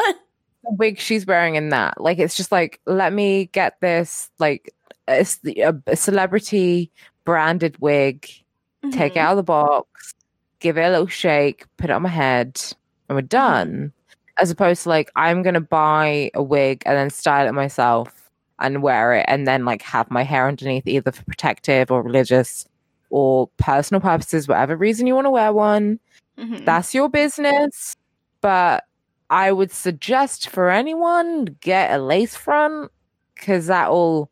[0.63, 1.99] the wig she's wearing in that.
[1.99, 4.73] Like it's just like, let me get this like
[5.11, 6.91] a, a celebrity
[7.25, 8.27] branded wig,
[8.91, 10.13] take it out of the box,
[10.59, 12.59] give it a little shake, put it on my head,
[13.09, 13.91] and we're done.
[14.37, 18.29] As opposed to like, I'm gonna buy a wig and then style it myself
[18.59, 22.65] and wear it and then like have my hair underneath either for protective or religious
[23.09, 25.99] or personal purposes, whatever reason you want to wear one
[26.39, 26.63] Mhm.
[26.65, 27.95] that's your business.
[28.39, 28.85] But
[29.29, 32.89] I would suggest for anyone get a lace front
[33.35, 34.30] because that'll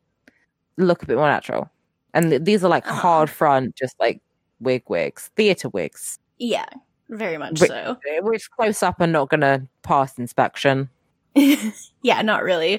[0.80, 1.70] look a bit more natural.
[2.14, 3.00] And th- these are like Uh-huh.
[3.00, 4.20] hard front, just like
[4.60, 6.66] wig wigs, theater wigs, yeah,
[7.08, 7.68] very much Wait.
[7.68, 7.96] so.
[8.08, 10.88] eh, which close up are not going to pass inspection.
[12.02, 12.78] yeah, not really.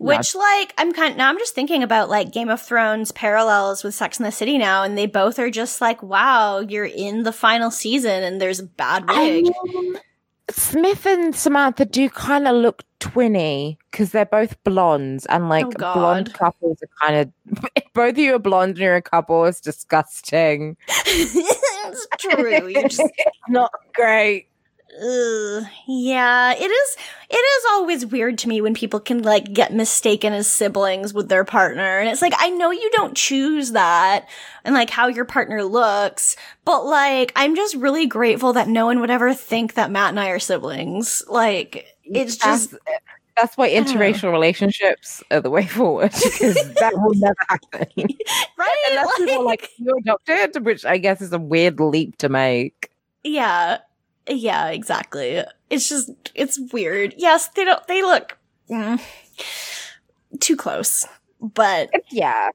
[0.00, 0.06] No.
[0.16, 3.94] Which, like, I'm kind now I'm just thinking about like Game of Thrones parallels with
[3.94, 7.32] Sex in the City now, and they both are just like, wow, you're in the
[7.32, 9.52] final season and there's a bad wig.
[10.50, 15.70] Smith and Samantha do kind of look twinny because they're both blondes, and like Oh,
[15.94, 17.72] blonde couples are kind of.
[17.94, 19.44] both of you are blonde and you're a couple.
[19.44, 20.76] is disgusting.
[20.88, 22.72] it's true.
[22.74, 23.02] Just,
[23.48, 24.48] not great.
[24.94, 26.96] Ugh, yeah, it is.
[27.30, 31.30] It is always weird to me when people can like get mistaken as siblings with
[31.30, 34.28] their partner, and it's like I know you don't choose that,
[34.64, 36.36] and like how your partner looks,
[36.66, 40.20] but like I'm just really grateful that no one would ever think that Matt and
[40.20, 41.22] I are siblings.
[41.26, 42.74] Like it's just
[43.36, 47.86] that's, why interracial relationships are the way forward because that will never happen.
[48.58, 48.76] right.
[48.90, 52.90] Unless people are like you're adopted, which I guess is a weird leap to make.
[53.24, 53.78] Yeah.
[54.28, 55.42] Yeah, exactly.
[55.70, 57.14] It's just it's weird.
[57.16, 58.38] Yes, they don't they look
[58.70, 59.00] mm,
[60.40, 61.06] too close.
[61.40, 62.50] But Yeah.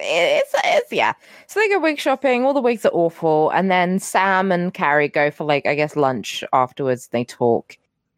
[0.00, 1.12] It's, it's yeah.
[1.46, 2.44] So they go wig shopping.
[2.44, 5.96] All the wigs are awful, and then Sam and Carrie go for like I guess
[5.96, 7.08] lunch afterwards.
[7.08, 7.76] They talk,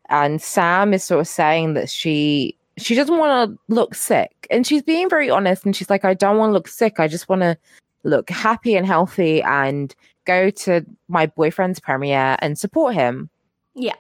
[0.09, 4.67] and Sam is sort of saying that she she doesn't want to look sick, and
[4.67, 5.65] she's being very honest.
[5.65, 7.01] And she's like, I don't want to look sick.
[7.01, 7.57] I just want to
[8.03, 9.95] look happy and healthy, and
[10.31, 13.29] go to my boyfriend's premiere and support him.
[13.75, 13.95] yeah.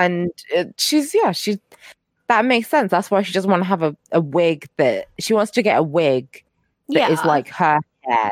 [0.00, 0.30] And
[0.76, 1.58] she's yeah, she
[2.28, 2.90] that makes sense.
[2.90, 5.78] That's why she doesn't want to have a, a wig that she wants to get
[5.78, 6.26] a wig
[6.88, 7.10] that Yeah.
[7.10, 8.30] is like her hair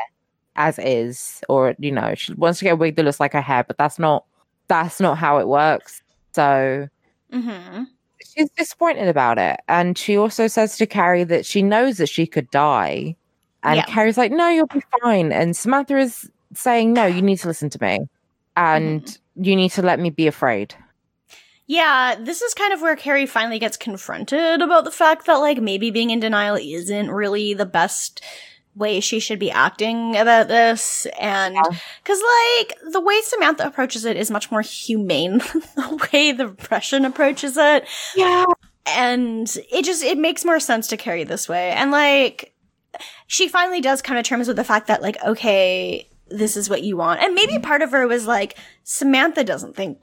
[0.55, 3.41] as is or you know she wants to get a wig that looks like her
[3.41, 4.25] hair but that's not
[4.67, 6.01] that's not how it works
[6.33, 6.87] so
[7.31, 7.83] mm-hmm.
[8.25, 12.25] she's disappointed about it and she also says to carrie that she knows that she
[12.25, 13.15] could die
[13.63, 13.85] and Yeah.
[13.85, 17.69] carrie's like no you'll be fine and samantha is saying no you need to listen
[17.69, 17.99] to me
[18.55, 19.43] and Mm-hmm.
[19.43, 20.73] you need to let me be afraid
[21.67, 25.61] Yeah, this is kind of where Carrie finally gets confronted about the fact that, like,
[25.61, 28.21] maybe being in denial isn't really the best
[28.73, 31.05] way she should be acting about this.
[31.19, 31.63] And, Yeah.
[32.05, 32.21] cause,
[32.57, 37.03] like, the way Samantha approaches it is much more humane than the way the Russian
[37.03, 37.85] approaches it.
[38.15, 38.45] yeah
[38.85, 41.71] And it just, it makes more sense to Carrie this way.
[41.71, 42.53] And, like,
[43.27, 46.83] she finally does come to terms with the fact that, like, okay, this is what
[46.83, 47.21] you want.
[47.21, 49.99] And maybe part of her was like, Samantha doesn't think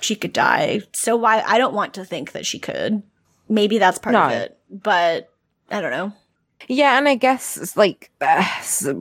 [0.00, 0.80] she could die.
[0.92, 3.02] So why I don't want to think that she could.
[3.48, 4.58] Maybe that's part of it.
[4.70, 5.30] But
[5.70, 6.12] I don't know.
[6.66, 8.44] Yeah, and I guess it's like uh,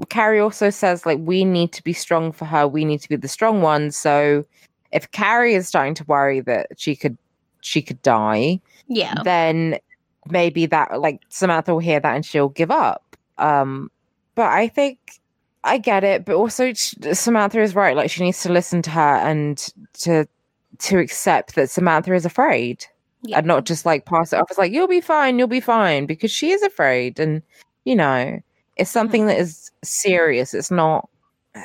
[0.09, 2.67] Carrie also says like we need to be strong for her.
[2.67, 3.97] We need to be the strong ones.
[3.97, 4.45] So
[4.91, 7.17] if Carrie is starting to worry that she could
[7.61, 9.15] she could die, Yeah.
[9.23, 9.79] then
[10.29, 13.17] maybe that like Samantha will hear that and she'll give up.
[13.37, 13.91] Um,
[14.35, 14.99] but I think
[15.67, 16.25] I get it.
[16.25, 17.95] But also Samantha is right.
[17.95, 19.57] Like she needs to listen to her and
[19.99, 20.27] to
[20.79, 22.85] to accept that Samantha is afraid
[23.23, 23.39] Yeah.
[23.39, 26.05] and not just like pass it off as like you'll be fine, you'll be fine
[26.05, 27.41] because she is afraid, and
[27.83, 28.39] you know
[28.75, 30.53] it's something that is serious.
[30.53, 31.09] It's not.
[31.55, 31.59] uh,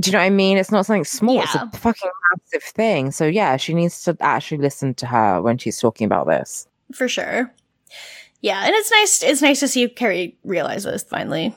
[0.00, 0.56] do you know what I mean?
[0.56, 1.42] It's not something small.
[1.42, 3.10] It's a fucking massive thing.
[3.10, 6.66] So yeah, she needs to actually listen to her when she's talking about this.
[6.94, 7.52] For sure.
[8.40, 11.54] Yeah, and it's nice it's nice to see Carrie realize this finally.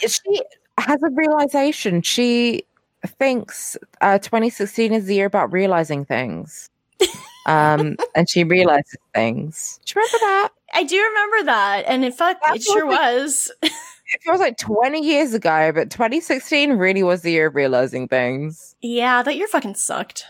[0.00, 0.42] She
[0.78, 2.02] has a realization.
[2.02, 2.64] She
[3.06, 6.70] thinks uh, 2016 is the year about realizing things.
[7.46, 9.80] Um, and she realizes things.
[9.86, 10.48] Do you remember that?
[10.74, 13.52] I do remember that, and in fact That it sure was was.
[13.62, 18.76] it feels like 20 years ago, but 2016 really was the year of realizing things.
[18.82, 20.24] yeah, that year fucking sucked.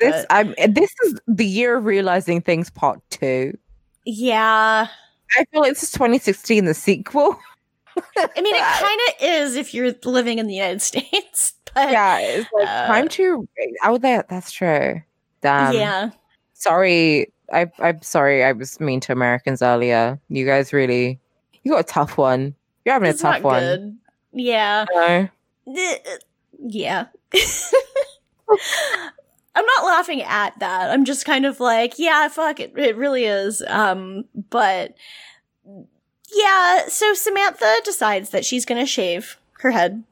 [0.00, 3.56] This I'm this is the year of realizing things part two.
[4.06, 4.86] Yeah.
[5.38, 7.38] I feel like this is 2016, the sequel.
[7.96, 11.54] I mean it kinda is if you're living in the United States.
[11.74, 13.48] But yeah, it's like Uh, time to
[13.84, 15.00] oh that that's true.
[15.40, 15.74] Damn.
[15.74, 16.10] yeah.
[16.54, 17.32] Sorry.
[17.52, 20.18] I I'm sorry I was mean to Americans earlier.
[20.28, 21.18] You guys really
[21.64, 22.54] you got a tough one.
[22.84, 23.62] You're having It's a tough one.
[23.62, 23.98] good.
[24.32, 24.84] Yeah.
[24.92, 25.28] No.
[26.64, 27.06] Yeah.
[29.54, 30.90] I'm not laughing at that.
[30.90, 32.72] I'm just kind of like, yeah, fuck it.
[32.76, 33.62] It really is.
[33.68, 34.94] Um, but
[36.34, 40.04] yeah, so Samantha decides that she's gonna shave her head.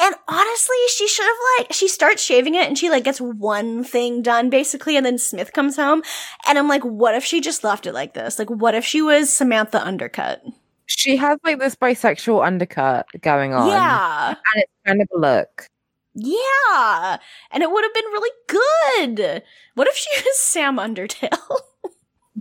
[0.00, 3.82] And honestly, she should have like, she starts shaving it and she like gets one
[3.82, 6.02] thing done basically, and then Smith comes home.
[6.46, 8.38] And I'm like, what if she just left it like this?
[8.38, 10.42] Like, what if she was Samantha Undercut?
[10.86, 13.68] She has like this bisexual undercut going on.
[13.68, 14.28] Yeah.
[14.28, 15.66] And it's kind of a look.
[16.14, 17.18] Yeah.
[17.50, 19.42] And it would have been really good.
[19.74, 21.38] What if she was Sam Undertale?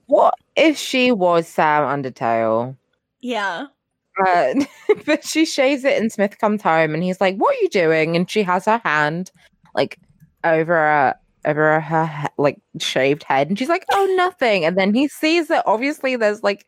[0.06, 2.78] What if she was Sam Undertale?
[3.28, 3.66] Yeah.
[4.26, 4.54] Uh,
[5.06, 8.16] but she shaves it, and Smith comes home, and he's like, "What are you doing?"
[8.16, 9.32] And she has her hand
[9.76, 10.00] like
[10.44, 15.08] over her over her like shaved head, and she's like, "Oh, nothing." And then he
[15.08, 16.66] sees that obviously there's like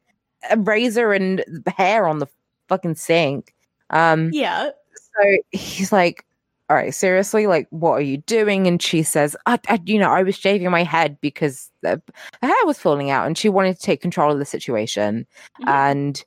[0.51, 1.43] a razor and
[1.75, 2.27] hair on the
[2.67, 3.53] fucking sink.
[3.89, 4.69] Um, Yeah.
[5.17, 6.25] so he's like,
[6.69, 10.11] "All right, seriously, like, what are you doing?" And she says, I, I you know,
[10.11, 11.99] I was shaving my head because the,
[12.43, 15.25] her hair was falling out, and she wanted to take control of the situation."
[15.63, 15.67] Mhm.
[15.67, 16.23] And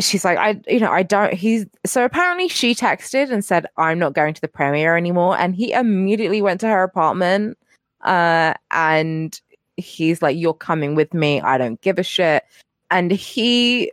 [0.00, 3.98] she's like, I, you know, I don't, he's, so apparently she texted and said, I'm
[3.98, 5.36] not going to the premiere anymore.
[5.38, 7.58] And he immediately went to her apartment.
[8.02, 9.40] Uh, and
[9.76, 11.40] he's like, You're coming with me.
[11.40, 12.44] I don't give a shit.
[12.90, 13.90] And he,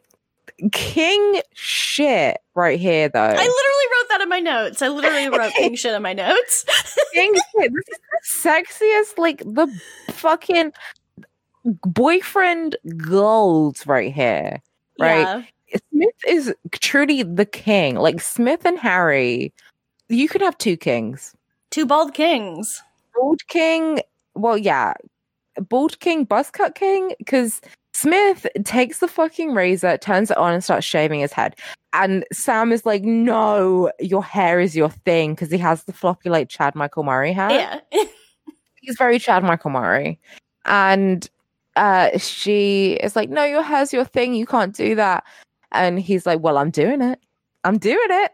[0.71, 3.21] king shit right here, though.
[3.21, 4.81] I literally wrote that in my notes.
[4.81, 6.65] I literally wrote king shit in my notes.
[7.13, 7.71] king shit.
[7.73, 9.67] This is the sexiest, like, the
[10.09, 10.73] fucking
[11.65, 14.61] boyfriend gold right here.
[14.99, 15.21] Right.
[15.21, 15.43] Yeah.
[15.93, 17.95] Smith is truly the king.
[17.95, 19.53] Like Smith and Harry,
[20.09, 21.35] you could have two kings.
[21.69, 22.81] Two bald kings.
[23.15, 24.01] Bald king,
[24.35, 24.93] well, yeah,
[25.69, 27.61] bald king, buzz cut king, because
[27.93, 31.55] Smith takes the fucking razor, turns it on, and starts shaving his head.
[31.93, 36.29] And Sam is like, "No, your hair is your thing," because he has the floppy
[36.29, 37.51] like Chad Michael Murray hair.
[37.51, 37.79] Yeah.
[38.81, 40.19] He's very Chad Michael Murray,
[40.65, 41.29] and
[41.75, 44.33] uh, she is like, "No, your hair's your thing.
[44.33, 45.23] You can't do that."
[45.73, 47.19] And he's like, "Well, I'm doing it.
[47.63, 48.31] I'm doing it."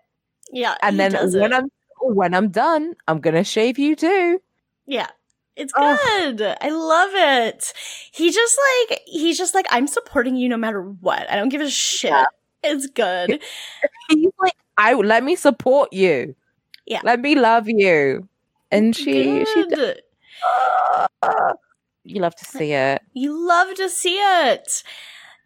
[0.52, 0.76] yeah.
[0.82, 1.56] And then when it.
[1.56, 1.70] I'm
[2.02, 4.42] when I'm done, I'm gonna shave you too.
[4.86, 5.08] Yeah.
[5.56, 6.42] It's good.
[6.62, 7.74] I love it.
[8.14, 8.58] He just
[8.88, 11.30] like he's just like I'm supporting you no matter what.
[11.30, 12.12] I don't give a shit.
[12.12, 12.26] Yeah.
[12.64, 13.42] It's good.
[14.10, 16.36] He's like, "I let me support you.
[16.86, 17.00] Yeah.
[17.04, 18.28] let me love you."
[18.72, 20.02] And she she Good.
[22.04, 23.02] you love to see it.
[23.14, 24.84] You love to see it.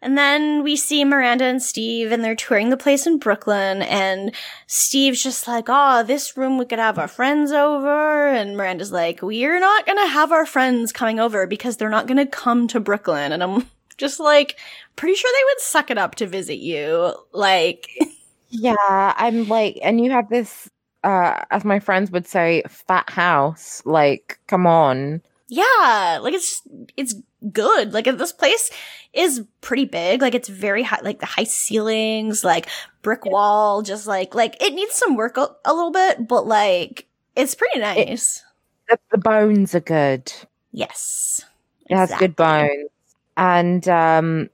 [0.04, 3.82] And then we see Miranda and Steve, and they're touring the place in Brooklyn.
[3.82, 4.32] And
[4.68, 9.20] Steve's just like, "Oh, this room we could have our friends over." And Miranda's like,
[9.22, 13.32] "We're not gonna have our friends coming over because they're not gonna come to Brooklyn."
[13.32, 13.66] And I'm
[13.98, 14.56] just like,
[14.96, 17.14] pretty sure they would suck it up to visit you.
[17.32, 17.88] Like,
[18.50, 18.74] Yeah,
[19.16, 20.70] I'm like, and you have this,
[21.02, 23.82] uh, as my friends would say, fat house.
[23.84, 25.22] Like, come on.
[25.48, 26.62] yeah, like it's
[26.96, 27.14] it's
[27.52, 27.92] good.
[27.92, 28.70] Like this place
[29.12, 30.22] is pretty big.
[30.22, 32.68] Like it's very high, like the high ceilings, like
[33.02, 37.06] brick wall, just like like it needs some work a, a little bit, but like
[37.36, 38.42] it's pretty nice.
[38.88, 40.32] The, the bones are good.
[40.72, 41.44] yes,
[41.88, 42.90] It has good bones.
[43.36, 44.50] And um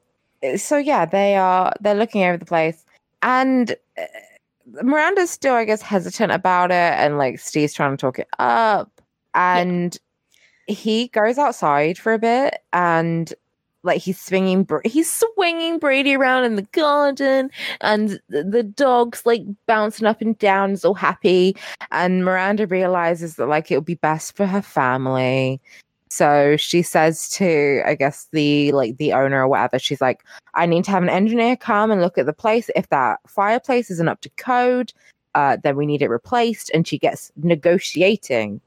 [0.57, 2.85] so yeah, they are they're looking over the place
[3.23, 4.05] and uh,
[4.83, 9.01] Miranda's still I guess hesitant about it and like Steve's trying to talk it up
[9.35, 9.99] and
[10.71, 13.35] he goes outside for a bit and
[13.83, 19.43] like he's swinging he's swinging Brady around in the garden and the, the dog's like
[19.67, 21.57] bouncing up and down is all happy
[21.91, 25.61] and Miranda realizes that like it would be best for her family
[26.11, 30.25] so she says to, I guess the like the owner or whatever, she's like,
[30.55, 32.69] I need to have an engineer come and look at the place.
[32.75, 34.93] If that fireplace isn't up to code,
[35.37, 36.71] uh, then we need it replaced.
[36.75, 38.61] And she gets negotiating.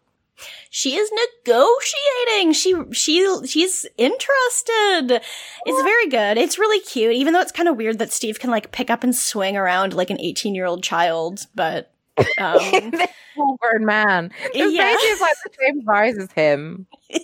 [0.69, 1.11] She is
[1.45, 2.53] negotiating.
[2.53, 5.21] She she she's interested.
[5.65, 6.37] It's very good.
[6.37, 9.03] It's really cute, even though it's kind of weird that Steve can like pick up
[9.03, 11.45] and swing around like an eighteen year old child.
[11.55, 11.93] But
[12.39, 12.59] um,
[13.35, 14.31] grown man.
[14.53, 14.83] This Yeah.
[14.91, 16.87] baby is like the same size as him.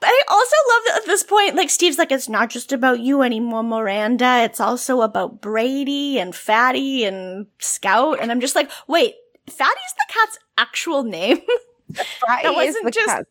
[0.00, 3.00] But I also love that at this point, like Steve's like, it's not just about
[3.00, 4.42] you anymore, Miranda.
[4.42, 8.20] It's also about Brady and Fatty and Scout.
[8.20, 9.14] And I'm just like, wait,
[9.48, 11.38] Fatty's the cat's actual name?
[11.94, 13.26] Fatty is wasn't the just- cat.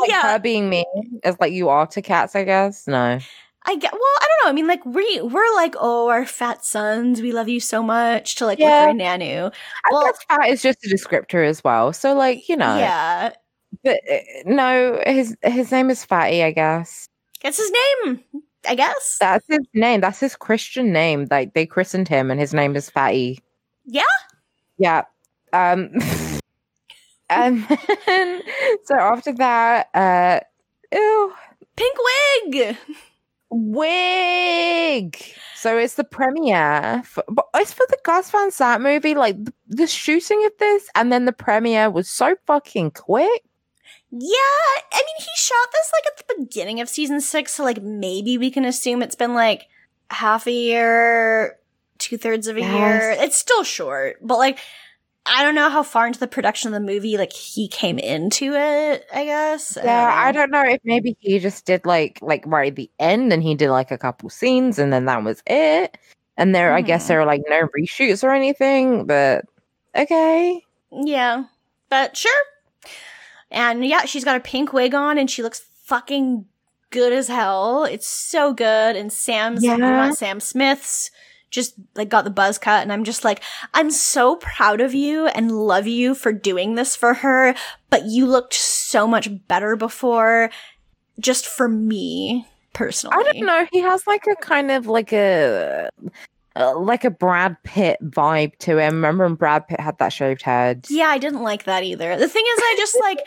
[0.00, 0.84] Like yeah, her being mean
[1.22, 2.88] is like you are to cats, I guess.
[2.88, 3.20] No.
[3.66, 3.92] I get.
[3.92, 4.50] Well, I don't know.
[4.50, 8.34] I mean, like we we're like, oh, our fat sons, we love you so much.
[8.36, 8.90] To like Yeah.
[8.90, 9.52] with our Nanu.
[9.52, 11.92] I Well- guess fat is just a descriptor as well.
[11.92, 12.76] So like, you know.
[12.76, 13.34] Yeah,
[13.84, 14.16] But uh,
[14.46, 17.08] no, his his name is Fatty, I guess.
[17.40, 17.70] that's his
[18.04, 18.20] name.
[18.68, 19.16] I guess.
[19.20, 20.00] That's his name.
[20.00, 21.28] That's his Christian name.
[21.30, 23.38] Like they christened him, and his name is Fatty.
[23.86, 24.02] Yeah?
[24.76, 25.02] Yeah.
[25.52, 25.90] Um.
[27.38, 27.66] and
[28.06, 28.42] then,
[28.84, 30.40] so after that, uh,
[30.92, 31.32] ew,
[31.76, 31.96] Pink
[32.44, 32.76] wig.
[33.50, 35.18] wig.
[35.56, 39.14] So it's the premiere, for, but it's for the Gus Van Sant movie.
[39.14, 43.44] Like the, the shooting of this, and then the premiere was so fucking quick.
[44.10, 44.36] Yeah,
[44.92, 48.38] I mean, he shot this like at the beginning of season six, so like maybe
[48.38, 49.66] we can assume it's been like
[50.10, 51.58] half a year,
[51.98, 53.16] two thirds of a year.
[53.18, 54.60] It's still short, but like
[55.26, 58.52] I don't know how far into the production of the movie like he came into
[58.54, 59.06] it.
[59.12, 59.78] I guess.
[59.82, 60.50] Yeah, I don't.
[60.50, 63.70] know if maybe he just did like like right at the end and he did
[63.70, 65.96] like a couple scenes and then that was it.
[66.36, 67.08] And there I guess Mhm.
[67.08, 69.44] there are like no reshoots or anything, but
[69.94, 70.62] okay.
[70.92, 71.44] Yeah,
[71.88, 72.30] but sure.
[73.50, 76.44] And yeah, she's got a pink wig on, and she looks fucking
[76.90, 77.84] good as hell.
[77.84, 78.96] It's so good.
[78.96, 80.10] And Sam's Yeah.
[80.10, 81.10] Sam Smith's
[81.54, 85.26] just like got the buzz cut and I'm just like I'm so proud of you
[85.28, 87.54] and love you for doing this for her
[87.90, 90.50] but you looked so much better before
[91.20, 93.66] just for me personally I don't know.
[93.70, 95.88] He has like a kind of like a
[96.56, 98.94] uh, like a Brad Pitt vibe to him.
[98.94, 100.86] Remember when Brad Pitt had that shaved head?
[100.88, 102.16] Yeah, I didn't like that either.
[102.16, 103.18] The thing is, I just like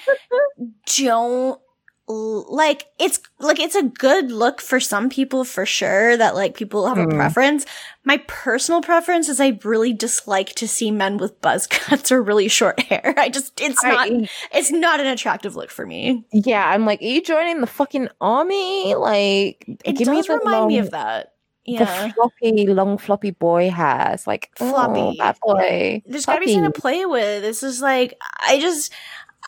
[0.97, 1.61] don't
[2.09, 6.87] like it's like it's a good look for some people for sure that like people
[6.87, 7.15] have a Mm.
[7.15, 7.65] preference.
[8.05, 12.47] My personal preference is I really dislike to see men with buzz cuts or really
[12.47, 13.13] short hair.
[13.17, 16.25] I just it's I- not it's not an attractive look for me.
[16.31, 18.95] yeah, I'm like, are you joining the fucking army?
[18.95, 21.33] Like, It give me does the remind me of that.
[21.65, 22.11] The Yeah.
[22.13, 25.01] floppy, long, floppy boy has like Floppy.
[25.01, 26.01] Oh, that boy.
[26.05, 27.41] There's gotta be something to play with.
[27.43, 28.17] This is like
[28.47, 28.93] I just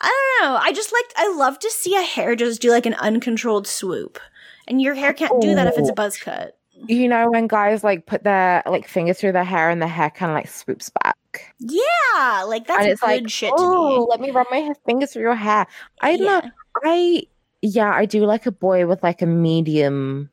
[0.00, 0.56] I don't know.
[0.56, 4.18] I just like I love to see a hair just do like an uncontrolled swoop.
[4.68, 6.56] And your hair can't do that if it's a buzz cut.
[6.86, 10.10] You know when guys like put their like fingers through their hair and the hair
[10.10, 14.02] kind of like swoops back, Yeah, like that's and it's good like, shit oh, to
[14.04, 15.66] let me run my fingers through your hair.
[16.00, 16.18] I me.
[16.18, 16.46] don't.
[16.82, 17.24] I
[17.62, 20.30] yeah, I do like a boy with like a medium,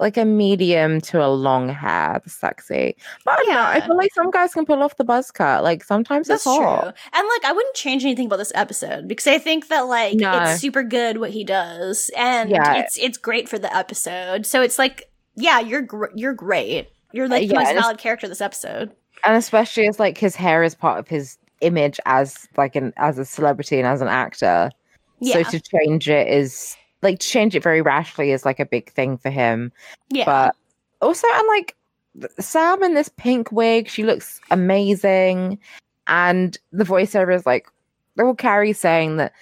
[0.00, 2.96] like a medium to a long hair, that's sexy.
[3.24, 3.62] But I don't know.
[3.62, 5.62] I feel like some guys can pull off the buzz cut.
[5.64, 6.64] Like sometimes That's it's true.
[6.64, 6.96] hot.
[7.12, 10.40] And like I wouldn't change anything about this episode because I think that like No.
[10.42, 12.74] it's super good what he does and Yeah.
[12.76, 14.46] it's it's great for the episode.
[14.46, 16.88] So it's like yeah, you're gr- you're great.
[17.12, 18.90] You're uh, like the Yeah, most valid character this episode.
[19.24, 23.18] and especially as like his hair is part of his image as like an as
[23.18, 24.70] a celebrity and as an actor.
[25.20, 25.42] Yeah.
[25.42, 29.16] So to change it is like change it very rashly is like a big thing
[29.18, 29.72] for him.
[30.10, 30.24] yeah.
[30.24, 30.54] But
[31.00, 31.76] also, and like
[32.40, 35.58] Sam in this pink wig, she looks amazing.
[36.06, 37.68] And the voiceover is like,
[38.16, 39.32] well, Carrie saying that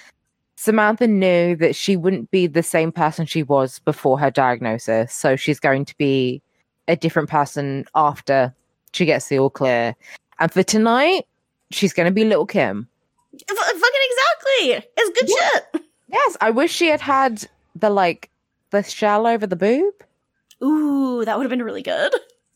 [0.57, 5.13] Samantha knew that she wouldn't be the same person she was before her diagnosis.
[5.15, 6.43] So she's going to be
[6.89, 8.55] a different person after
[8.93, 9.95] she gets the all clear.
[10.39, 11.27] And for tonight,
[11.71, 12.89] she's going to be Little Kim.
[13.35, 13.73] F- fucking
[14.11, 14.91] exactly.
[14.97, 15.49] It's good Yeah.
[15.75, 15.86] shit.
[16.09, 18.31] Yes, I wish she had had the like
[18.71, 19.95] the shell over the boob.
[20.63, 22.13] Ooh, that would have been really good.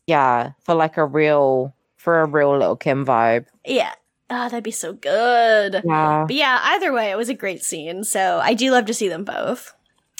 [0.07, 3.45] Yeah, for like a real for a real little Kim vibe.
[3.65, 3.93] Yeah.
[4.29, 5.81] Ah, that'd be so good.
[5.85, 8.03] Yeah, But yeah, either way, it was a great scene.
[8.05, 9.73] So I do love to see them both.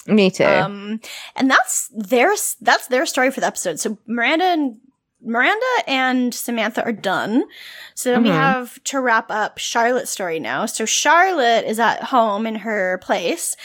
[0.06, 0.44] me too.
[0.46, 1.00] Um,
[1.36, 2.32] and that's their
[2.62, 3.80] that's their story for the episode.
[3.80, 4.78] So Miranda and
[5.24, 7.44] Miranda and Samantha are done.
[7.96, 8.38] So then we mm-hmm.
[8.38, 10.66] have to wrap up Charlotte's story now.
[10.66, 13.56] So Charlotte is at home in her place,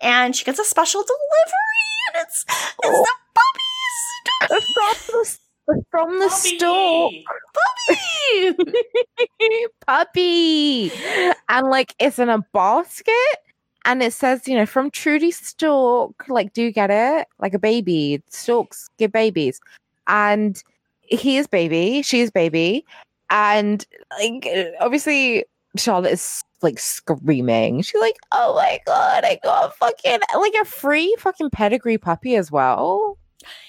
[0.00, 3.04] and she gets a special delivery, and it's it's Oh.
[3.04, 3.14] the
[4.48, 5.40] puppies.
[5.66, 7.10] from the, from the store,
[7.88, 8.56] Puppy!
[9.86, 10.92] puppy,
[11.48, 13.38] and like it's in a basket,
[13.84, 16.28] and it says, you know, from Trudy Stork.
[16.28, 17.26] Like, do you get it?
[17.38, 18.22] Like a baby.
[18.28, 19.60] Storks give babies,
[20.06, 20.62] and
[21.08, 22.84] he is baby, she is baby,
[23.30, 23.84] and
[24.18, 24.46] like
[24.80, 25.44] obviously
[25.76, 27.82] Charlotte is like screaming.
[27.82, 32.36] She's like, "Oh my god, I got a fucking like a free fucking pedigree puppy
[32.36, 33.18] as well."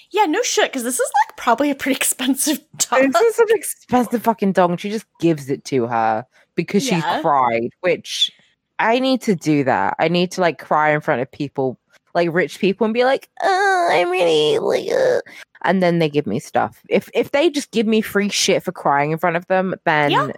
[0.09, 3.11] yeah, no shit, because this is like probably a pretty expensive dog.
[3.11, 7.17] This is an expensive fucking dog, and she just gives it to her because Yeah.
[7.17, 7.69] she cried.
[7.81, 8.31] Which
[8.79, 9.95] I need to do that.
[9.99, 11.77] I need to like cry in front of people,
[12.15, 15.19] like rich people, and be like, "Oh, I'm really like," uh,"
[15.63, 16.81] and then they give me stuff.
[16.89, 20.11] If if they just give me free shit for crying in front of them, then
[20.11, 20.31] Yeah.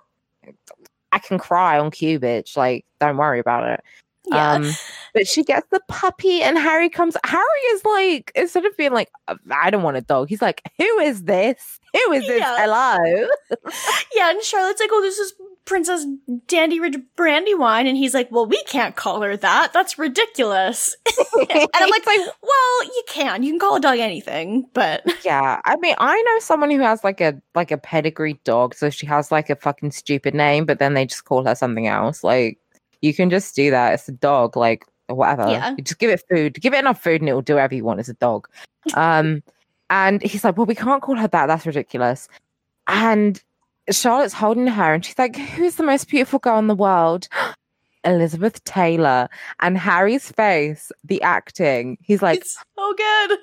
[1.11, 2.55] I can cry on cue, bitch.
[2.55, 3.79] Like, don't worry about it.
[4.27, 4.53] yeah.
[4.53, 4.69] Um,
[5.13, 7.17] but she gets the puppy, and Harry comes.
[7.23, 9.09] Harry is like, instead of being like,
[9.49, 11.79] I don't want a dog, he's like, Who is this?
[11.93, 12.39] Who is this?
[12.41, 12.57] Yeah.
[12.59, 13.27] Hello.
[14.15, 15.33] Yeah, and Charlotte's like, "Oh, this is
[15.69, 16.03] Princess
[16.47, 19.71] Dandy Ridge Brandywine," and he's like, "Well, we can't call her that.
[19.71, 23.43] That's ridiculous." and I'm like, "Well, you can.
[23.43, 27.03] You can call a dog anything, but Yeah, I mean, I know someone who has
[27.03, 30.79] like a like a pedigree dog, so she has like a fucking stupid name, but
[30.79, 32.23] then they just call her something else.
[32.23, 32.57] Like,
[33.01, 33.93] you can just do that.
[33.93, 35.49] It's a dog, like whatever.
[35.49, 35.75] Yeah.
[35.77, 37.99] You just give it food, give it enough food, and it'll do whatever you want.
[37.99, 38.49] It's a dog.
[38.95, 39.43] Um,
[39.91, 41.45] and he's like, "Well, we can't call her that.
[41.45, 42.27] That's ridiculous."
[42.87, 43.43] And
[43.91, 47.27] Charlotte's holding her, and she's like, "Who's the most beautiful girl in the world?"
[48.05, 49.29] Elizabeth Taylor.
[49.59, 53.39] And Harry's face, the acting, he's like, it's so good."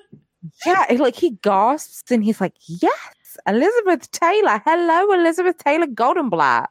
[0.65, 4.61] yeah, like he gasps and he's like, "Yes, Elizabeth Taylor.
[4.65, 6.67] Hello, Elizabeth Taylor Goldenblatt.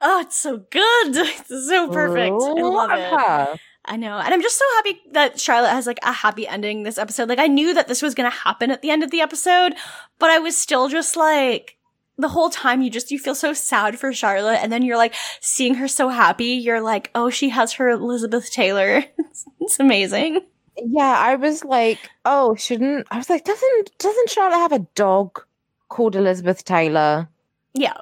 [0.00, 1.16] Oh, it's so good.
[1.16, 2.32] It's so perfect.
[2.32, 2.98] I love it.
[2.98, 3.56] her.
[3.84, 4.18] I know.
[4.18, 7.28] And I'm just so happy that Charlotte has like a happy ending this episode.
[7.28, 9.74] Like I knew that this was going to happen at the end of the episode,
[10.18, 11.76] but I was still just like
[12.22, 15.14] the whole time you just you feel so sad for Charlotte and then you're like
[15.40, 20.40] seeing her so happy, you're like, "Oh, she has her Elizabeth Taylor." it's, it's amazing.
[20.76, 25.42] Yeah, I was like, oh, shouldn't I was like, doesn't doesn't Charlotte have a dog
[25.88, 27.28] called Elizabeth Taylor?
[27.74, 27.98] Yeah.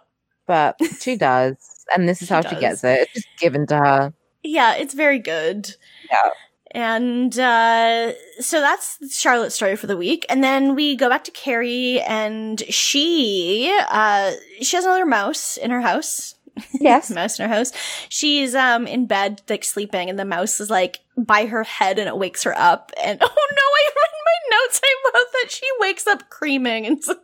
[0.47, 1.57] But she does,
[1.95, 3.01] and this is She how she gets it.
[3.01, 4.15] It's just given to her.
[4.43, 5.75] Yeah, it's very good.
[6.11, 6.31] Yeah.
[6.73, 10.25] And uh, so that's Charlotte's story for the week.
[10.29, 15.71] And then we go back to Carrie, and she uh, she has another mouse in
[15.71, 16.37] her house.
[16.73, 17.11] Yes.
[17.15, 17.73] mouse in her house.
[18.09, 22.09] She's um in bed, like sleeping, and the mouse is like by her head, and
[22.09, 22.93] it wakes her up.
[23.03, 24.81] And oh no, I read my notes.
[24.85, 27.17] I love that she wakes up creaming, and so,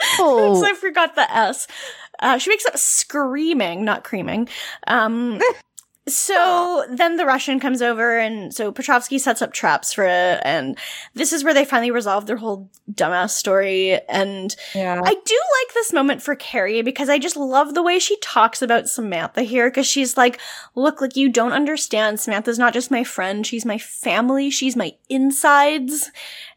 [0.18, 1.66] Oh, I forgot the S.
[2.20, 4.48] Uh, she wakes up screaming, not creaming.
[4.86, 5.40] Um,
[6.12, 10.76] so then the Russian comes over, and so Petrovsky sets up traps for it, and
[11.14, 14.00] this is where they finally resolve their whole dumbass story.
[14.08, 15.00] And yeah.
[15.02, 18.62] I do like this moment for Carrie because I just love the way she talks
[18.62, 20.40] about Samantha here because she's like,
[20.74, 22.20] look, like you don't understand.
[22.20, 23.46] Samantha's not just my friend.
[23.46, 24.50] She's my family.
[24.50, 26.10] She's my insides.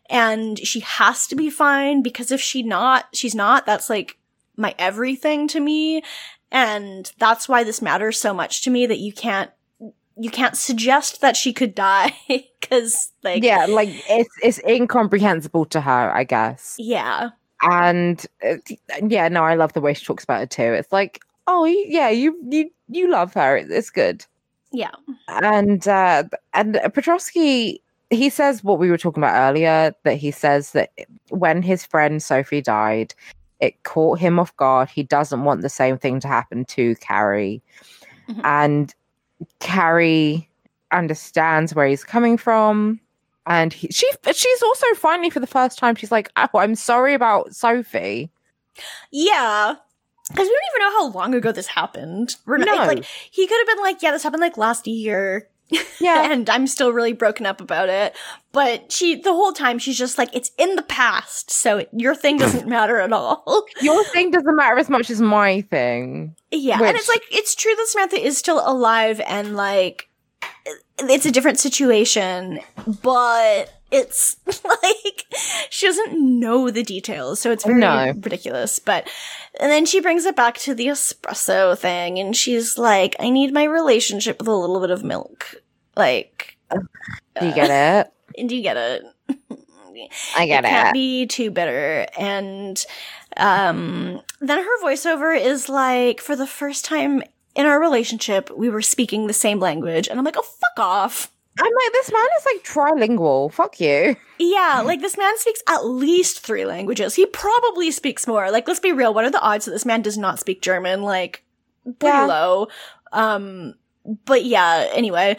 [0.09, 4.17] And she has to be fine because if she not, she's not, that's like
[4.57, 6.03] my everything to me.
[6.53, 9.49] And that's why this matters so much to me that you can't,
[10.15, 12.13] you can't suggest that she could die
[12.61, 16.75] because like, yeah, like it's it's incomprehensible to her, I guess.
[16.79, 17.31] yeah.
[17.65, 18.55] And uh,
[19.07, 20.61] yeah, no, I love the way she talks about it too.
[20.73, 23.57] It's like, oh yeah, you you you love her.
[23.57, 24.25] It's good.
[24.71, 24.91] Yeah.
[25.29, 26.23] And uh
[26.53, 30.91] and Petrovsky he says what we were talking about earlier that he says that
[31.29, 33.15] when his friend Sophie died,
[33.63, 34.89] it caught him off guard.
[34.89, 37.61] He doesn't want the same thing to happen to Carrie.
[38.27, 38.41] Mhm.
[38.43, 38.95] And
[39.59, 40.49] Carrie
[40.91, 42.99] understands where he's coming from.
[43.45, 47.13] And he, she she's also finally for the first time she's like, oh, I'm sorry
[47.13, 48.29] about Sophie.
[49.11, 49.75] Yeah.
[50.29, 52.35] Because we don't even know how long ago this happened.
[52.45, 52.85] We're not, No.
[52.87, 55.49] like, he could have been like, yeah, this happened like last year.
[55.99, 56.31] Yeah.
[56.31, 58.15] and I'm still really broken up about it.
[58.51, 62.37] But she, the whole time, she's just like, it's in the past, so your thing
[62.37, 63.65] doesn't matter at all.
[63.81, 66.35] Your thing doesn't matter as much as my thing.
[66.51, 66.79] yeah.
[66.79, 70.09] Which- And it's like, it's true that Samantha is still alive and like,
[70.99, 72.59] it's a different situation,
[73.01, 75.25] but it's like,
[75.69, 78.11] she doesn't know the details, so it's very No.
[78.21, 78.79] ridiculous.
[78.79, 79.09] But,
[79.59, 83.53] and then she brings it back to the espresso thing, and she's like, I need
[83.53, 85.55] my relationship with a little bit of milk.
[85.95, 86.57] Like,
[87.39, 88.05] Do you get
[88.37, 88.47] it?
[88.47, 89.03] do you get it?
[90.35, 90.93] I get it can't it.
[90.93, 92.07] be too bitter.
[92.17, 92.83] And
[93.37, 97.21] um, then her voiceover is like, for the first time
[97.55, 100.07] in our relationship, we were speaking the same language.
[100.07, 101.31] And I'm like, oh, fuck off.
[101.59, 103.53] I'm like, this man is like trilingual.
[103.53, 104.15] Fuck you.
[104.39, 107.13] Yeah, like this man speaks at least three languages.
[107.13, 108.49] He probably speaks more.
[108.49, 109.13] Like, let's be real.
[109.13, 111.03] What are the odds that this man does not speak German?
[111.03, 111.43] Like,
[111.83, 112.25] pretty Yeah.
[112.25, 112.67] low.
[113.11, 113.75] Um,
[114.25, 115.37] but yeah, anyway,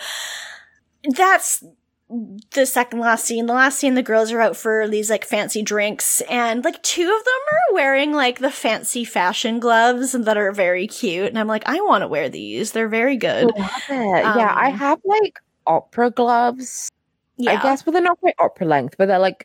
[1.17, 1.65] that's
[2.09, 3.47] the second last scene.
[3.47, 7.03] The last scene, the girls are out for these like fancy drinks, and like two
[7.03, 11.29] of them are wearing like the fancy fashion gloves that are very cute.
[11.29, 12.73] And I'm like, I want to wear these.
[12.73, 13.47] They're very good.
[13.47, 14.25] Love it.
[14.25, 16.91] yeah, I Um, have like opera gloves.
[17.37, 17.53] Yeah.
[17.59, 19.45] I guess, but they're not quite opera length, but they're like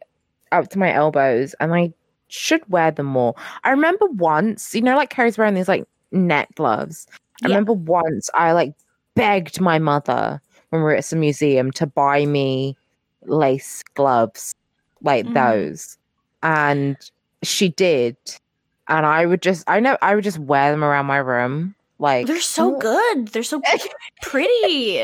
[0.52, 1.94] up to my elbows, and I
[2.28, 3.36] should wear them more.
[3.64, 7.08] I remember once, you know, like Carrie's wearing these like neck gloves.
[7.44, 7.56] I Yeah.
[7.56, 8.74] remember once I like
[9.16, 10.40] begged my mother
[10.70, 12.76] when we were at some museum to buy me
[13.26, 14.56] lace gloves
[15.02, 15.34] like Mm.
[15.34, 15.98] those,
[16.44, 16.98] and
[17.44, 18.18] she did.
[18.88, 21.76] And I would just, I know, I would just wear them around my room.
[22.00, 23.28] Like They're so oh, good.
[23.28, 23.62] They're so
[24.22, 25.02] pretty.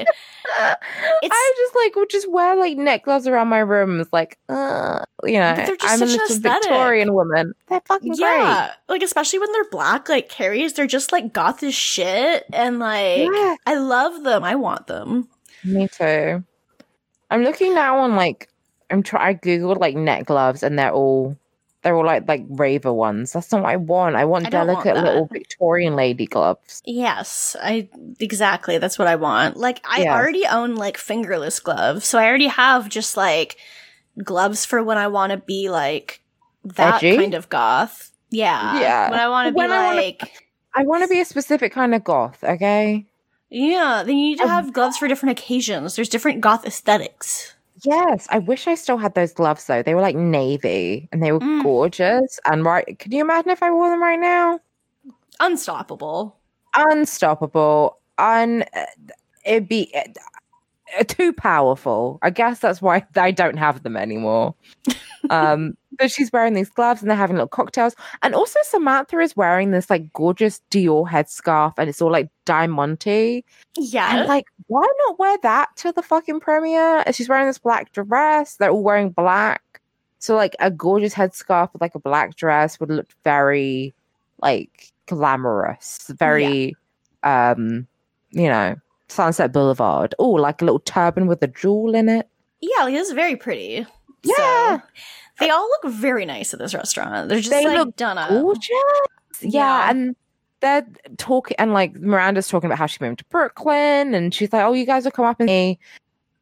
[0.50, 4.00] I just like would just wear like neck gloves around my room.
[4.00, 6.64] It's like, uh, you know, But they're just I'm a such an little aesthetic.
[6.64, 7.54] Victorian woman.
[7.68, 11.76] They're fucking Yeah, like especially when they're black, like Carrie's, they're just like goth as
[11.76, 13.30] shit, and like.
[13.32, 14.44] Yeah, I love them.
[14.44, 15.28] I want them.
[15.66, 16.44] Me too.
[17.32, 18.50] I'm looking now on like
[18.90, 19.30] I'm try.
[19.30, 21.36] I googled like neck gloves, and they're all
[21.82, 23.34] they're all like like raver ones.
[23.34, 24.16] That's not what I want.
[24.16, 26.82] I want I don't want delicate little Victorian lady gloves.
[26.86, 27.90] Yes, I
[28.20, 28.78] exactly.
[28.78, 29.58] That's what I want.
[29.58, 30.16] Like I Yeah.
[30.16, 33.58] already own like fingerless gloves, so I already have just like
[34.24, 36.22] gloves for when I want to be like
[36.64, 37.18] that Edgy?
[37.18, 38.12] kind of goth.
[38.32, 39.10] Yeah, Yeah.
[39.12, 40.32] When I want to be When I wanna- like.
[40.78, 42.44] I want to be a specific kind of goth.
[42.44, 43.06] Okay.
[43.57, 45.95] Yeah, then you need to have gloves for different occasions.
[45.95, 47.56] There's different goth aesthetics.
[47.86, 49.82] Yes, I wish I still had those gloves though.
[49.82, 51.64] They were like navy and they were Mm.
[51.64, 52.38] gorgeous.
[52.45, 54.60] And right, can you imagine if I wore them right now?
[55.40, 56.36] Unstoppable.
[56.76, 58.65] unstoppable un
[59.45, 64.53] it'd be uh, too powerful i guess that's why i don't have them anymore
[65.31, 67.95] um but she's wearing these gloves and they're having little cocktails.
[68.22, 73.45] And also samantha is wearing this like gorgeous dior headscarf and it's all like diamante.
[73.77, 74.18] Yeah.
[74.19, 77.03] and like why not wear that to the fucking premiere?
[77.06, 78.56] And she's wearing this black dress.
[78.56, 79.61] They're all wearing black.
[80.19, 83.93] So like a gorgeous headscarf with like a black dress would look very
[84.41, 86.11] like glamorous.
[86.18, 86.76] Very
[87.23, 87.88] um
[88.31, 88.76] you know
[89.07, 90.14] sunset boulevard.
[90.19, 92.27] Oh like a little turban with a jewel in it.
[92.61, 93.85] Yeah, like, is very pretty.
[94.26, 94.77] Yeah.
[94.80, 94.84] So,
[95.39, 97.27] they all look very nice at this restaurant.
[97.30, 98.30] They're just They like look done up.
[98.30, 98.69] gorgeous.
[99.41, 99.49] Yeah,
[99.85, 99.89] Yeah.
[99.89, 100.15] and
[100.61, 100.85] they're
[101.18, 104.73] talking, and like Miranda's talking about how she moved to Brooklyn, and she's like, "Oh,
[104.73, 105.77] you guys will come up and me."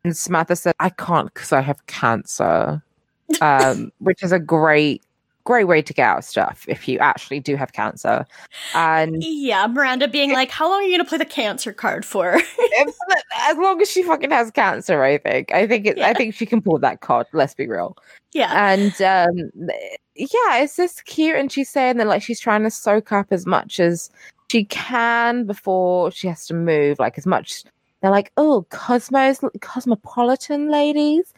[0.03, 2.84] And Samantha said, "I can't because I have cancer,"
[3.41, 5.01] um, which is a great,
[5.44, 8.26] great way to get out stuff if you actually do have cancer.
[8.74, 12.36] And Yeah, Miranda being like, "How long are you gonna play the cancer card for?"
[13.40, 16.45] as long as she fucking has cancer, I think, I think it, I think she
[16.45, 17.28] can pull that card.
[17.34, 17.98] Let's be real.
[18.34, 19.70] yeah, and um
[20.15, 23.45] yeah it's just cute and she's saying that like she's trying to soak up as
[23.45, 24.10] much as
[24.52, 27.64] she can before she has to move like as much
[28.02, 31.34] they're like oh cosmos cosmopolitan ladies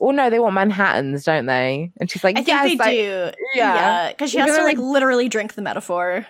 [0.00, 3.30] oh no they want manhattans don't they and she's like I think they do.
[3.54, 3.74] yeah.
[3.74, 6.26] Yeah, because she has to like like- literally drink the metaphor.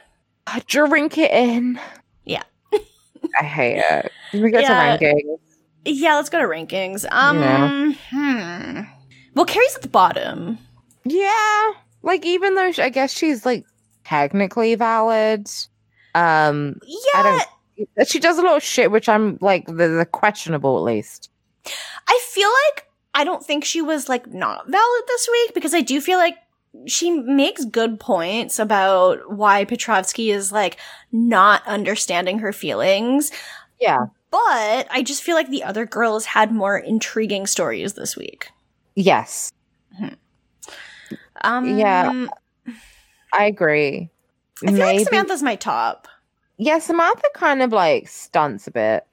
[0.66, 1.78] Drink it in
[2.24, 2.42] Yeah.
[3.40, 4.96] i hate it Can we go Yeah.
[4.96, 5.38] to rankings
[5.84, 7.04] Yeah, let's go to rankings.
[7.10, 8.80] Um, hmm.
[9.34, 10.58] Well, Carrie's at the bottom.
[11.04, 11.72] yeah
[12.02, 13.64] like even though she, i guess she's like
[14.04, 15.48] technically valid
[16.14, 17.40] um Yeah.
[18.06, 21.30] She does a lot of shit, which I'm like the, the questionable at least.
[22.08, 25.80] I feel like I don't think she was like not valid this week because I
[25.80, 26.36] do feel like
[26.86, 30.76] she makes good points about why Petrovsky is like
[31.10, 33.30] not understanding her feelings.
[33.80, 34.06] Yeah.
[34.30, 38.50] But I just feel like the other girls had more intriguing stories this week.
[38.94, 39.52] Yes,
[41.40, 42.26] Um, Yeah.
[43.32, 44.10] I agree.
[44.66, 46.08] I feel like Samantha's my top.
[46.56, 49.06] Yeah, Samantha kind of like stunts a bit.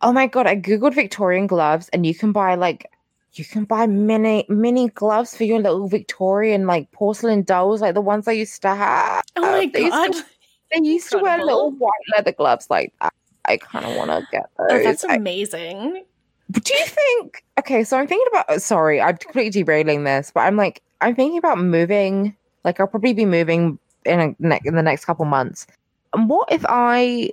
[0.00, 2.90] Oh my god, I googled Victorian gloves, and you can buy like
[3.34, 8.00] you can buy mini mini gloves for your little Victorian like porcelain dolls, like the
[8.00, 9.22] ones I used to have.
[9.36, 10.24] Oh my They used to- god.
[10.70, 11.46] They used to wear Incredible.
[11.46, 13.14] little white leather gloves like that.
[13.46, 14.80] I kind of want to get oh, those.
[14.80, 16.04] Oh, that's amazing.
[16.50, 17.42] But do you think?
[17.58, 18.50] Okay, so I'm thinking about.
[18.50, 22.36] Uh, sorry, I'm completely derailing this, but I'm like, I'm thinking about moving.
[22.64, 25.66] Like, I'll probably be moving in a in the next couple months.
[26.12, 27.30] And what if I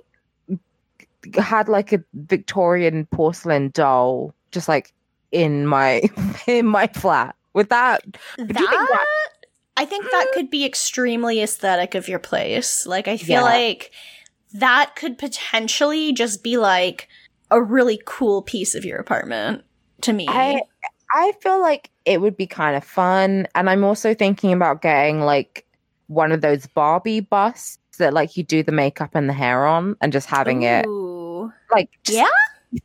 [1.34, 4.92] had like a Victorian porcelain doll, just like
[5.32, 6.02] in my
[6.46, 7.34] in my flat?
[7.52, 8.04] With that?
[8.36, 9.06] That, think that-
[9.78, 10.34] I think that hmm?
[10.34, 12.86] could be extremely aesthetic of your place.
[12.86, 13.42] Like I feel Yeah.
[13.42, 13.90] like
[14.54, 17.08] that could potentially just be like
[17.50, 19.64] a really cool piece of your apartment
[20.02, 20.26] to me.
[20.28, 20.60] I
[21.14, 25.20] I feel like it would be kind of fun, and I'm also thinking about getting
[25.20, 25.66] like
[26.08, 29.96] one of those Barbie busts that like you do the makeup and the hair on,
[30.00, 31.05] and just having it Ooh.
[31.70, 32.28] Like Yeah?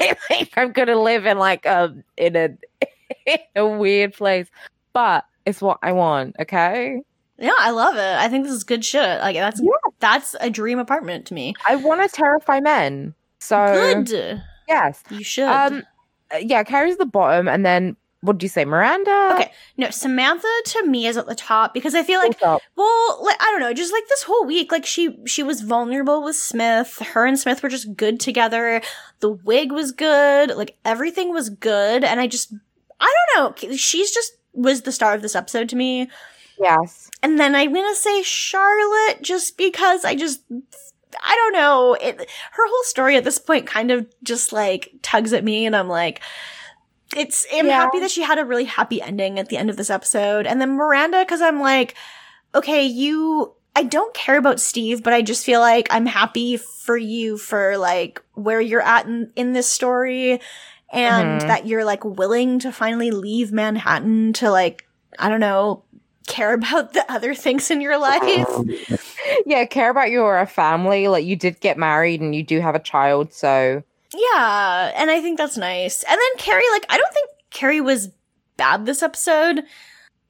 [0.00, 2.48] I think I'm gonna live in like a in a
[3.26, 4.48] in a weird place,
[4.92, 6.36] but it's what I want.
[6.40, 7.02] Okay,
[7.38, 8.00] Yeah, I love it.
[8.18, 9.20] I think this is good shit.
[9.20, 9.70] Like that's Yeah.
[10.00, 11.54] that's a dream apartment to me.
[11.66, 13.14] I want to terrify men.
[13.38, 13.56] So
[14.04, 14.42] Good.
[14.66, 15.46] yes, You should.
[15.48, 15.82] um,
[16.40, 16.64] yeah.
[16.64, 17.96] Carrie's the bottom, and then
[18.26, 19.30] what do you say, Miranda?
[19.34, 19.52] Okay.
[19.76, 23.50] no, Samantha to me is at the top because I feel like Well, like I
[23.52, 26.98] don't know, just like this whole week, like she she was vulnerable with Smith.
[27.14, 28.82] Her and Smith were just good together.
[29.20, 32.52] The wig was good, like everything was good, and I just
[33.00, 33.76] I don't know.
[33.76, 36.10] She's just was the star of this episode to me.
[36.58, 41.94] yes, And then I'm gonna say Charlotte just because I just I don't know.
[41.94, 45.76] It her whole story at this point kind of just like tugs at me, and
[45.76, 46.20] I'm like.
[47.14, 47.80] It's I'm Yeah.
[47.82, 50.46] happy that she had a really happy ending at the end of this episode.
[50.46, 51.94] And then Miranda, because I'm like,
[52.54, 56.96] okay, you I don't care about Steve, but I just feel like I'm happy for
[56.96, 60.40] you for like where you're at in, in this story
[60.90, 61.46] and Mhm.
[61.46, 64.88] that you're like willing to finally leave Manhattan to like,
[65.18, 65.82] I don't know,
[66.26, 68.46] care about the other things in your life.
[69.44, 69.64] yeah.
[69.66, 71.08] Care about your family.
[71.08, 73.32] Like you did get married, and you do have a child.
[73.34, 73.82] So
[74.16, 76.02] Yeah, and I think that's nice.
[76.04, 78.08] And then Carrie, like, I don't think Carrie was
[78.56, 79.62] bad this episode,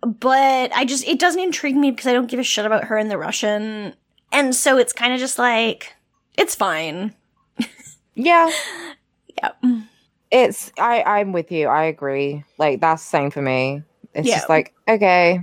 [0.03, 2.97] but I just, it doesn't intrigue me because I don't give a shit about her
[2.97, 3.95] and the Russian.
[4.33, 5.95] And so it's kind of just like,
[6.37, 7.15] it's fine.
[8.15, 8.51] yeah,
[9.39, 9.51] yeah.
[10.31, 11.69] it's I I'm with you.
[11.69, 12.45] I agree.
[12.59, 13.83] Like that's the same for me.
[14.15, 14.37] It's Yeah.
[14.37, 15.41] just like okay.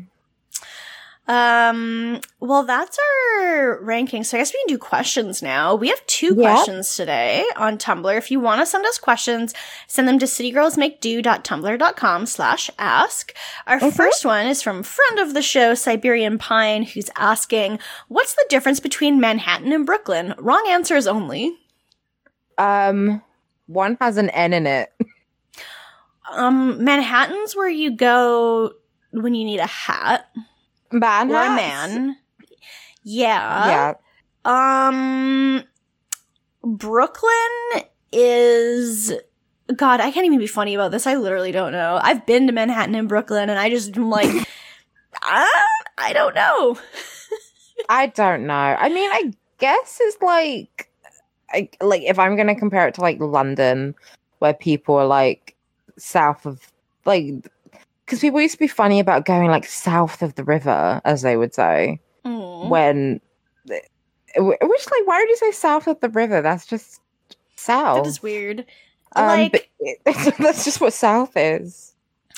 [1.25, 4.25] Um, well, that's our ranking.
[4.25, 5.73] So I guess we can do questions now.
[5.73, 6.51] We have two Yeah.
[6.53, 8.17] questions today on Tumblr.
[8.17, 9.53] If you want to send us questions,
[9.87, 13.33] send them to citygirlsmakedo.tumblr.com slash ask.
[13.67, 13.95] Our Mhm.
[13.95, 17.79] first one is from friend of the show, Siberian Pine, who's asking,
[18.09, 20.35] what's the difference between Manhattan and Brooklyn?
[20.37, 21.57] Wrong answers only.
[22.57, 23.23] Um,
[23.67, 24.91] one has an N in it.
[26.31, 28.71] Um, Manhattan's where you go
[29.11, 30.25] when you need a hat
[30.93, 32.17] Man, or a man.
[33.03, 33.93] Yeah.
[34.45, 35.63] Yeah, Um,
[36.63, 39.13] Brooklyn is
[39.75, 41.07] God, I can't even be funny about this.
[41.07, 41.99] I literally don't know.
[42.01, 44.29] I've been to Manhattan and Brooklyn, and I just am like,
[45.23, 45.47] ah,
[45.97, 46.77] I don't know.
[47.89, 48.53] I don't know.
[48.53, 50.89] I mean, I guess it's like,
[51.51, 53.95] I, like if I'm gonna compare it to like London,
[54.39, 55.55] where people are like
[55.97, 56.71] south of
[57.05, 57.33] like,
[58.14, 61.35] because people used to be funny about going like south of the river, as they
[61.38, 62.69] would say, Mm.
[62.69, 63.19] when,
[63.68, 63.91] which
[64.91, 66.41] like, why would you say south of the river?
[66.41, 67.02] That's just
[67.56, 68.03] south.
[68.03, 68.65] That is weird.
[69.15, 69.69] Um, like
[70.06, 71.94] but that's just what south is.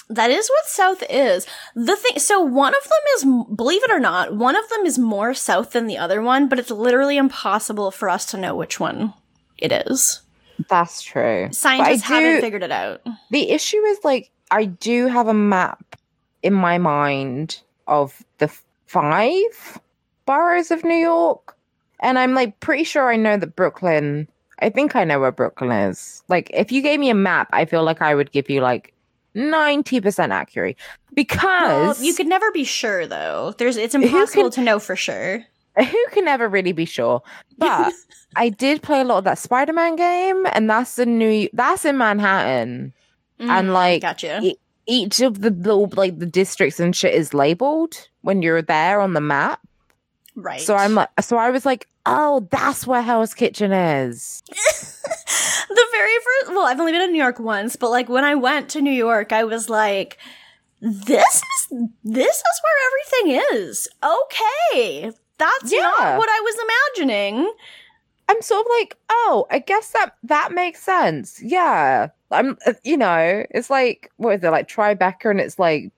[0.09, 1.47] that is what South is.
[1.75, 4.97] The thing, so one of them is, believe it or not, one of them is
[4.99, 8.79] more South than the other one, but it's literally impossible for us to know which
[8.79, 9.13] one
[9.57, 10.21] it is.
[10.69, 11.49] That's true.
[11.51, 13.01] Scientists haven't figured it out.
[13.31, 15.95] The issue is like I do have a map
[16.43, 18.49] in my mind of the
[18.87, 19.79] five
[20.25, 21.55] boroughs of New York,
[21.99, 24.27] and I'm like pretty sure I know that Brooklyn.
[24.59, 26.23] I think I know where Brooklyn is.
[26.29, 28.93] Like, if you gave me a map, I feel like I would give you like
[29.33, 33.53] ninety percent accurate Well, because you could never be sure though.
[33.57, 35.43] There's, it's impossible can- to know for sure.
[35.77, 37.21] who can ever really be sure?
[37.57, 37.93] But
[38.35, 41.49] I did play a lot of that Spider-Man game, and that's in New.
[41.53, 42.93] That's in Manhattan.
[43.39, 44.39] And, Mm, like, gotcha.
[44.41, 44.57] e-
[44.87, 49.13] each of the little like the districts and shit is labeled when you're there on
[49.13, 49.59] the map.
[50.35, 50.61] right.
[50.61, 54.43] So I'm like, so I was like, oh, that's where Hell's Kitchen is.
[55.67, 58.35] the very first well i've only been in new york once but like when i
[58.35, 60.17] went to new york i was like
[60.79, 61.67] this is
[62.03, 65.79] this is where everything is okay that's Yeah.
[65.81, 66.55] not what i was
[66.99, 67.51] imagining
[68.27, 71.41] I'm sort of like, oh, I guess that that makes sense.
[71.43, 75.91] Yeah, I'm, uh, you know, it's like what is it like Tribeca, and it's like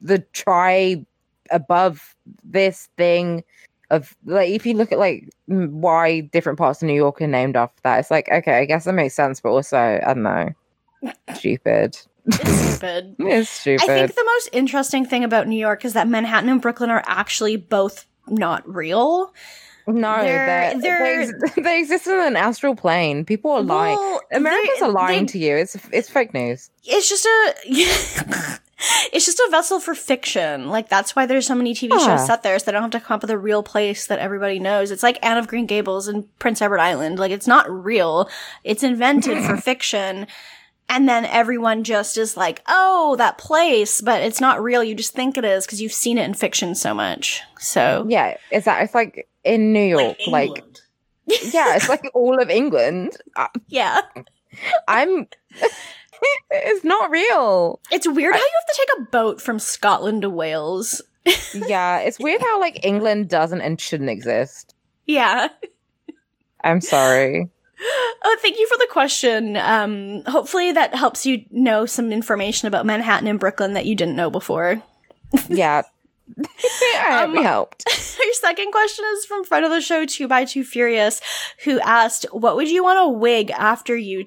[0.00, 1.04] the try
[1.50, 2.14] above
[2.44, 3.42] this thing
[3.90, 7.56] of like if you look at like why different parts of New York are named
[7.56, 10.48] after that, it's like okay, I guess that makes sense, but also I don't know,
[11.34, 11.96] stupid.
[12.26, 12.38] it's
[12.76, 13.82] stupid It's stupid.
[13.90, 17.02] i think the most interesting thing about new york is that manhattan and brooklyn are
[17.06, 19.32] actually both not real
[19.94, 23.24] no, they're- they're, they're- they, exist in an astral plane.
[23.24, 23.96] People are lying.
[23.96, 25.56] Well, Americans are lying they- to you.
[25.56, 26.70] It's it's fake news.
[26.84, 27.54] it's just a
[29.12, 31.98] it's just a vessel for fiction like that's why there's so many tv Yeah.
[31.98, 32.24] shows ah.
[32.26, 34.58] set there so they don't have to come up with a real place that everybody
[34.58, 38.26] knows it's like anne of green gables and prince edward island like it's not real
[38.64, 40.26] it's invented for fiction
[40.90, 45.14] and then everyone just is like oh that place but it's not real you just
[45.14, 48.82] think it is because you've seen it in fiction so much so Yeah, it's that.
[48.82, 50.64] It's like in New York, like,
[51.26, 53.12] yeah, it's like all of England.
[53.36, 54.00] Uh, yeah
[54.88, 55.26] I'm.
[56.50, 57.80] it's not real.
[57.90, 61.00] it's weird how you have to take a boat from scotland to wales
[61.54, 64.74] Yeah, it's weird how like England doesn't and shouldn't exist.
[65.06, 65.48] yeah
[66.62, 67.48] I'm sorry.
[68.22, 69.56] Oh, thank you for the question.
[69.56, 74.16] Um, hopefully that helps you know some information about Manhattan and Brooklyn that you didn't
[74.16, 74.82] know before.
[75.48, 75.82] Yeah,
[76.38, 77.84] I Um, we helped.
[78.24, 81.20] Your second question is from friend of the show, Two by Two Furious,
[81.64, 84.26] who asked, "What would you want a wig after you?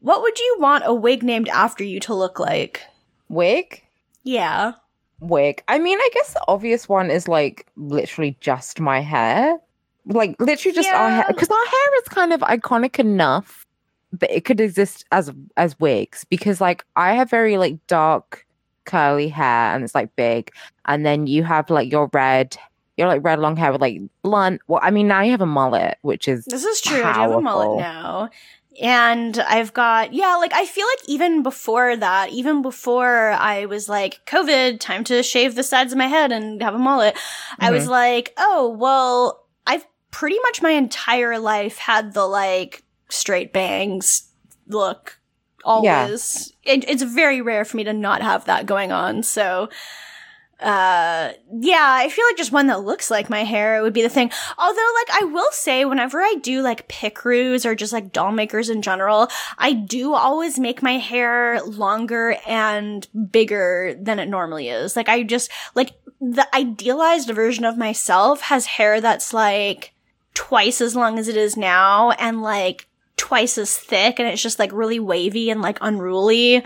[0.00, 2.82] What would you want a wig named after you to look like?"
[3.28, 3.82] Wig,
[4.22, 4.72] Yeah,
[5.20, 5.62] wig.
[5.66, 9.58] I mean, I guess the obvious one is like literally just my hair,
[10.06, 13.66] like literally just our hair, because our hair is kind of iconic enough
[14.12, 16.24] that it could exist as as wigs.
[16.24, 18.46] Because like I have very like dark
[18.84, 20.50] curly hair and it's like big,
[20.86, 22.56] and then you have like your red.
[22.98, 24.60] You're like red long hair with like blunt.
[24.66, 27.02] Well, I mean, now you have a mullet, which is this is true.
[27.02, 28.28] I do have a mullet now.
[28.80, 33.88] And I've got, yeah, like I feel like even before that, even before I was
[33.88, 37.18] like, COVID, time to shave the sides of my head and have a mullet,
[37.58, 37.92] I was mm-hmm.
[37.92, 44.30] like, oh, well, I've pretty much my entire life had the like straight bangs
[44.68, 45.18] look
[45.64, 46.52] always.
[46.62, 49.24] It, it's very rare for me to not have that going on.
[49.24, 49.68] So,
[50.60, 54.08] uh, yeah, I feel like just one that looks like my hair would be the
[54.08, 54.30] thing.
[54.58, 58.70] Although, like, I will say, whenever I do like Picrews or just like doll makers
[58.70, 59.28] in general,
[59.58, 64.94] I do always make my hair longer and bigger than it normally is.
[64.94, 69.92] Like, I just, like, the idealized version of myself has hair that's like
[70.34, 72.86] twice as long as it is now and like
[73.16, 76.64] twice as thick and it's just like really wavy and like unruly.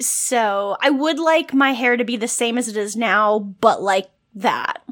[0.00, 3.80] So I would like my hair to be the same as it is now, but
[3.82, 4.82] like that.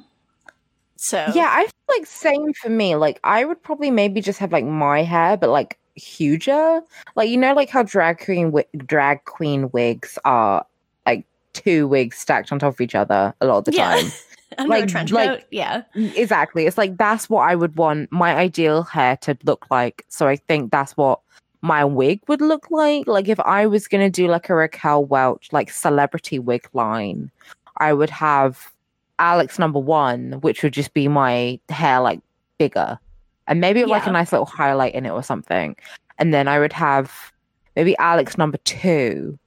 [0.97, 2.95] So Yeah, I feel like same for me.
[2.95, 6.83] Like I would probably maybe just have like my hair, but like huger.
[7.17, 10.65] Like you know, like how drag queen wi- drag queen wigs are
[11.05, 13.97] like two wigs stacked on top of each other a lot of the Yeah.
[14.01, 14.13] time.
[14.59, 15.83] under a like- trench like- yeah.
[15.95, 16.67] Mm, exactly.
[16.67, 20.05] It's like that's what I would want my ideal hair to look like.
[20.09, 21.21] So I think that's what
[21.63, 23.07] my wig would look like.
[23.07, 27.31] Like if I was gonna do like a Raquel Welch like celebrity wig line,
[27.77, 28.73] I would have
[29.19, 32.21] Alex number one, which would just be my hair like
[32.59, 32.99] bigger.
[33.47, 35.75] And maybe like a nice little highlight in it or something.
[36.19, 37.33] And then I would have
[37.75, 39.39] maybe Alex number two,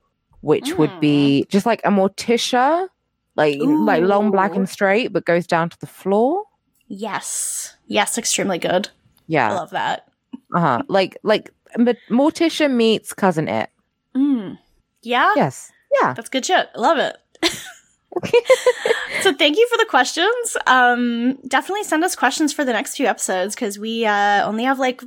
[0.42, 1.50] which would be mm.
[1.50, 2.90] just like a Morticia,
[3.36, 6.44] like like long black and straight, but goes down to the floor.
[6.88, 7.76] Yes.
[7.88, 8.90] Yes, extremely good.
[9.28, 10.08] Yeah, I love that.
[10.54, 10.84] Uh-huh.
[10.88, 13.70] like like Morticia meets cousin it.
[14.16, 14.58] Mm.
[15.02, 15.32] Yeah?
[15.36, 15.72] Yes.
[16.02, 16.14] Yeah.
[16.14, 16.70] That's good shit.
[16.76, 17.18] I love it.
[19.22, 20.58] so thank you for the questions.
[20.68, 24.80] Um, definitely send us questions for the next few episodes because we uh, only have
[24.80, 25.02] like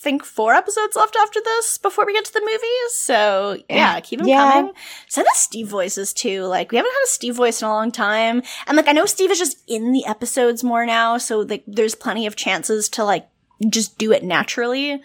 [0.00, 2.94] think four episodes left after this before we get to the movies.
[2.94, 4.50] So yeah, keep them Yeah.
[4.52, 4.72] coming.
[5.08, 6.42] Send us Steve voices too.
[6.44, 9.06] Like we haven't had a Steve voice in a long time, and like I know
[9.06, 13.04] Steve is just in the episodes more now, so like there's plenty of chances to
[13.04, 13.28] like
[13.68, 15.00] just do it naturally.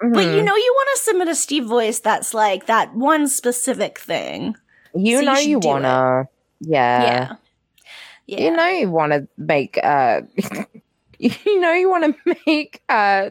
[0.00, 0.36] But Mhm.
[0.36, 4.56] you know, you want to submit a Steve voice that's like that one specific thing.
[4.94, 6.26] you so know should you do it.
[6.62, 7.02] Yeah.
[7.02, 7.36] yeah.
[8.26, 8.38] Yeah.
[8.44, 10.22] You know you wanna make uh
[11.18, 12.14] you know you wanna
[12.46, 13.30] make uh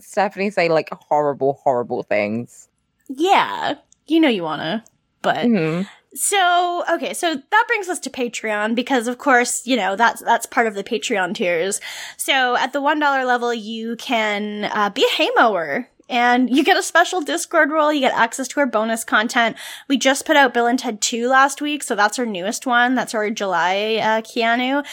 [0.00, 2.68] Stephanie say like horrible, horrible things.
[3.08, 3.74] Yeah,
[4.06, 4.84] you know you wanna.
[5.22, 5.86] But Mhm.
[6.14, 10.46] so okay, so that brings us to Patreon because of course, you know, that's that's
[10.46, 11.80] part of the Patreon tiers.
[12.16, 15.88] So at the one dollar level you can uh, be a haymower.
[16.08, 17.92] And you get a special Discord role.
[17.92, 19.56] You get access to our bonus content.
[19.88, 22.94] We just put out Bill and Ted 2 last week, so that's our newest one.
[22.94, 24.84] That's our July uh, Keanu.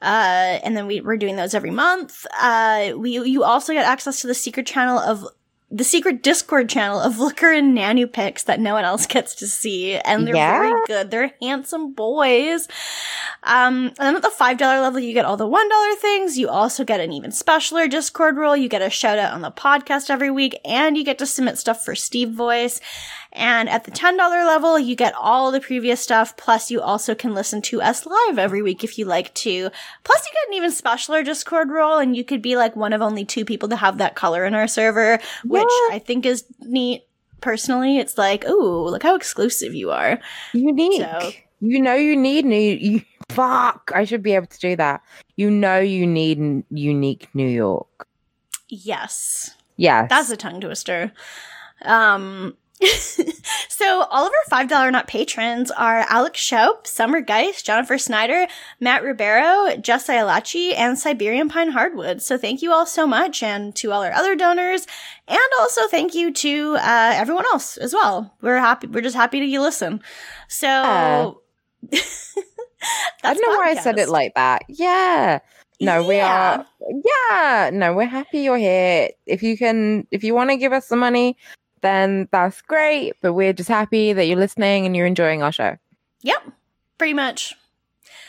[0.00, 2.26] Uh, and then we, we're doing those every month.
[2.38, 5.26] Uh, we, you also get access to the secret channel of
[5.70, 9.46] the secret Discord channel of Looker and Nanu pics that no one else gets to
[9.46, 10.58] see, and they're Yeah.
[10.60, 11.10] very good.
[11.10, 12.68] They're handsome boys.
[13.42, 16.38] Um, and then at the five dollar level, you get all the one dollar things.
[16.38, 18.56] You also get an even specialer Discord role.
[18.56, 21.58] You get a shout out on the podcast every week, and you get to submit
[21.58, 22.80] stuff for Steve Voice.
[23.32, 27.34] And at the $10 level, you get all the previous stuff, plus you also can
[27.34, 29.70] listen to us live every week if you like to.
[30.04, 33.02] Plus you get an even specialer Discord role, and you could be like one of
[33.02, 35.62] only two people to have that color in our server, which?
[35.90, 37.04] I think is neat.
[37.40, 40.18] Personally, it's like, ooh, look how exclusive you are.
[40.52, 41.02] Unique.
[41.02, 41.30] So-
[41.60, 43.90] You know you need new you fuck.
[43.94, 45.02] I should be able to do that.
[45.36, 48.06] You know you need n- unique New York.
[48.68, 49.54] Yes.
[49.76, 50.08] Yes.
[50.10, 51.12] That's a tongue twister.
[51.82, 52.56] Um,
[53.68, 58.46] so all of our five dollar not patrons are Alex Schaup, Summer Geist, Jennifer Snyder,
[58.78, 62.22] Matt Ribeiro, Jess Ialachi, and Siberian Pine Hardwood.
[62.22, 64.86] So thank you all so much, and to all our other donors,
[65.26, 68.34] and also thank you to uh, everyone else as well.
[68.40, 68.86] We're happy.
[68.86, 70.00] We're just happy that you listen.
[70.48, 70.66] So.
[70.68, 71.32] Yeah.
[73.24, 74.62] I don't know why I said it like that.
[74.68, 75.40] Yeah.
[75.80, 76.64] No, we are.
[76.80, 77.70] Yeah.
[77.72, 79.10] No, we're happy you're here.
[79.26, 81.36] If you can, if you want to give us some money,
[81.82, 83.14] then that's great.
[83.22, 85.76] But we're just happy that you're listening and you're enjoying our show.
[86.22, 86.52] Yep,
[86.98, 87.54] pretty much.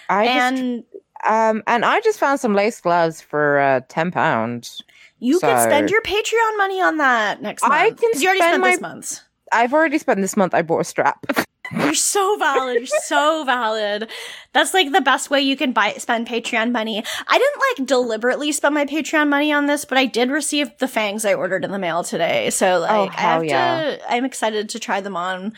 [0.10, 0.84] I just, and
[1.28, 4.82] um, and I just found some lace gloves for uh, ten pounds.
[5.20, 7.74] you can spend your Patreon money on that next month.
[7.74, 9.20] I can you already spend spent my- this month.
[9.52, 10.54] I've already spent this month.
[10.54, 11.26] I bought a strap.
[11.76, 12.78] You're so valid.
[12.78, 14.10] You're so valid.
[14.54, 17.04] That's like the best way you can buy spend Patreon money.
[17.28, 20.88] I didn't like deliberately spend my Patreon money on this, but I did receive the
[20.88, 22.50] fangs I ordered in the mail today.
[22.50, 23.82] So like Oh, I have yeah.
[23.98, 25.54] to I'm excited to try them on.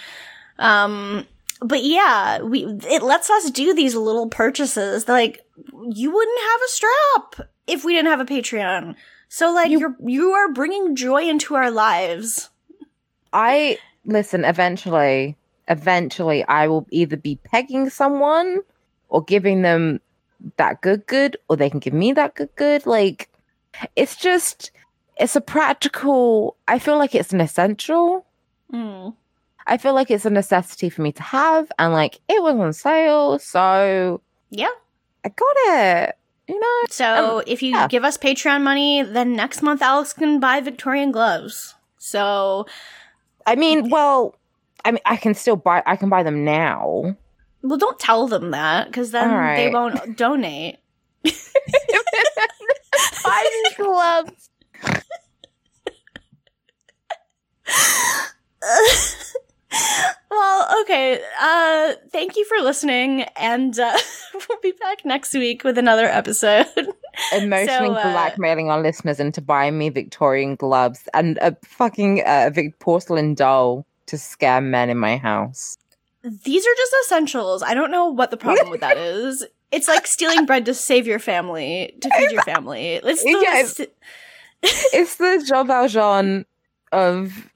[0.59, 1.25] Um
[1.61, 5.07] but yeah, we it lets us do these little purchases.
[5.07, 5.45] Like
[5.89, 8.95] you wouldn't have a strap if we didn't have a Patreon.
[9.29, 12.49] So like You- you, are you are bringing joy into our lives.
[13.31, 14.43] I listen.
[14.43, 15.37] Eventually,
[15.71, 18.59] eventually, I will either be pegging someone
[19.09, 19.99] or giving them
[20.57, 22.85] that good good, or they can give me that good good.
[22.85, 23.29] Like,
[23.95, 24.71] it's just,
[25.17, 26.57] it's a practical.
[26.67, 28.25] I feel like it's an essential.
[28.71, 29.15] Mm.
[29.67, 32.73] I feel like it's a necessity for me to have, and like it was on
[32.73, 34.73] sale, so Yeah.
[35.23, 36.15] I got it.
[36.47, 37.87] You know, So if you yeah.
[37.87, 41.75] give us Patreon money, then next month Alex can buy Victorian gloves.
[41.97, 42.65] So
[43.45, 44.35] I mean, well,
[44.85, 45.83] I mean, I can still buy.
[45.85, 47.15] I can buy them now.
[47.61, 50.77] well, don't tell them that because then All they won't donate.
[53.23, 54.49] Buy these gloves.
[60.31, 61.21] well, okay.
[61.39, 63.97] Uh, thank you for listening, and uh,
[64.33, 66.67] we'll be back next week with another episode.
[67.33, 72.51] emotionally So, uh, blackmailing our listeners into buying me Victorian gloves and a fucking uh,
[72.79, 75.77] porcelain doll to scare men in my house.
[76.21, 77.63] These are just essentials.
[77.63, 79.45] I don't know what the problem with that is.
[79.71, 82.99] It's like stealing bread to save your family, to feed your family.
[83.03, 83.89] It's Yeah, the,
[84.61, 86.45] it's the Jean Valjean
[86.91, 87.49] of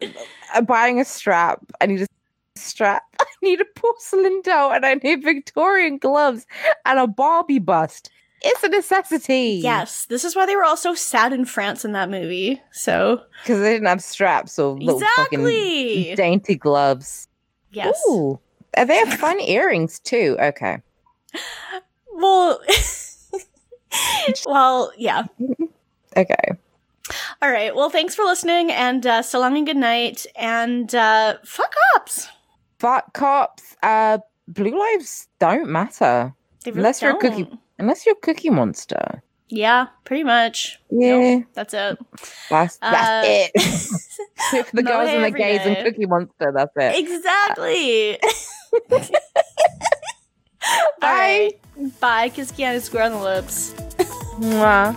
[0.53, 1.59] uh, buying a strap.
[1.81, 2.07] I need a
[2.55, 3.03] strap.
[3.19, 6.47] I need a porcelain doll, and I need Victorian gloves
[6.85, 8.09] and a Barbie bust.
[8.41, 9.59] It's a necessity.
[9.63, 12.61] Yes, this is why they were all so sad in France in that movie.
[12.71, 17.27] So because they didn't have straps or little exactly fucking dainty gloves.
[17.71, 17.99] yes.
[18.09, 18.39] Ooh,
[18.75, 20.37] they have fun earrings too.
[20.39, 20.77] Okay.
[22.17, 22.61] Well,
[24.45, 25.25] well, yeah.
[26.17, 26.51] Okay.
[27.41, 27.75] All right.
[27.75, 32.29] Well, thanks for listening, and uh, so long and good night, and uh, fuck ups.
[32.79, 33.75] Fuck cops.
[33.83, 36.33] Uh, blue lives don't matter
[36.65, 37.49] really unless you're a cookie.
[37.77, 39.21] Unless you're cookie monster.
[39.47, 40.79] Yeah, pretty much.
[40.89, 41.99] Yeah, Nope, that's it.
[42.49, 43.51] that's that's Uh, it.
[44.65, 45.77] For the girls and the gays and.
[45.85, 46.95] Cookie Monster, that's it.
[47.05, 48.17] Exactly.
[51.01, 51.53] All right.
[51.99, 52.29] Bye.
[52.29, 53.73] Kiss Kiana Square on the lips.
[54.39, 54.95] Mwah.